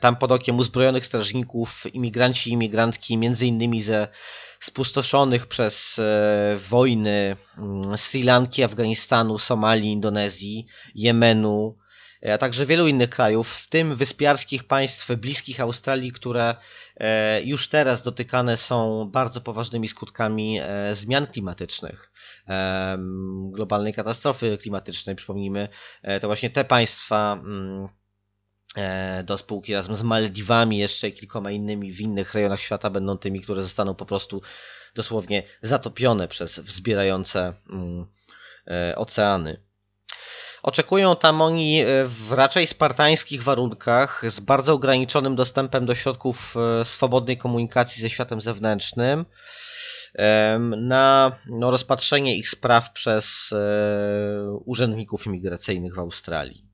Tam 0.00 0.16
pod 0.16 0.32
okiem 0.32 0.58
uzbrojonych 0.58 1.06
strażników 1.06 1.94
imigranci 1.94 2.50
i 2.50 2.52
imigrantki, 2.52 3.16
między 3.16 3.46
innymi 3.46 3.82
ze 3.82 4.08
spustoszonych 4.60 5.46
przez 5.46 5.98
e, 5.98 6.56
wojny 6.68 7.36
mm, 7.58 7.98
Sri 7.98 8.22
Lanki, 8.22 8.62
Afganistanu, 8.62 9.38
Somalii, 9.38 9.92
Indonezji, 9.92 10.66
Jemenu, 10.94 11.78
e, 12.26 12.34
a 12.34 12.38
także 12.38 12.66
wielu 12.66 12.86
innych 12.86 13.10
krajów, 13.10 13.52
w 13.52 13.68
tym 13.68 13.96
wyspiarskich 13.96 14.64
państw 14.64 15.12
bliskich 15.12 15.60
Australii, 15.60 16.12
które 16.12 16.54
e, 16.96 17.42
już 17.42 17.68
teraz 17.68 18.02
dotykane 18.02 18.56
są 18.56 19.08
bardzo 19.12 19.40
poważnymi 19.40 19.88
skutkami 19.88 20.60
zmian 20.92 21.26
klimatycznych, 21.26 22.10
globalnej 23.50 23.94
katastrofy 23.94 24.58
klimatycznej. 24.58 25.16
Przypomnijmy, 25.16 25.68
to 26.20 26.26
właśnie 26.26 26.50
te 26.50 26.64
państwa 26.64 27.32
mm, 27.32 27.88
E, 27.88 28.07
do 29.24 29.38
spółki 29.38 29.74
razem 29.74 29.94
z 29.94 30.02
Maldiwami, 30.02 30.78
jeszcze 30.78 31.10
kilkoma 31.10 31.50
innymi 31.50 31.92
w 31.92 32.00
innych 32.00 32.34
rejonach 32.34 32.60
świata, 32.60 32.90
będą 32.90 33.18
tymi, 33.18 33.40
które 33.40 33.62
zostaną 33.62 33.94
po 33.94 34.06
prostu 34.06 34.42
dosłownie 34.94 35.42
zatopione 35.62 36.28
przez 36.28 36.58
wzbierające 36.58 37.54
mm, 37.70 38.06
e, 38.66 38.96
oceany. 38.96 39.62
Oczekują 40.62 41.16
tam 41.16 41.42
oni 41.42 41.80
e, 41.80 42.04
w 42.04 42.32
raczej 42.32 42.66
spartańskich 42.66 43.42
warunkach, 43.42 44.22
z 44.30 44.40
bardzo 44.40 44.72
ograniczonym 44.72 45.36
dostępem 45.36 45.86
do 45.86 45.94
środków 45.94 46.54
swobodnej 46.84 47.36
komunikacji 47.36 48.02
ze 48.02 48.10
światem 48.10 48.40
zewnętrznym, 48.40 49.24
na 50.76 51.32
no, 51.46 51.70
rozpatrzenie 51.70 52.36
ich 52.36 52.48
spraw 52.48 52.92
przez 52.92 53.50
urzędników 54.64 55.26
imigracyjnych 55.26 55.94
w 55.94 55.98
Australii 55.98 56.67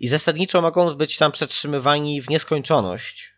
i 0.00 0.08
zasadniczo 0.08 0.62
mogą 0.62 0.94
być 0.94 1.16
tam 1.16 1.32
przetrzymywani 1.32 2.22
w 2.22 2.30
nieskończoność. 2.30 3.34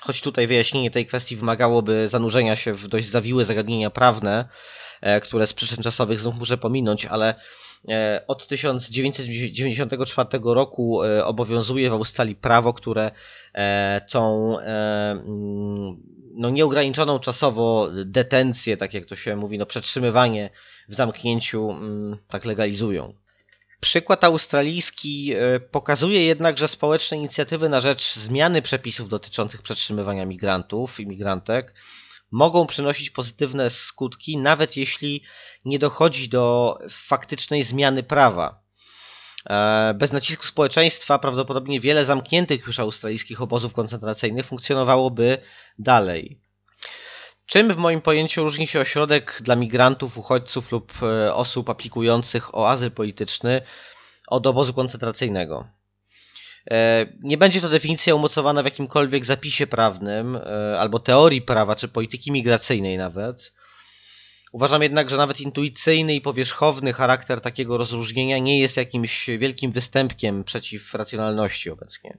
Choć 0.00 0.20
tutaj 0.20 0.46
wyjaśnienie 0.46 0.90
tej 0.90 1.06
kwestii 1.06 1.36
wymagałoby 1.36 2.08
zanurzenia 2.08 2.56
się 2.56 2.72
w 2.72 2.88
dość 2.88 3.08
zawiłe 3.08 3.44
zagadnienia 3.44 3.90
prawne, 3.90 4.48
e, 5.00 5.20
które 5.20 5.46
z 5.46 5.52
przyczyn 5.52 5.82
czasowych 5.82 6.20
znów 6.20 6.38
muszę 6.38 6.58
pominąć, 6.58 7.06
ale 7.06 7.34
e, 7.88 8.24
od 8.26 8.46
1994 8.46 10.28
roku 10.44 11.04
e, 11.04 11.24
obowiązuje 11.24 11.90
w 11.90 11.92
Australii 11.92 12.36
prawo, 12.36 12.72
które 12.72 13.10
tą 14.12 14.54
mm, 14.58 16.02
no, 16.34 16.50
nieograniczoną 16.50 17.18
czasowo 17.18 17.88
detencję, 18.04 18.76
tak 18.76 18.94
jak 18.94 19.06
to 19.06 19.16
się 19.16 19.36
mówi, 19.36 19.58
no, 19.58 19.66
przetrzymywanie 19.66 20.50
w 20.88 20.94
zamknięciu 20.94 21.70
mm, 21.70 22.16
tak 22.28 22.44
legalizują. 22.44 23.14
Przykład 23.80 24.24
australijski 24.24 25.34
e, 25.34 25.60
pokazuje 25.60 26.24
jednak, 26.24 26.58
że 26.58 26.68
społeczne 26.68 27.16
inicjatywy 27.16 27.68
na 27.68 27.80
rzecz 27.80 28.14
zmiany 28.14 28.62
przepisów 28.62 29.08
dotyczących 29.08 29.62
przetrzymywania 29.62 30.26
migrantów 30.26 31.00
i 31.00 31.06
migrantek 31.06 31.74
mogą 32.30 32.66
przynosić 32.66 33.10
pozytywne 33.10 33.70
skutki, 33.70 34.36
nawet 34.36 34.76
jeśli 34.76 35.22
nie 35.64 35.78
dochodzi 35.78 36.28
do 36.28 36.78
faktycznej 36.90 37.62
zmiany 37.62 38.02
prawa. 38.02 38.62
E, 39.50 39.94
bez 39.94 40.12
nacisku 40.12 40.46
społeczeństwa 40.46 41.18
prawdopodobnie 41.18 41.80
wiele 41.80 42.04
zamkniętych 42.04 42.66
już 42.66 42.78
australijskich 42.78 43.42
obozów 43.42 43.72
koncentracyjnych 43.72 44.46
funkcjonowałoby 44.46 45.38
dalej. 45.78 46.47
Czym 47.48 47.72
w 47.72 47.76
moim 47.76 48.00
pojęciu 48.00 48.42
różni 48.42 48.66
się 48.66 48.80
ośrodek 48.80 49.38
dla 49.40 49.56
migrantów, 49.56 50.18
uchodźców 50.18 50.72
lub 50.72 50.92
e, 51.02 51.34
osób 51.34 51.70
aplikujących 51.70 52.54
o 52.54 52.68
azyl 52.68 52.90
polityczny 52.90 53.62
od 54.26 54.46
obozu 54.46 54.74
koncentracyjnego? 54.74 55.68
E, 56.70 57.06
nie 57.20 57.38
będzie 57.38 57.60
to 57.60 57.68
definicja 57.68 58.14
umocowana 58.14 58.62
w 58.62 58.64
jakimkolwiek 58.64 59.24
zapisie 59.24 59.66
prawnym 59.66 60.36
e, 60.36 60.78
albo 60.78 60.98
teorii 60.98 61.42
prawa 61.42 61.74
czy 61.74 61.88
polityki 61.88 62.32
migracyjnej 62.32 62.98
nawet. 62.98 63.52
Uważam 64.52 64.82
jednak, 64.82 65.10
że 65.10 65.16
nawet 65.16 65.40
intuicyjny 65.40 66.14
i 66.14 66.20
powierzchowny 66.20 66.92
charakter 66.92 67.40
takiego 67.40 67.78
rozróżnienia 67.78 68.38
nie 68.38 68.60
jest 68.60 68.76
jakimś 68.76 69.26
wielkim 69.38 69.72
występkiem 69.72 70.44
przeciw 70.44 70.94
racjonalności 70.94 71.70
obecnie. 71.70 72.18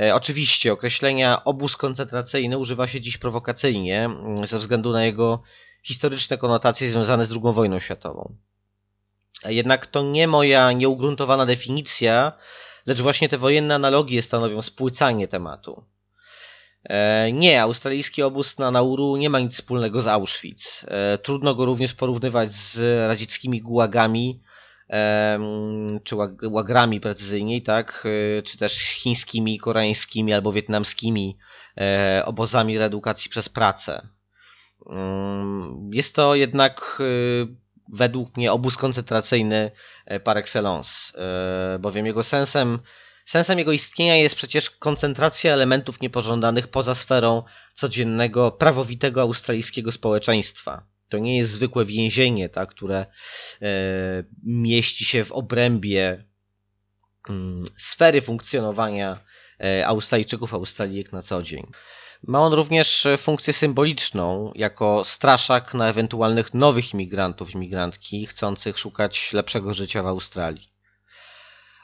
E, 0.00 0.14
oczywiście 0.14 0.72
określenia 0.72 1.44
obóz 1.44 1.76
koncentracyjny 1.76 2.58
używa 2.58 2.86
się 2.86 3.00
dziś 3.00 3.18
prowokacyjnie 3.18 4.04
mm, 4.04 4.46
ze 4.46 4.58
względu 4.58 4.92
na 4.92 5.04
jego 5.04 5.42
historyczne 5.82 6.38
konotacje 6.38 6.90
związane 6.90 7.26
z 7.26 7.32
II 7.32 7.54
wojną 7.54 7.78
światową. 7.78 8.36
Jednak 9.44 9.86
to 9.86 10.02
nie 10.02 10.28
moja 10.28 10.72
nieugruntowana 10.72 11.46
definicja, 11.46 12.32
lecz 12.86 13.00
właśnie 13.00 13.28
te 13.28 13.38
wojenne 13.38 13.74
analogie 13.74 14.22
stanowią 14.22 14.62
spłycanie 14.62 15.28
tematu. 15.28 15.84
E, 16.84 17.32
nie, 17.32 17.62
australijski 17.62 18.22
obóz 18.22 18.58
na 18.58 18.70
Nauru 18.70 19.16
nie 19.16 19.30
ma 19.30 19.40
nic 19.40 19.54
wspólnego 19.54 20.02
z 20.02 20.06
Auschwitz. 20.06 20.84
E, 20.88 21.18
trudno 21.18 21.54
go 21.54 21.64
również 21.64 21.94
porównywać 21.94 22.52
z 22.52 22.78
radzieckimi 23.08 23.62
gułagami 23.62 24.40
czy 26.04 26.16
łagrami 26.42 27.00
precyzyjniej, 27.00 27.62
tak, 27.62 28.06
e, 28.38 28.42
czy 28.42 28.58
też 28.58 28.78
chińskimi, 28.78 29.58
koreańskimi 29.58 30.32
albo 30.32 30.52
wietnamskimi 30.52 31.38
e, 31.80 32.22
obozami 32.26 32.78
reedukacji 32.78 33.30
przez 33.30 33.48
pracę. 33.48 34.08
Jest 35.92 36.14
to 36.14 36.34
jednak 36.34 36.98
e, 37.00 37.04
według 37.92 38.36
mnie 38.36 38.52
obóz 38.52 38.76
koncentracyjny 38.76 39.70
par 40.24 40.38
excellence, 40.38 41.12
bowiem 41.80 42.06
jego 42.06 42.22
sensem, 42.22 42.78
sensem 43.24 43.58
jego 43.58 43.72
istnienia 43.72 44.16
jest 44.16 44.36
przecież 44.36 44.70
koncentracja 44.70 45.52
elementów 45.52 46.00
niepożądanych 46.00 46.68
poza 46.68 46.94
sferą 46.94 47.42
codziennego, 47.74 48.50
prawowitego 48.50 49.20
australijskiego 49.20 49.92
społeczeństwa. 49.92 50.86
To 51.08 51.18
nie 51.18 51.38
jest 51.38 51.52
zwykłe 51.52 51.84
więzienie, 51.84 52.48
tak, 52.48 52.68
które 52.68 53.06
e, 53.62 53.66
mieści 54.42 55.04
się 55.04 55.24
w 55.24 55.32
obrębie 55.32 56.24
mm, 57.28 57.64
sfery 57.76 58.20
funkcjonowania 58.20 59.20
e, 59.60 59.86
Australijczyków, 59.86 60.54
Australijek 60.54 61.12
na 61.12 61.22
co 61.22 61.42
dzień. 61.42 61.66
Ma 62.22 62.40
on 62.40 62.52
również 62.52 63.06
funkcję 63.18 63.52
symboliczną, 63.52 64.52
jako 64.54 65.04
straszak 65.04 65.74
na 65.74 65.88
ewentualnych 65.88 66.54
nowych 66.54 66.94
imigrantów, 66.94 67.54
imigrantki 67.54 68.26
chcących 68.26 68.78
szukać 68.78 69.32
lepszego 69.32 69.74
życia 69.74 70.02
w 70.02 70.06
Australii. 70.06 70.76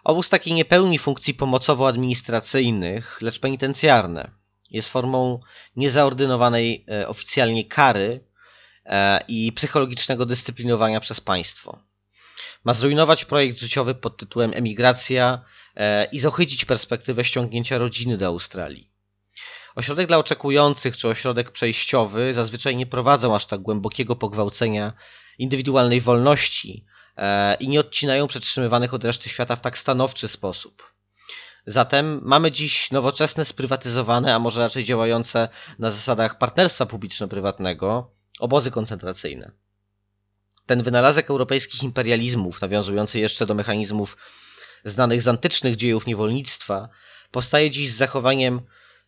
Obóz 0.04 0.28
taki 0.28 0.54
nie 0.54 0.64
pełni 0.64 0.98
funkcji 0.98 1.34
pomocowo-administracyjnych, 1.34 3.22
lecz 3.22 3.38
penitencjarne. 3.38 4.30
Jest 4.70 4.88
formą 4.88 5.40
niezaordynowanej 5.76 6.84
e, 6.90 7.08
oficjalnie 7.08 7.64
kary, 7.64 8.24
i 9.28 9.52
psychologicznego 9.52 10.26
dyscyplinowania 10.26 11.00
przez 11.00 11.20
państwo. 11.20 11.78
Ma 12.64 12.74
zrujnować 12.74 13.24
projekt 13.24 13.58
życiowy 13.58 13.94
pod 13.94 14.16
tytułem 14.16 14.52
Emigracja 14.54 15.44
e, 15.76 16.04
i 16.04 16.20
zohydzić 16.20 16.64
perspektywę 16.64 17.24
ściągnięcia 17.24 17.78
rodziny 17.78 18.18
do 18.18 18.26
Australii. 18.26 18.90
Ośrodek 19.74 20.06
dla 20.06 20.18
oczekujących 20.18 20.96
czy 20.96 21.08
ośrodek 21.08 21.50
przejściowy 21.50 22.34
zazwyczaj 22.34 22.76
nie 22.76 22.86
prowadzą 22.86 23.34
aż 23.34 23.46
tak 23.46 23.60
głębokiego 23.60 24.16
pogwałcenia 24.16 24.92
indywidualnej 25.38 26.00
wolności 26.00 26.84
e, 27.16 27.54
i 27.54 27.68
nie 27.68 27.80
odcinają 27.80 28.26
przetrzymywanych 28.26 28.94
od 28.94 29.04
reszty 29.04 29.28
świata 29.28 29.56
w 29.56 29.60
tak 29.60 29.78
stanowczy 29.78 30.28
sposób. 30.28 30.92
Zatem 31.66 32.20
mamy 32.22 32.50
dziś 32.50 32.90
nowoczesne, 32.90 33.44
sprywatyzowane, 33.44 34.34
a 34.34 34.38
może 34.38 34.60
raczej 34.60 34.84
działające 34.84 35.48
na 35.78 35.90
zasadach 35.90 36.38
partnerstwa 36.38 36.86
publiczno-prywatnego, 36.86 38.10
obozy 38.40 38.70
koncentracyjne. 38.70 39.50
Ten 40.66 40.82
wynalazek 40.82 41.30
europejskich 41.30 41.82
imperializmów, 41.82 42.60
nawiązujący 42.60 43.20
jeszcze 43.20 43.46
do 43.46 43.54
mechanizmów 43.54 44.16
znanych 44.84 45.22
z 45.22 45.28
antycznych 45.28 45.76
dziejów 45.76 46.06
niewolnictwa, 46.06 46.88
powstaje 47.30 47.70
dziś 47.70 47.92
z 47.92 47.96
zachowaniem 47.96 48.60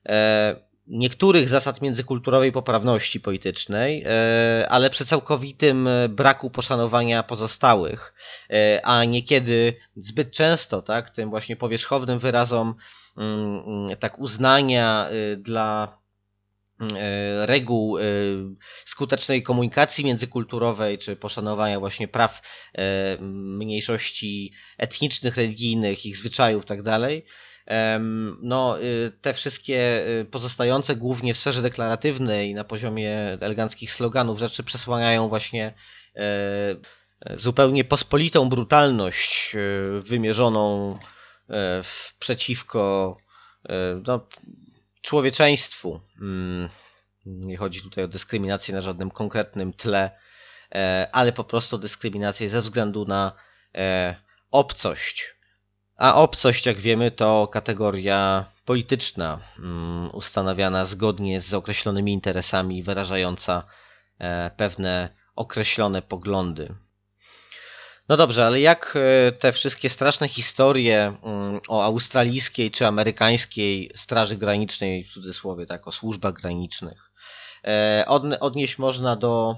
e, 0.08 0.56
niektórych 0.86 1.48
zasad 1.48 1.82
międzykulturowej 1.82 2.52
poprawności 2.52 3.20
politycznej, 3.20 4.04
e, 4.06 4.66
ale 4.68 4.90
przy 4.90 5.06
całkowitym 5.06 5.88
braku 6.08 6.50
poszanowania 6.50 7.22
pozostałych, 7.22 8.14
e, 8.50 8.80
a 8.84 9.04
niekiedy 9.04 9.74
zbyt 9.96 10.30
często, 10.30 10.82
tak, 10.82 11.10
tym 11.10 11.30
właśnie 11.30 11.56
powierzchownym 11.56 12.18
wyrazom 12.18 12.74
mm, 13.16 13.62
mm, 13.66 13.96
tak 13.96 14.18
uznania 14.18 15.08
dla 15.36 15.98
reguł 17.44 17.98
skutecznej 18.84 19.42
komunikacji 19.42 20.04
międzykulturowej, 20.04 20.98
czy 20.98 21.16
poszanowania 21.16 21.80
właśnie 21.80 22.08
praw 22.08 22.42
mniejszości 23.20 24.52
etnicznych, 24.78 25.36
religijnych, 25.36 26.06
ich 26.06 26.16
zwyczajów 26.16 26.64
tak 26.64 26.82
dalej. 26.82 27.24
No, 28.42 28.82
y, 28.82 29.12
te 29.20 29.34
wszystkie 29.34 30.06
y, 30.20 30.24
pozostające 30.24 30.96
głównie 30.96 31.34
w 31.34 31.38
sferze 31.38 31.62
deklaratywnej 31.62 32.54
na 32.54 32.64
poziomie 32.64 33.38
eleganckich 33.40 33.92
sloganów 33.92 34.38
rzeczy 34.38 34.62
przesłaniają 34.62 35.28
właśnie 35.28 35.74
e, 36.16 36.76
zupełnie 37.36 37.84
pospolitą 37.84 38.48
brutalność 38.48 39.54
e, 39.54 39.58
wymierzoną 40.00 40.98
e, 41.50 41.82
przeciwko 42.18 43.16
no, 44.06 44.26
człowieczeństwu. 45.04 46.00
Mm, 46.20 46.68
nie 47.26 47.56
chodzi 47.56 47.82
tutaj 47.82 48.04
o 48.04 48.08
dyskryminację 48.08 48.74
na 48.74 48.80
żadnym 48.80 49.10
konkretnym 49.10 49.72
tle, 49.72 50.10
ale 51.12 51.32
po 51.32 51.44
prostu 51.44 51.78
dyskryminację 51.78 52.48
ze 52.48 52.62
względu 52.62 53.04
na 53.04 53.32
obcość 54.50 55.34
a 55.96 56.14
obcość, 56.14 56.66
jak 56.66 56.76
wiemy, 56.76 57.10
to 57.10 57.48
kategoria 57.48 58.44
polityczna, 58.64 59.40
mm, 59.58 60.10
ustanawiana 60.12 60.86
zgodnie 60.86 61.40
z 61.40 61.54
określonymi 61.54 62.12
interesami, 62.12 62.82
wyrażająca 62.82 63.62
e, 64.18 64.50
pewne 64.56 65.08
określone 65.36 66.02
poglądy. 66.02 66.74
No 68.08 68.16
dobrze, 68.16 68.46
ale 68.46 68.60
jak 68.60 68.94
e, 68.96 69.32
te 69.32 69.52
wszystkie 69.52 69.90
straszne 69.90 70.28
historie 70.28 71.16
mm, 71.22 71.60
o 71.68 71.84
australijskiej 71.84 72.70
czy 72.70 72.86
amerykańskiej 72.86 73.90
Straży 73.94 74.36
Granicznej, 74.36 75.04
w 75.04 75.12
cudzysłowie, 75.12 75.66
tak, 75.66 75.88
o 75.88 75.92
służbach 75.92 76.34
granicznych, 76.34 77.10
e, 77.64 78.04
odnieść 78.40 78.78
można 78.78 79.16
do 79.16 79.56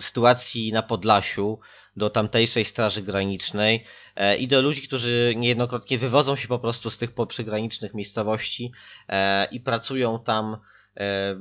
sytuacji 0.00 0.72
na 0.72 0.82
Podlasiu, 0.82 1.58
do 1.98 2.10
tamtejszej 2.10 2.64
Straży 2.64 3.02
Granicznej 3.02 3.84
e, 4.16 4.36
i 4.36 4.48
do 4.48 4.62
ludzi, 4.62 4.82
którzy 4.82 5.34
niejednokrotnie 5.36 5.98
wywodzą 5.98 6.36
się 6.36 6.48
po 6.48 6.58
prostu 6.58 6.90
z 6.90 6.98
tych 6.98 7.10
przygranicznych 7.28 7.94
miejscowości 7.94 8.72
e, 9.08 9.44
i 9.44 9.60
pracują 9.60 10.18
tam 10.24 10.56
e, 10.96 11.36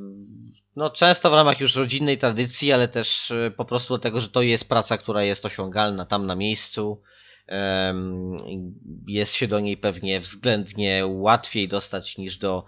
no, 0.75 0.89
często 0.89 1.29
w 1.29 1.33
ramach 1.33 1.59
już 1.59 1.75
rodzinnej 1.75 2.17
tradycji, 2.17 2.71
ale 2.73 2.87
też 2.87 3.33
po 3.57 3.65
prostu 3.65 3.93
dlatego, 3.93 4.21
że 4.21 4.29
to 4.29 4.41
jest 4.41 4.69
praca, 4.69 4.97
która 4.97 5.23
jest 5.23 5.45
osiągalna 5.45 6.05
tam 6.05 6.25
na 6.25 6.35
miejscu. 6.35 7.01
Jest 9.07 9.33
się 9.33 9.47
do 9.47 9.59
niej 9.59 9.77
pewnie 9.77 10.19
względnie 10.19 11.03
łatwiej 11.05 11.67
dostać 11.67 12.17
niż 12.17 12.37
do 12.37 12.65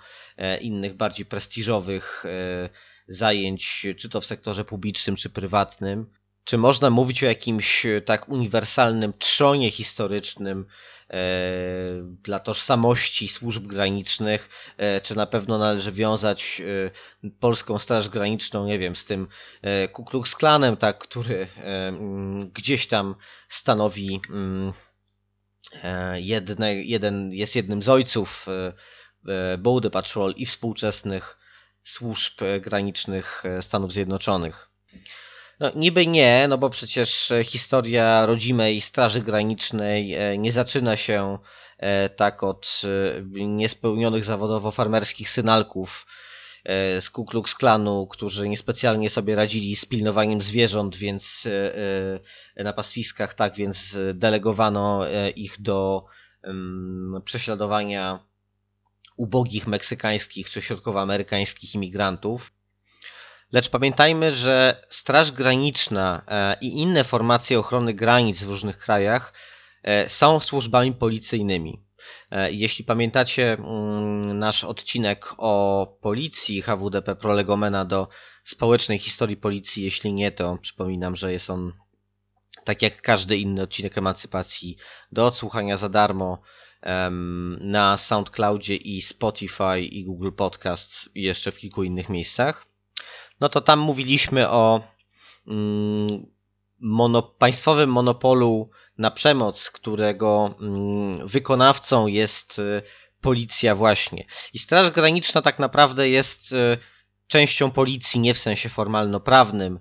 innych 0.62 0.94
bardziej 0.94 1.26
prestiżowych 1.26 2.26
zajęć, 3.10 3.88
czy 3.98 4.10
to 4.10 4.22
w 4.22 4.26
sektorze 4.26 4.66
publicznym, 4.66 5.16
czy 5.16 5.30
prywatnym. 5.30 6.06
Czy 6.44 6.58
można 6.58 6.90
mówić 6.90 7.24
o 7.24 7.28
jakimś 7.28 7.86
e, 7.86 8.02
tak 8.02 8.30
uniwersalnym 8.30 9.14
trzonie 9.14 9.72
historycznym 9.72 10.66
e, 11.10 11.16
dla 12.24 12.40
tożsamości 12.40 13.28
służb 13.28 13.68
granicznych? 13.68 14.50
E, 14.78 15.02
czy 15.02 15.16
na 15.16 15.26
pewno 15.26 15.58
należy 15.58 15.92
wiązać 15.92 16.62
polską 17.40 17.80
Straż 17.80 18.10
Graniczną, 18.10 18.66
nie 18.66 18.80
wiem, 18.80 18.96
z 18.96 19.06
tym 19.06 19.28
Ku 19.94 20.06
Klux 20.06 20.36
Klanem, 20.36 20.78
tak, 20.78 20.98
który 20.98 21.48
gdzieś 22.54 22.88
tam 22.88 23.16
stanowi 23.50 24.22
jedne, 26.16 26.76
jeden, 26.76 27.34
jest 27.34 27.56
jednym 27.56 27.82
z 27.82 27.90
ojców 27.90 28.46
Border 29.58 29.92
Patrol 29.92 30.34
i 30.38 30.46
współczesnych 30.46 31.38
służb 31.84 32.42
granicznych 32.62 33.44
Stanów 33.62 33.94
Zjednoczonych. 33.94 34.70
No, 35.60 35.72
niby 35.76 36.08
nie, 36.08 36.46
no 36.50 36.58
bo 36.58 36.70
przecież 36.70 37.32
e, 37.32 37.44
historia 37.44 38.26
rodzimej 38.26 38.82
Straży 38.82 39.22
Granicznej 39.22 40.14
e, 40.14 40.38
nie 40.38 40.52
zaczyna 40.52 40.98
się 40.98 41.38
e, 41.78 42.10
tak 42.10 42.44
od 42.44 42.82
niespełnionych 43.32 44.24
zawodowo 44.24 44.72
farmerskich 44.72 45.30
synalków 45.30 46.06
z 47.00 47.10
Ku 47.10 47.26
Klux 47.26 47.56
Klanu, 47.56 48.08
którzy 48.08 48.50
niespecjalnie 48.50 49.10
sobie 49.10 49.36
radzili 49.36 49.76
z 49.76 49.86
pilnowaniem 49.86 50.42
zwierząt, 50.42 50.96
więc 50.96 51.48
na 52.56 52.74
pastwiskach, 52.74 53.34
tak, 53.34 53.56
więc 53.56 53.98
delegowano 54.14 55.02
ich 55.36 55.62
do 55.62 56.06
prześladowania 57.26 58.29
ubogich 59.20 59.68
meksykańskich 59.68 60.50
czy 60.50 60.62
środkowoamerykańskich 60.62 61.76
imigrantów. 61.76 62.52
Lecz 63.52 63.70
pamiętajmy, 63.70 64.32
że 64.32 64.86
Straż 64.90 65.32
Graniczna 65.32 66.22
e, 66.28 66.58
i 66.62 66.68
inne 66.80 67.04
formacje 67.04 67.60
ochrony 67.60 67.94
granic 67.94 68.44
w 68.44 68.50
różnych 68.50 68.78
krajach 68.78 69.34
e, 69.84 70.10
są 70.10 70.40
służbami 70.40 70.94
policyjnymi. 70.94 71.84
E, 72.32 72.52
jeśli 72.52 72.86
pamiętacie 72.86 73.54
mm, 73.54 74.40
nasz 74.40 74.64
odcinek 74.64 75.36
o 75.38 75.86
policji 76.02 76.62
HWDP 76.62 77.16
Prolegomena 77.16 77.86
do 77.86 78.08
społecznej 78.44 79.00
historii 79.00 79.38
policji, 79.38 79.84
jeśli 79.84 80.14
nie, 80.14 80.32
to 80.32 80.58
przypominam, 80.62 81.16
że 81.16 81.34
jest 81.34 81.50
on 81.50 81.74
tak 82.64 82.82
jak 82.82 83.02
każdy 83.02 83.38
inny 83.38 83.62
odcinek 83.62 83.98
emancypacji 83.98 84.78
do 85.12 85.26
odsłuchania 85.26 85.78
za 85.78 85.90
darmo 85.90 86.42
na 87.60 87.98
SoundCloudzie 87.98 88.76
i 88.76 89.02
Spotify 89.02 89.82
i 89.82 90.06
Google 90.06 90.32
Podcasts 90.32 91.10
i 91.16 91.22
jeszcze 91.22 91.52
w 91.52 91.58
kilku 91.58 91.84
innych 91.84 92.10
miejscach 92.10 92.70
no 93.40 93.50
to 93.50 93.62
tam 93.62 93.80
mówiliśmy 93.80 94.50
o 94.50 94.82
mm, 95.48 96.26
mono, 96.80 97.22
państwowym 97.22 97.92
monopolu 97.92 98.70
na 98.98 99.12
przemoc, 99.12 99.70
którego 99.70 100.56
mm, 100.62 101.28
wykonawcą 101.28 102.08
jest 102.08 102.60
y, 102.60 102.82
policja 103.22 103.76
właśnie. 103.76 104.26
I 104.54 104.60
Straż 104.60 104.92
Graniczna 104.92 105.42
tak 105.42 105.60
naprawdę 105.60 106.10
jest 106.10 106.52
y, 106.52 106.78
częścią 107.30 107.72
policji 107.72 108.20
nie 108.20 108.34
w 108.34 108.40
sensie 108.40 108.70
formalno-prawnym, 108.70 109.80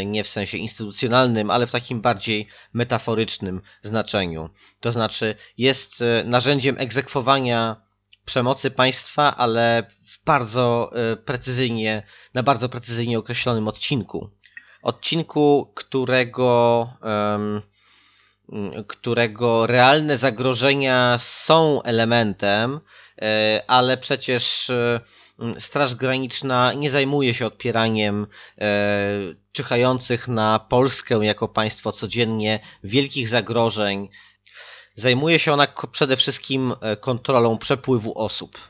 y, 0.00 0.04
nie 0.04 0.24
w 0.24 0.28
sensie 0.28 0.58
instytucjonalnym, 0.58 1.50
ale 1.50 1.66
w 1.66 1.70
takim 1.70 2.00
bardziej 2.00 2.46
metaforycznym 2.72 3.60
znaczeniu. 3.82 4.50
To 4.80 4.92
znaczy 4.92 5.34
jest 5.58 6.04
narzędziem 6.24 6.76
egzekwowania 6.78 7.90
przemocy 8.24 8.70
państwa, 8.70 9.36
ale 9.36 9.82
w 10.06 10.24
bardzo 10.24 10.90
e, 10.94 11.16
precyzyjnie, 11.16 12.02
na 12.34 12.42
bardzo 12.42 12.68
precyzyjnie 12.68 13.18
określonym 13.18 13.68
odcinku. 13.68 14.30
Odcinku, 14.82 15.72
którego, 15.74 16.88
którego 18.86 19.66
realne 19.66 20.18
zagrożenia 20.18 21.16
są 21.18 21.82
elementem, 21.82 22.80
e, 23.22 23.62
ale 23.66 23.96
przecież 23.96 24.70
e, 24.70 25.00
Straż 25.58 25.94
Graniczna 25.94 26.72
nie 26.72 26.90
zajmuje 26.90 27.34
się 27.34 27.46
odpieraniem 27.46 28.26
czyhających 29.52 30.28
na 30.28 30.58
Polskę 30.58 31.14
jako 31.22 31.48
państwo 31.48 31.92
codziennie 31.92 32.60
wielkich 32.84 33.28
zagrożeń, 33.28 34.08
Zajmuje 35.00 35.38
się 35.38 35.52
ona 35.52 35.66
przede 35.92 36.16
wszystkim 36.16 36.74
e, 36.80 36.96
kontrolą 36.96 37.58
przepływu 37.58 38.18
osób. 38.18 38.69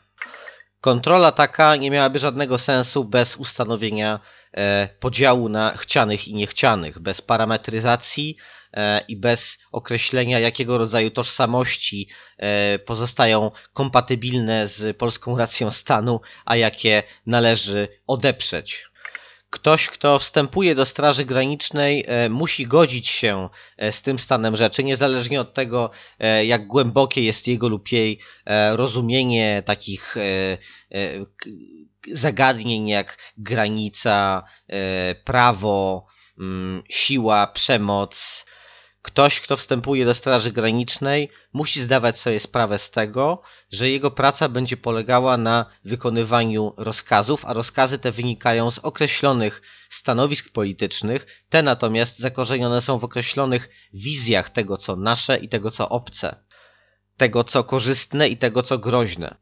Kontrola 0.80 1.32
taka 1.32 1.76
nie 1.76 1.90
miałaby 1.90 2.18
żadnego 2.18 2.58
sensu 2.58 3.04
bez 3.04 3.36
ustanowienia 3.36 4.20
e, 4.52 4.88
podziału 5.00 5.48
na 5.48 5.76
chcianych 5.76 6.28
i 6.28 6.34
niechcianych, 6.34 6.98
bez 6.98 7.22
parametryzacji 7.22 8.36
e, 8.72 9.00
i 9.08 9.16
bez 9.16 9.58
określenia, 9.72 10.38
jakiego 10.38 10.78
rodzaju 10.78 11.10
tożsamości 11.10 12.08
pozostają 12.86 13.50
kompatybilne 13.72 14.68
z 14.68 14.96
polską 14.96 15.38
racją 15.38 15.70
stanu, 15.70 16.20
a 16.44 16.56
jakie 16.56 17.02
należy 17.26 17.88
odeprzeć 18.06 18.89
ktoś, 19.50 19.88
kto 19.88 20.18
wstępuje 20.18 20.74
do 20.74 20.86
Straży 20.86 21.24
Granicznej, 21.24 22.04
e, 22.06 22.28
musi 22.28 22.66
godzić 22.66 23.08
się 23.08 23.48
e, 23.76 23.92
z 23.92 24.02
tym 24.02 24.18
stanem 24.18 24.56
rzeczy, 24.56 24.84
niezależnie 24.84 25.40
od 25.40 25.54
tego, 25.54 25.90
e, 26.18 26.44
jak 26.46 26.66
głębokie 26.66 27.22
jest 27.22 27.48
jego 27.48 27.68
lub 27.68 27.92
jej 27.92 28.18
rozumienie 28.72 29.62
takich 29.66 30.16
zagadnień 32.12 32.88
jak 32.88 33.18
granica, 33.38 34.42
prawo, 35.24 36.06
mm, 36.38 36.82
siła, 36.88 37.46
przemoc. 37.46 38.44
Ktoś, 39.02 39.40
kto 39.40 39.56
wstępuje 39.56 40.04
do 40.04 40.14
Straży 40.14 40.52
Granicznej, 40.52 41.30
musi 41.52 41.80
zdawać 41.80 42.18
sobie 42.18 42.40
sprawę 42.40 42.78
z 42.78 42.90
tego, 42.90 43.42
że 43.70 43.90
jego 43.90 44.10
praca 44.10 44.48
będzie 44.48 44.76
polegała 44.76 45.36
na 45.36 45.66
wykonywaniu 45.84 46.72
rozkazów, 46.76 47.44
a 47.44 47.52
rozkazy 47.52 47.98
te 47.98 48.12
wynikają 48.12 48.70
z 48.70 48.78
określonych 48.78 49.62
stanowisk 49.90 50.52
politycznych, 50.52 51.44
te 51.48 51.62
natomiast 51.62 52.18
zakorzenione 52.18 52.80
są 52.80 52.98
w 52.98 53.04
określonych 53.04 53.68
wizjach 53.94 54.50
tego, 54.50 54.76
co 54.76 54.96
nasze 54.96 55.36
i 55.36 55.48
tego, 55.48 55.70
co 55.70 55.88
obce, 55.88 56.44
tego, 57.16 57.44
co 57.44 57.64
korzystne 57.64 58.28
i 58.28 58.36
tego, 58.36 58.62
co 58.62 58.78
groźne. 58.78 59.36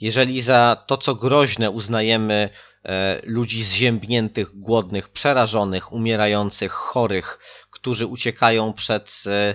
Jeżeli 0.00 0.42
za 0.42 0.84
to, 0.86 0.96
co 0.96 1.14
groźne 1.14 1.70
uznajemy 1.70 2.50
e, 2.84 3.20
ludzi 3.24 3.62
zziębniętych, 3.62 4.58
głodnych, 4.58 5.08
przerażonych, 5.08 5.92
umierających, 5.92 6.72
chorych, 6.72 7.38
którzy 7.70 8.06
uciekają 8.06 8.72
przed 8.72 9.22
e, 9.26 9.54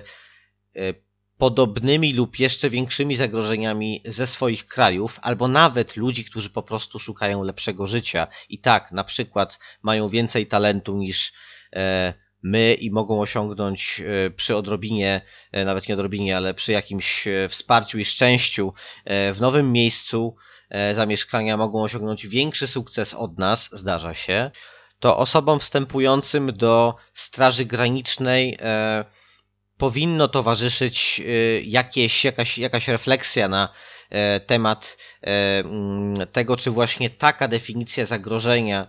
e, 0.76 0.94
podobnymi 1.38 2.12
lub 2.12 2.38
jeszcze 2.38 2.70
większymi 2.70 3.16
zagrożeniami 3.16 4.02
ze 4.04 4.26
swoich 4.26 4.66
krajów, 4.66 5.18
albo 5.22 5.48
nawet 5.48 5.96
ludzi, 5.96 6.24
którzy 6.24 6.50
po 6.50 6.62
prostu 6.62 6.98
szukają 6.98 7.42
lepszego 7.42 7.86
życia 7.86 8.26
i 8.48 8.58
tak, 8.58 8.92
na 8.92 9.04
przykład, 9.04 9.58
mają 9.82 10.08
więcej 10.08 10.46
talentu 10.46 10.96
niż 10.96 11.32
my 12.44 12.74
i 12.74 12.90
mogą 12.90 13.20
osiągnąć 13.20 14.02
e, 14.26 14.30
przy 14.30 14.56
odrobinie, 14.56 15.20
e, 15.52 15.64
nawet 15.64 15.88
nie 15.88 15.94
odrobinie, 15.94 16.36
ale 16.36 16.54
przy 16.54 16.72
jakimś 16.72 17.26
e, 17.28 17.48
wsparciu 17.48 17.98
i 17.98 18.04
szczęściu 18.04 18.72
w 19.06 19.36
nowym 19.40 19.72
miejscu 19.72 20.36
zamieszkania 20.94 21.56
mogą 21.56 21.82
osiągnąć 21.82 22.26
większy 22.26 22.66
sukces 22.66 23.14
od 23.14 23.38
nas, 23.38 23.68
zdarza 23.72 24.14
się, 24.14 24.50
to 24.98 25.18
osobom 25.18 25.60
wstępującym 25.60 26.52
do 26.52 26.94
Straży 27.12 27.64
Granicznej 27.64 28.58
powinno 29.76 30.28
towarzyszyć 30.28 31.22
jakieś, 31.62 32.24
jakaś, 32.24 32.58
jakaś 32.58 32.88
refleksja 32.88 33.48
na 33.48 33.68
temat 34.46 34.96
tego, 36.32 36.56
czy 36.56 36.70
właśnie 36.70 37.10
taka 37.10 37.48
definicja 37.48 38.06
zagrożenia 38.06 38.88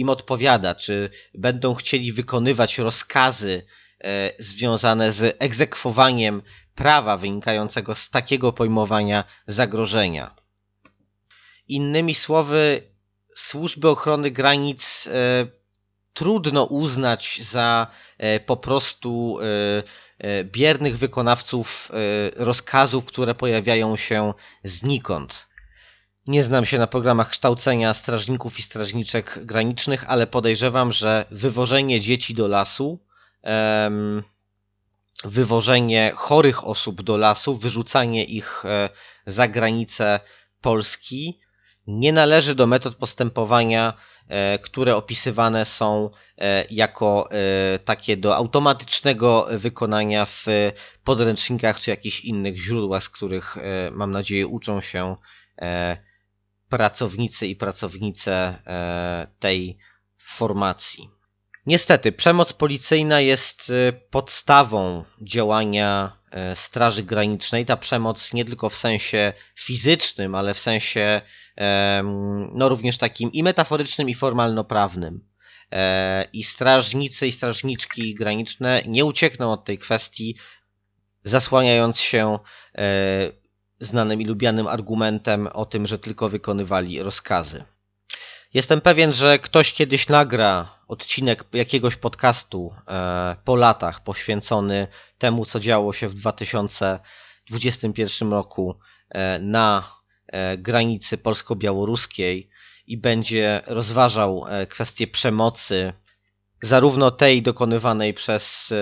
im 0.00 0.08
odpowiada, 0.08 0.74
czy 0.74 1.10
będą 1.34 1.74
chcieli 1.74 2.12
wykonywać 2.12 2.78
rozkazy 2.78 3.62
e, 4.00 4.32
związane 4.38 5.12
z 5.12 5.36
egzekwowaniem 5.38 6.42
prawa 6.74 7.16
wynikającego 7.16 7.94
z 7.94 8.10
takiego 8.10 8.52
pojmowania 8.52 9.24
zagrożenia. 9.46 10.34
Innymi 11.68 12.14
słowy, 12.14 12.82
służby 13.36 13.88
ochrony 13.88 14.30
granic 14.30 15.06
e, 15.06 15.46
trudno 16.12 16.64
uznać 16.64 17.38
za 17.42 17.86
e, 18.18 18.40
po 18.40 18.56
prostu 18.56 19.38
biernych 20.44 20.98
wykonawców 20.98 21.92
rozkazów, 22.36 23.04
które 23.04 23.34
pojawiają 23.34 23.96
się 23.96 24.34
znikąd. 24.64 25.47
Nie 26.28 26.44
znam 26.44 26.64
się 26.64 26.78
na 26.78 26.86
programach 26.86 27.28
kształcenia 27.28 27.94
strażników 27.94 28.58
i 28.58 28.62
strażniczek 28.62 29.38
granicznych, 29.44 30.04
ale 30.08 30.26
podejrzewam, 30.26 30.92
że 30.92 31.24
wywożenie 31.30 32.00
dzieci 32.00 32.34
do 32.34 32.48
lasu, 32.48 32.98
wywożenie 35.24 36.12
chorych 36.16 36.66
osób 36.66 37.02
do 37.02 37.16
lasu, 37.16 37.54
wyrzucanie 37.56 38.24
ich 38.24 38.64
e, 38.64 38.88
za 39.26 39.48
granicę 39.48 40.20
Polski 40.60 41.40
nie 41.86 42.12
należy 42.12 42.54
do 42.54 42.66
metod 42.66 42.96
postępowania, 42.96 43.94
e, 44.28 44.58
które 44.58 44.96
opisywane 44.96 45.64
są 45.64 46.10
e, 46.38 46.64
jako 46.70 47.28
takie 47.84 48.16
do 48.16 48.36
automatycznego 48.36 49.46
wykonania 49.50 50.24
w 50.24 50.46
podręcznikach 51.04 51.80
czy 51.80 51.90
jakichś 51.90 52.20
innych 52.20 52.56
źródłach, 52.56 53.02
z 53.02 53.08
których 53.08 53.56
mam 53.92 54.10
nadzieję 54.10 54.46
uczą 54.46 54.80
się 54.80 55.16
pracownicy 56.68 57.46
i 57.46 57.56
pracownice 57.56 58.32
e, 58.32 59.26
tej 59.38 59.78
formacji. 60.18 61.10
Niestety, 61.66 62.12
przemoc 62.12 62.52
policyjna 62.52 63.20
jest 63.20 63.70
e, 63.70 63.92
podstawą 63.92 65.04
działania 65.22 66.18
e, 66.30 66.56
Straży 66.56 67.02
Granicznej. 67.02 67.66
Ta 67.66 67.76
przemoc 67.76 68.32
nie 68.32 68.44
tylko 68.44 68.68
w 68.68 68.74
sensie 68.74 69.32
fizycznym, 69.54 70.34
ale 70.34 70.54
w 70.54 70.58
sensie 70.58 71.20
no, 72.54 72.68
również 72.68 72.98
takim 72.98 73.32
i 73.32 73.42
metaforycznym, 73.42 74.08
i 74.08 74.14
formalno-prawnym. 74.14 75.20
I 76.32 76.44
strażnicy 76.44 77.26
i 77.26 77.32
strażniczki 77.32 78.14
graniczne 78.14 78.82
nie 78.86 79.04
uciekną 79.04 79.52
od 79.52 79.64
tej 79.64 79.78
kwestii, 79.78 80.36
zasłaniając 81.24 82.00
się 82.00 82.38
znanym 83.80 84.20
i 84.20 84.24
lubianym 84.24 84.66
argumentem 84.66 85.46
o 85.46 85.66
tym, 85.66 85.86
że 85.86 85.98
tylko 85.98 86.28
wykonywali 86.28 87.02
rozkazy. 87.02 87.64
Jestem 88.54 88.80
pewien, 88.80 89.12
że 89.12 89.38
ktoś 89.38 89.72
kiedyś 89.72 90.08
nagra 90.08 90.78
odcinek 90.88 91.44
jakiegoś 91.52 91.96
podcastu 91.96 92.74
e, 92.88 93.36
po 93.44 93.56
latach 93.56 94.02
poświęcony 94.02 94.88
temu, 95.18 95.44
co 95.44 95.60
działo 95.60 95.92
się 95.92 96.08
w 96.08 96.14
2021 96.14 98.30
roku 98.30 98.78
e, 99.08 99.38
na 99.38 99.98
e, 100.26 100.58
granicy 100.58 101.18
polsko-białoruskiej 101.18 102.50
i 102.86 102.98
będzie 102.98 103.62
rozważał 103.66 104.44
kwestię 104.68 105.06
przemocy, 105.06 105.92
zarówno 106.62 107.10
tej 107.10 107.42
dokonywanej 107.42 108.14
przez 108.14 108.74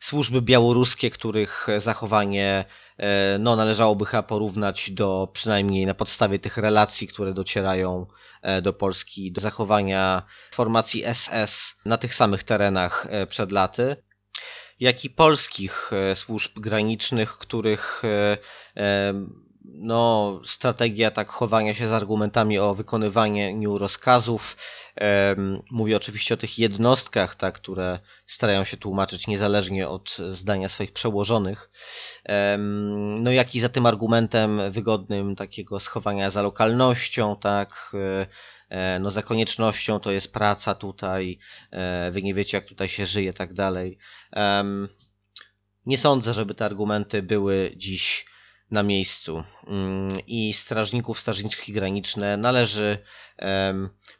służby 0.00 0.42
białoruskie, 0.42 1.10
których 1.10 1.66
zachowanie 1.78 2.64
E, 3.00 3.38
no, 3.38 3.56
należałoby 3.56 4.06
chyba 4.06 4.22
porównać 4.22 4.90
do 4.90 5.28
przynajmniej 5.32 5.86
na 5.86 5.94
podstawie 5.94 6.38
tych 6.38 6.56
relacji, 6.56 7.08
które 7.08 7.34
docierają 7.34 8.06
e, 8.42 8.62
do 8.62 8.72
Polski, 8.72 9.32
do 9.32 9.40
zachowania 9.40 10.22
formacji 10.52 11.04
SS 11.14 11.74
na 11.84 11.98
tych 11.98 12.14
samych 12.14 12.44
terenach 12.44 13.06
e, 13.10 13.26
przed 13.26 13.52
laty, 13.52 13.96
jak 14.80 15.04
i 15.04 15.10
polskich 15.10 15.90
służb 16.14 16.58
granicznych, 16.58 17.32
których 17.32 18.02
no, 19.74 20.40
strategia 20.44 21.10
tak 21.10 21.28
chowania 21.28 21.74
się 21.74 21.88
z 21.88 21.92
argumentami 21.92 22.58
o 22.58 22.74
wykonywaniu 22.74 23.78
rozkazów. 23.78 24.56
Mówię 25.70 25.96
oczywiście 25.96 26.34
o 26.34 26.36
tych 26.36 26.58
jednostkach, 26.58 27.34
tak, 27.34 27.54
które 27.54 27.98
starają 28.26 28.64
się 28.64 28.76
tłumaczyć 28.76 29.26
niezależnie 29.26 29.88
od 29.88 30.16
zdania 30.30 30.68
swoich 30.68 30.92
przełożonych. 30.92 31.70
No 33.20 33.30
jak 33.30 33.54
i 33.54 33.60
za 33.60 33.68
tym 33.68 33.86
argumentem 33.86 34.60
wygodnym 34.70 35.36
takiego 35.36 35.80
schowania 35.80 36.30
za 36.30 36.42
lokalnością, 36.42 37.36
tak, 37.36 37.92
e, 38.70 38.98
no 39.00 39.10
za 39.10 39.22
koniecznością 39.22 40.00
to 40.00 40.10
jest 40.12 40.32
praca 40.32 40.74
tutaj, 40.74 41.38
e, 41.70 42.10
wy 42.10 42.22
nie 42.22 42.34
wiecie 42.34 42.56
jak 42.56 42.66
tutaj 42.66 42.88
się 42.88 43.06
żyje, 43.06 43.32
tak 43.32 43.54
dalej. 43.54 43.98
Nie 45.86 45.98
sądzę, 45.98 46.34
żeby 46.34 46.54
te 46.54 46.64
argumenty 46.64 47.22
były 47.22 47.72
dziś 47.76 48.26
na 48.70 48.82
miejscu 48.82 49.44
mm, 49.66 50.20
i 50.26 50.52
strażników, 50.52 51.20
strażniczki 51.20 51.72
graniczne 51.72 52.36
należy, 52.36 52.98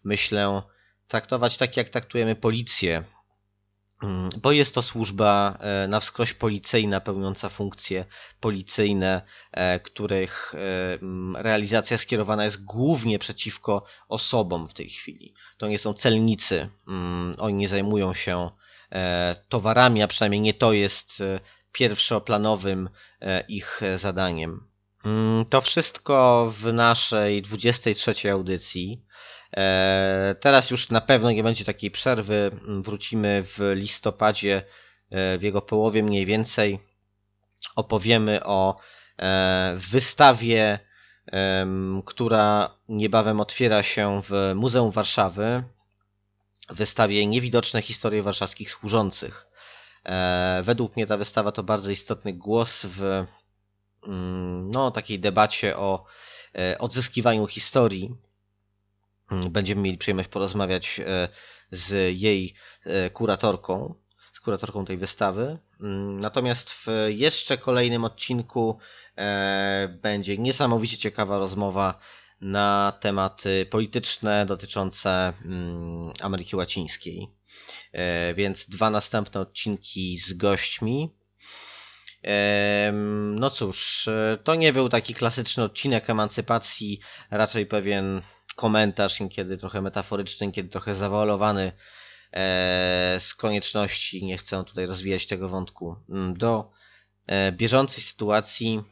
myślę, 0.04 0.62
traktować 1.10 1.56
tak, 1.56 1.76
jak 1.76 1.88
traktujemy 1.88 2.36
policję, 2.36 3.04
mm, 4.02 4.30
bo 4.42 4.52
jest 4.52 4.74
to 4.74 4.82
służba 4.82 5.58
e, 5.60 5.88
na 5.88 6.00
wskroś 6.00 6.34
policyjna, 6.34 7.00
pełniąca 7.00 7.48
funkcje 7.48 8.04
policyjne, 8.40 9.22
e, 9.52 9.80
których 9.80 10.54
e, 10.54 10.94
mm, 10.94 11.36
realizacja 11.36 11.98
skierowana 11.98 12.44
jest 12.44 12.64
głównie 12.64 13.18
przeciwko 13.18 13.84
osobom 14.08 14.68
w 14.68 14.74
tej 14.74 14.90
chwili. 14.90 15.34
To 15.58 15.68
nie 15.68 15.78
są 15.78 15.94
celnicy, 15.94 16.68
oni 17.38 17.54
nie 17.54 17.68
zajmują 17.68 18.14
się 18.14 18.50
towarami, 19.48 20.02
a 20.02 20.08
przynajmniej 20.08 20.40
nie 20.40 20.54
to 20.54 20.72
jest 20.72 21.22
pierwszoplanowym 21.72 22.88
e, 23.20 23.44
ich 23.48 23.80
zadaniem. 23.96 24.70
Mm, 25.04 25.44
to 25.44 25.60
wszystko 25.60 26.46
w 26.56 26.72
naszej 26.72 27.42
23 27.42 28.30
audycji. 28.30 29.04
E, 29.56 30.36
teraz 30.40 30.70
już 30.70 30.90
na 30.90 31.00
pewno 31.00 31.30
nie 31.30 31.42
będzie 31.42 31.64
takiej 31.64 31.90
przerwy. 31.90 32.50
Wrócimy 32.80 33.44
w 33.44 33.72
listopadzie, 33.74 34.62
e, 35.10 35.38
w 35.38 35.42
jego 35.42 35.62
połowie 35.62 36.02
mniej 36.02 36.26
więcej. 36.26 36.80
Opowiemy 37.76 38.44
o 38.44 38.76
wystawie, 39.76 40.78
która 42.04 42.74
niebawem 42.88 43.40
otwiera 43.40 43.82
się 43.82 44.22
w 44.24 44.52
Muzeum 44.54 44.90
Warszawy. 44.90 45.62
Wystawie 46.70 47.26
Niewidoczne 47.26 47.82
historie 47.82 48.22
warszawskich 48.22 48.70
służących. 48.70 49.49
E, 50.04 50.60
według 50.64 50.96
mnie 50.96 51.06
ta 51.06 51.16
wystawa 51.16 51.52
to 51.52 51.62
bardzo 51.62 51.90
istotny 51.90 52.32
głos 52.32 52.86
w 52.86 53.24
mm, 54.06 54.70
no, 54.70 54.90
takiej 54.90 55.18
debacie 55.18 55.76
o 55.76 56.04
e, 56.58 56.78
odzyskiwaniu 56.78 57.46
historii. 57.46 58.14
Mm, 59.30 59.50
będziemy 59.50 59.82
mieli 59.82 59.98
przyjemność 59.98 60.28
porozmawiać 60.28 61.00
e, 61.00 61.28
z 61.70 62.20
jej 62.20 62.54
kuratorką, 63.12 63.94
z 64.32 64.40
kuratorką 64.40 64.84
tej 64.84 64.96
wystawy. 64.96 65.58
Mm, 65.80 66.20
Natomiast 66.20 66.70
w 66.70 66.86
jeszcze 67.08 67.58
kolejnym 67.58 68.04
odcinku 68.04 68.78
będzie 70.02 70.38
niesamowicie 70.38 70.96
ciekawa 70.98 71.38
rozmowa 71.38 71.98
na 72.40 72.92
tematy 73.00 73.66
polityczne 73.70 74.46
dotyczące 74.46 75.32
Ameryki 76.20 76.56
Łacińskiej. 76.56 77.28
E, 77.92 78.34
Więc 78.34 78.68
dwa 78.68 78.90
następne 78.90 79.40
odcinki 79.40 80.18
z 80.18 80.32
gośćmi. 80.32 81.10
No 83.34 83.50
cóż, 83.50 84.08
e, 84.08 84.38
to 84.44 84.54
nie 84.54 84.72
był 84.72 84.88
taki 84.88 85.14
klasyczny 85.14 85.64
odcinek 85.64 86.10
emancypacji, 86.10 87.00
raczej 87.30 87.66
pewien 87.66 88.22
komentarz, 88.56 89.20
niekiedy 89.20 89.58
trochę 89.58 89.82
metaforyczny, 89.82 90.46
niekiedy 90.46 90.68
trochę 90.68 90.94
zawalowany 90.94 91.72
e, 92.32 93.16
z 93.20 93.34
konieczności, 93.34 94.24
nie 94.24 94.38
chcę 94.38 94.64
tutaj 94.64 94.86
rozwijać 94.86 95.26
tego 95.26 95.48
wątku, 95.48 95.96
mm, 96.08 96.34
do 96.34 96.70
bieżącej 97.52 98.02
sytuacji. 98.02 98.82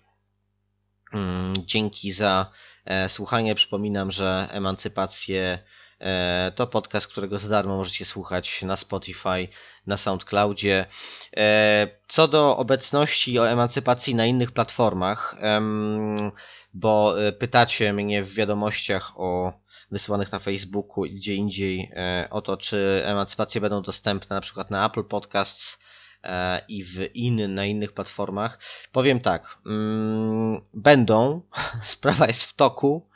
Mm, 1.13 1.53
Dzięki 1.67 2.13
za 2.13 2.51
słuchanie. 3.09 3.55
Przypominam, 3.55 4.11
że 4.11 4.49
Emancypację 4.51 5.59
to 6.55 6.67
podcast, 6.67 7.09
którego 7.09 7.39
za 7.39 7.49
darmo 7.49 7.77
możecie 7.77 8.05
słuchać 8.05 8.63
na 8.63 8.77
Spotify, 8.77 9.49
na 9.87 9.97
SoundCloudzie. 9.97 10.87
E, 11.37 11.89
Co 12.09 12.29
do 12.29 12.57
obecności 12.57 13.39
o 13.39 13.49
emancypacji 13.49 14.15
na 14.15 14.27
innych 14.27 14.53
platformach, 14.53 15.37
bo 16.75 17.23
e, 17.27 17.33
pytacie 17.33 17.93
mnie 17.93 18.23
w 18.23 18.35
wiadomościach 18.35 19.21
o 19.21 19.53
wysłanych 19.91 20.33
na 20.33 20.39
Facebooku 20.39 21.05
i 21.05 21.15
gdzie 21.15 21.35
indziej 21.35 21.91
e, 21.93 22.29
o 22.31 22.43
to, 22.43 22.57
czy 22.57 23.03
emancypacje 23.05 23.61
będą 23.61 23.83
dostępne 23.83 24.37
na 24.37 24.41
przykład 24.41 24.71
na 24.71 24.87
Apple 24.87 25.05
Podcasts 25.05 25.79
e, 26.25 26.61
i 26.69 26.85
w 26.85 27.17
in, 27.17 27.55
na 27.55 27.65
innych 27.65 27.93
platformach. 27.93 28.59
Powiem 28.93 29.21
tak, 29.21 29.59
mm, 29.67 30.61
będą, 30.75 31.43
sprawa 31.83 32.27
jest 32.27 32.45
w 32.45 32.53
toku, 32.53 33.09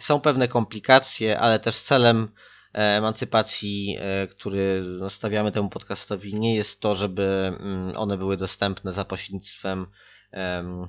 są 0.00 0.20
pewne 0.20 0.48
komplikacje, 0.48 1.40
ale 1.40 1.58
też 1.58 1.76
celem 1.76 2.28
e, 2.74 2.78
emancypacji, 2.78 3.96
e, 4.00 4.26
który 4.26 4.84
stawiamy 5.08 5.52
temu 5.52 5.68
podcastowi, 5.68 6.34
nie 6.34 6.54
jest 6.56 6.80
to, 6.80 6.94
żeby 6.94 7.56
mm, 7.60 7.96
one 7.96 8.18
były 8.18 8.36
dostępne 8.36 8.92
za 8.92 9.04
pośrednictwem 9.04 9.86
em, 10.30 10.88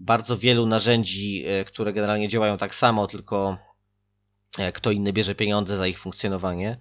bardzo 0.00 0.38
wielu 0.38 0.66
narzędzi, 0.66 1.44
e, 1.46 1.64
które 1.64 1.92
generalnie 1.92 2.28
działają 2.28 2.58
tak 2.58 2.74
samo, 2.74 3.06
tylko 3.06 3.58
kto 4.74 4.90
inny 4.90 5.12
bierze 5.12 5.34
pieniądze 5.34 5.76
za 5.76 5.86
ich 5.86 5.98
funkcjonowanie. 5.98 6.78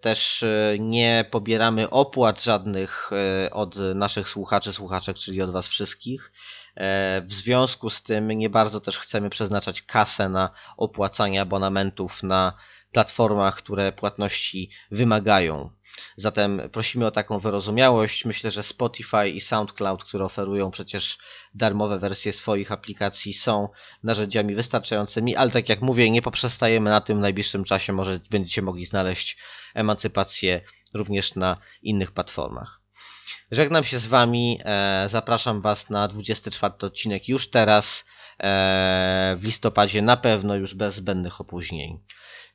Też 0.00 0.44
nie 0.78 1.24
pobieramy 1.30 1.90
opłat 1.90 2.44
żadnych 2.44 3.10
od 3.52 3.76
naszych 3.94 4.28
słuchaczy, 4.28 4.72
słuchaczek, 4.72 5.16
czyli 5.18 5.42
od 5.42 5.50
Was 5.50 5.68
wszystkich. 5.68 6.32
E, 6.76 7.22
W 7.26 7.32
związku 7.32 7.90
z 7.90 8.02
tym 8.02 8.28
nie 8.28 8.50
bardzo 8.50 8.80
też 8.80 8.98
chcemy 8.98 9.30
przeznaczać 9.30 9.82
kasę 9.82 10.28
na 10.28 10.50
opłacanie 10.76 11.40
abonamentów 11.40 12.22
na 12.22 12.52
platformach, 12.92 13.56
które 13.56 13.92
płatności 13.92 14.70
wymagają. 14.90 15.70
Zatem 16.16 16.60
prosimy 16.72 17.06
o 17.06 17.10
taką 17.10 17.38
wyrozumiałość. 17.38 18.24
Myślę, 18.24 18.50
że 18.50 18.62
Spotify 18.62 19.28
i 19.28 19.40
SoundCloud, 19.40 20.04
które 20.04 20.24
oferują 20.24 20.70
przecież 20.70 21.18
darmowe 21.54 21.98
wersje 21.98 22.32
swoich 22.32 22.72
aplikacji, 22.72 23.34
są 23.34 23.68
narzędziami 24.02 24.54
wystarczającymi, 24.54 25.36
ale 25.36 25.50
tak 25.50 25.68
jak 25.68 25.80
mówię, 25.80 26.10
nie 26.10 26.22
poprzestajemy 26.22 26.90
na 26.90 27.00
tym 27.00 27.18
w 27.18 27.20
najbliższym 27.20 27.64
czasie. 27.64 27.92
Może 27.92 28.20
będziecie 28.30 28.62
mogli 28.62 28.84
znaleźć 28.84 29.38
emancypację 29.74 30.60
również 30.94 31.34
na 31.34 31.56
innych 31.82 32.12
platformach. 32.12 32.85
Żegnam 33.50 33.84
się 33.84 33.98
z 33.98 34.06
Wami. 34.06 34.60
e, 34.64 35.04
Zapraszam 35.08 35.60
Was 35.60 35.90
na 35.90 36.08
24 36.08 36.74
odcinek 36.80 37.28
już 37.28 37.50
teraz. 37.50 38.04
e, 38.42 39.36
W 39.38 39.44
listopadzie 39.44 40.02
na 40.02 40.16
pewno 40.16 40.54
już 40.54 40.74
bez 40.74 40.94
zbędnych 40.94 41.40
opóźnień. 41.40 41.98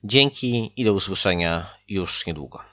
Dzięki 0.04 0.74
i 0.78 0.86
do 0.86 0.94
usłyszenia 0.94 1.76
już 1.88 2.26
niedługo. 2.26 2.64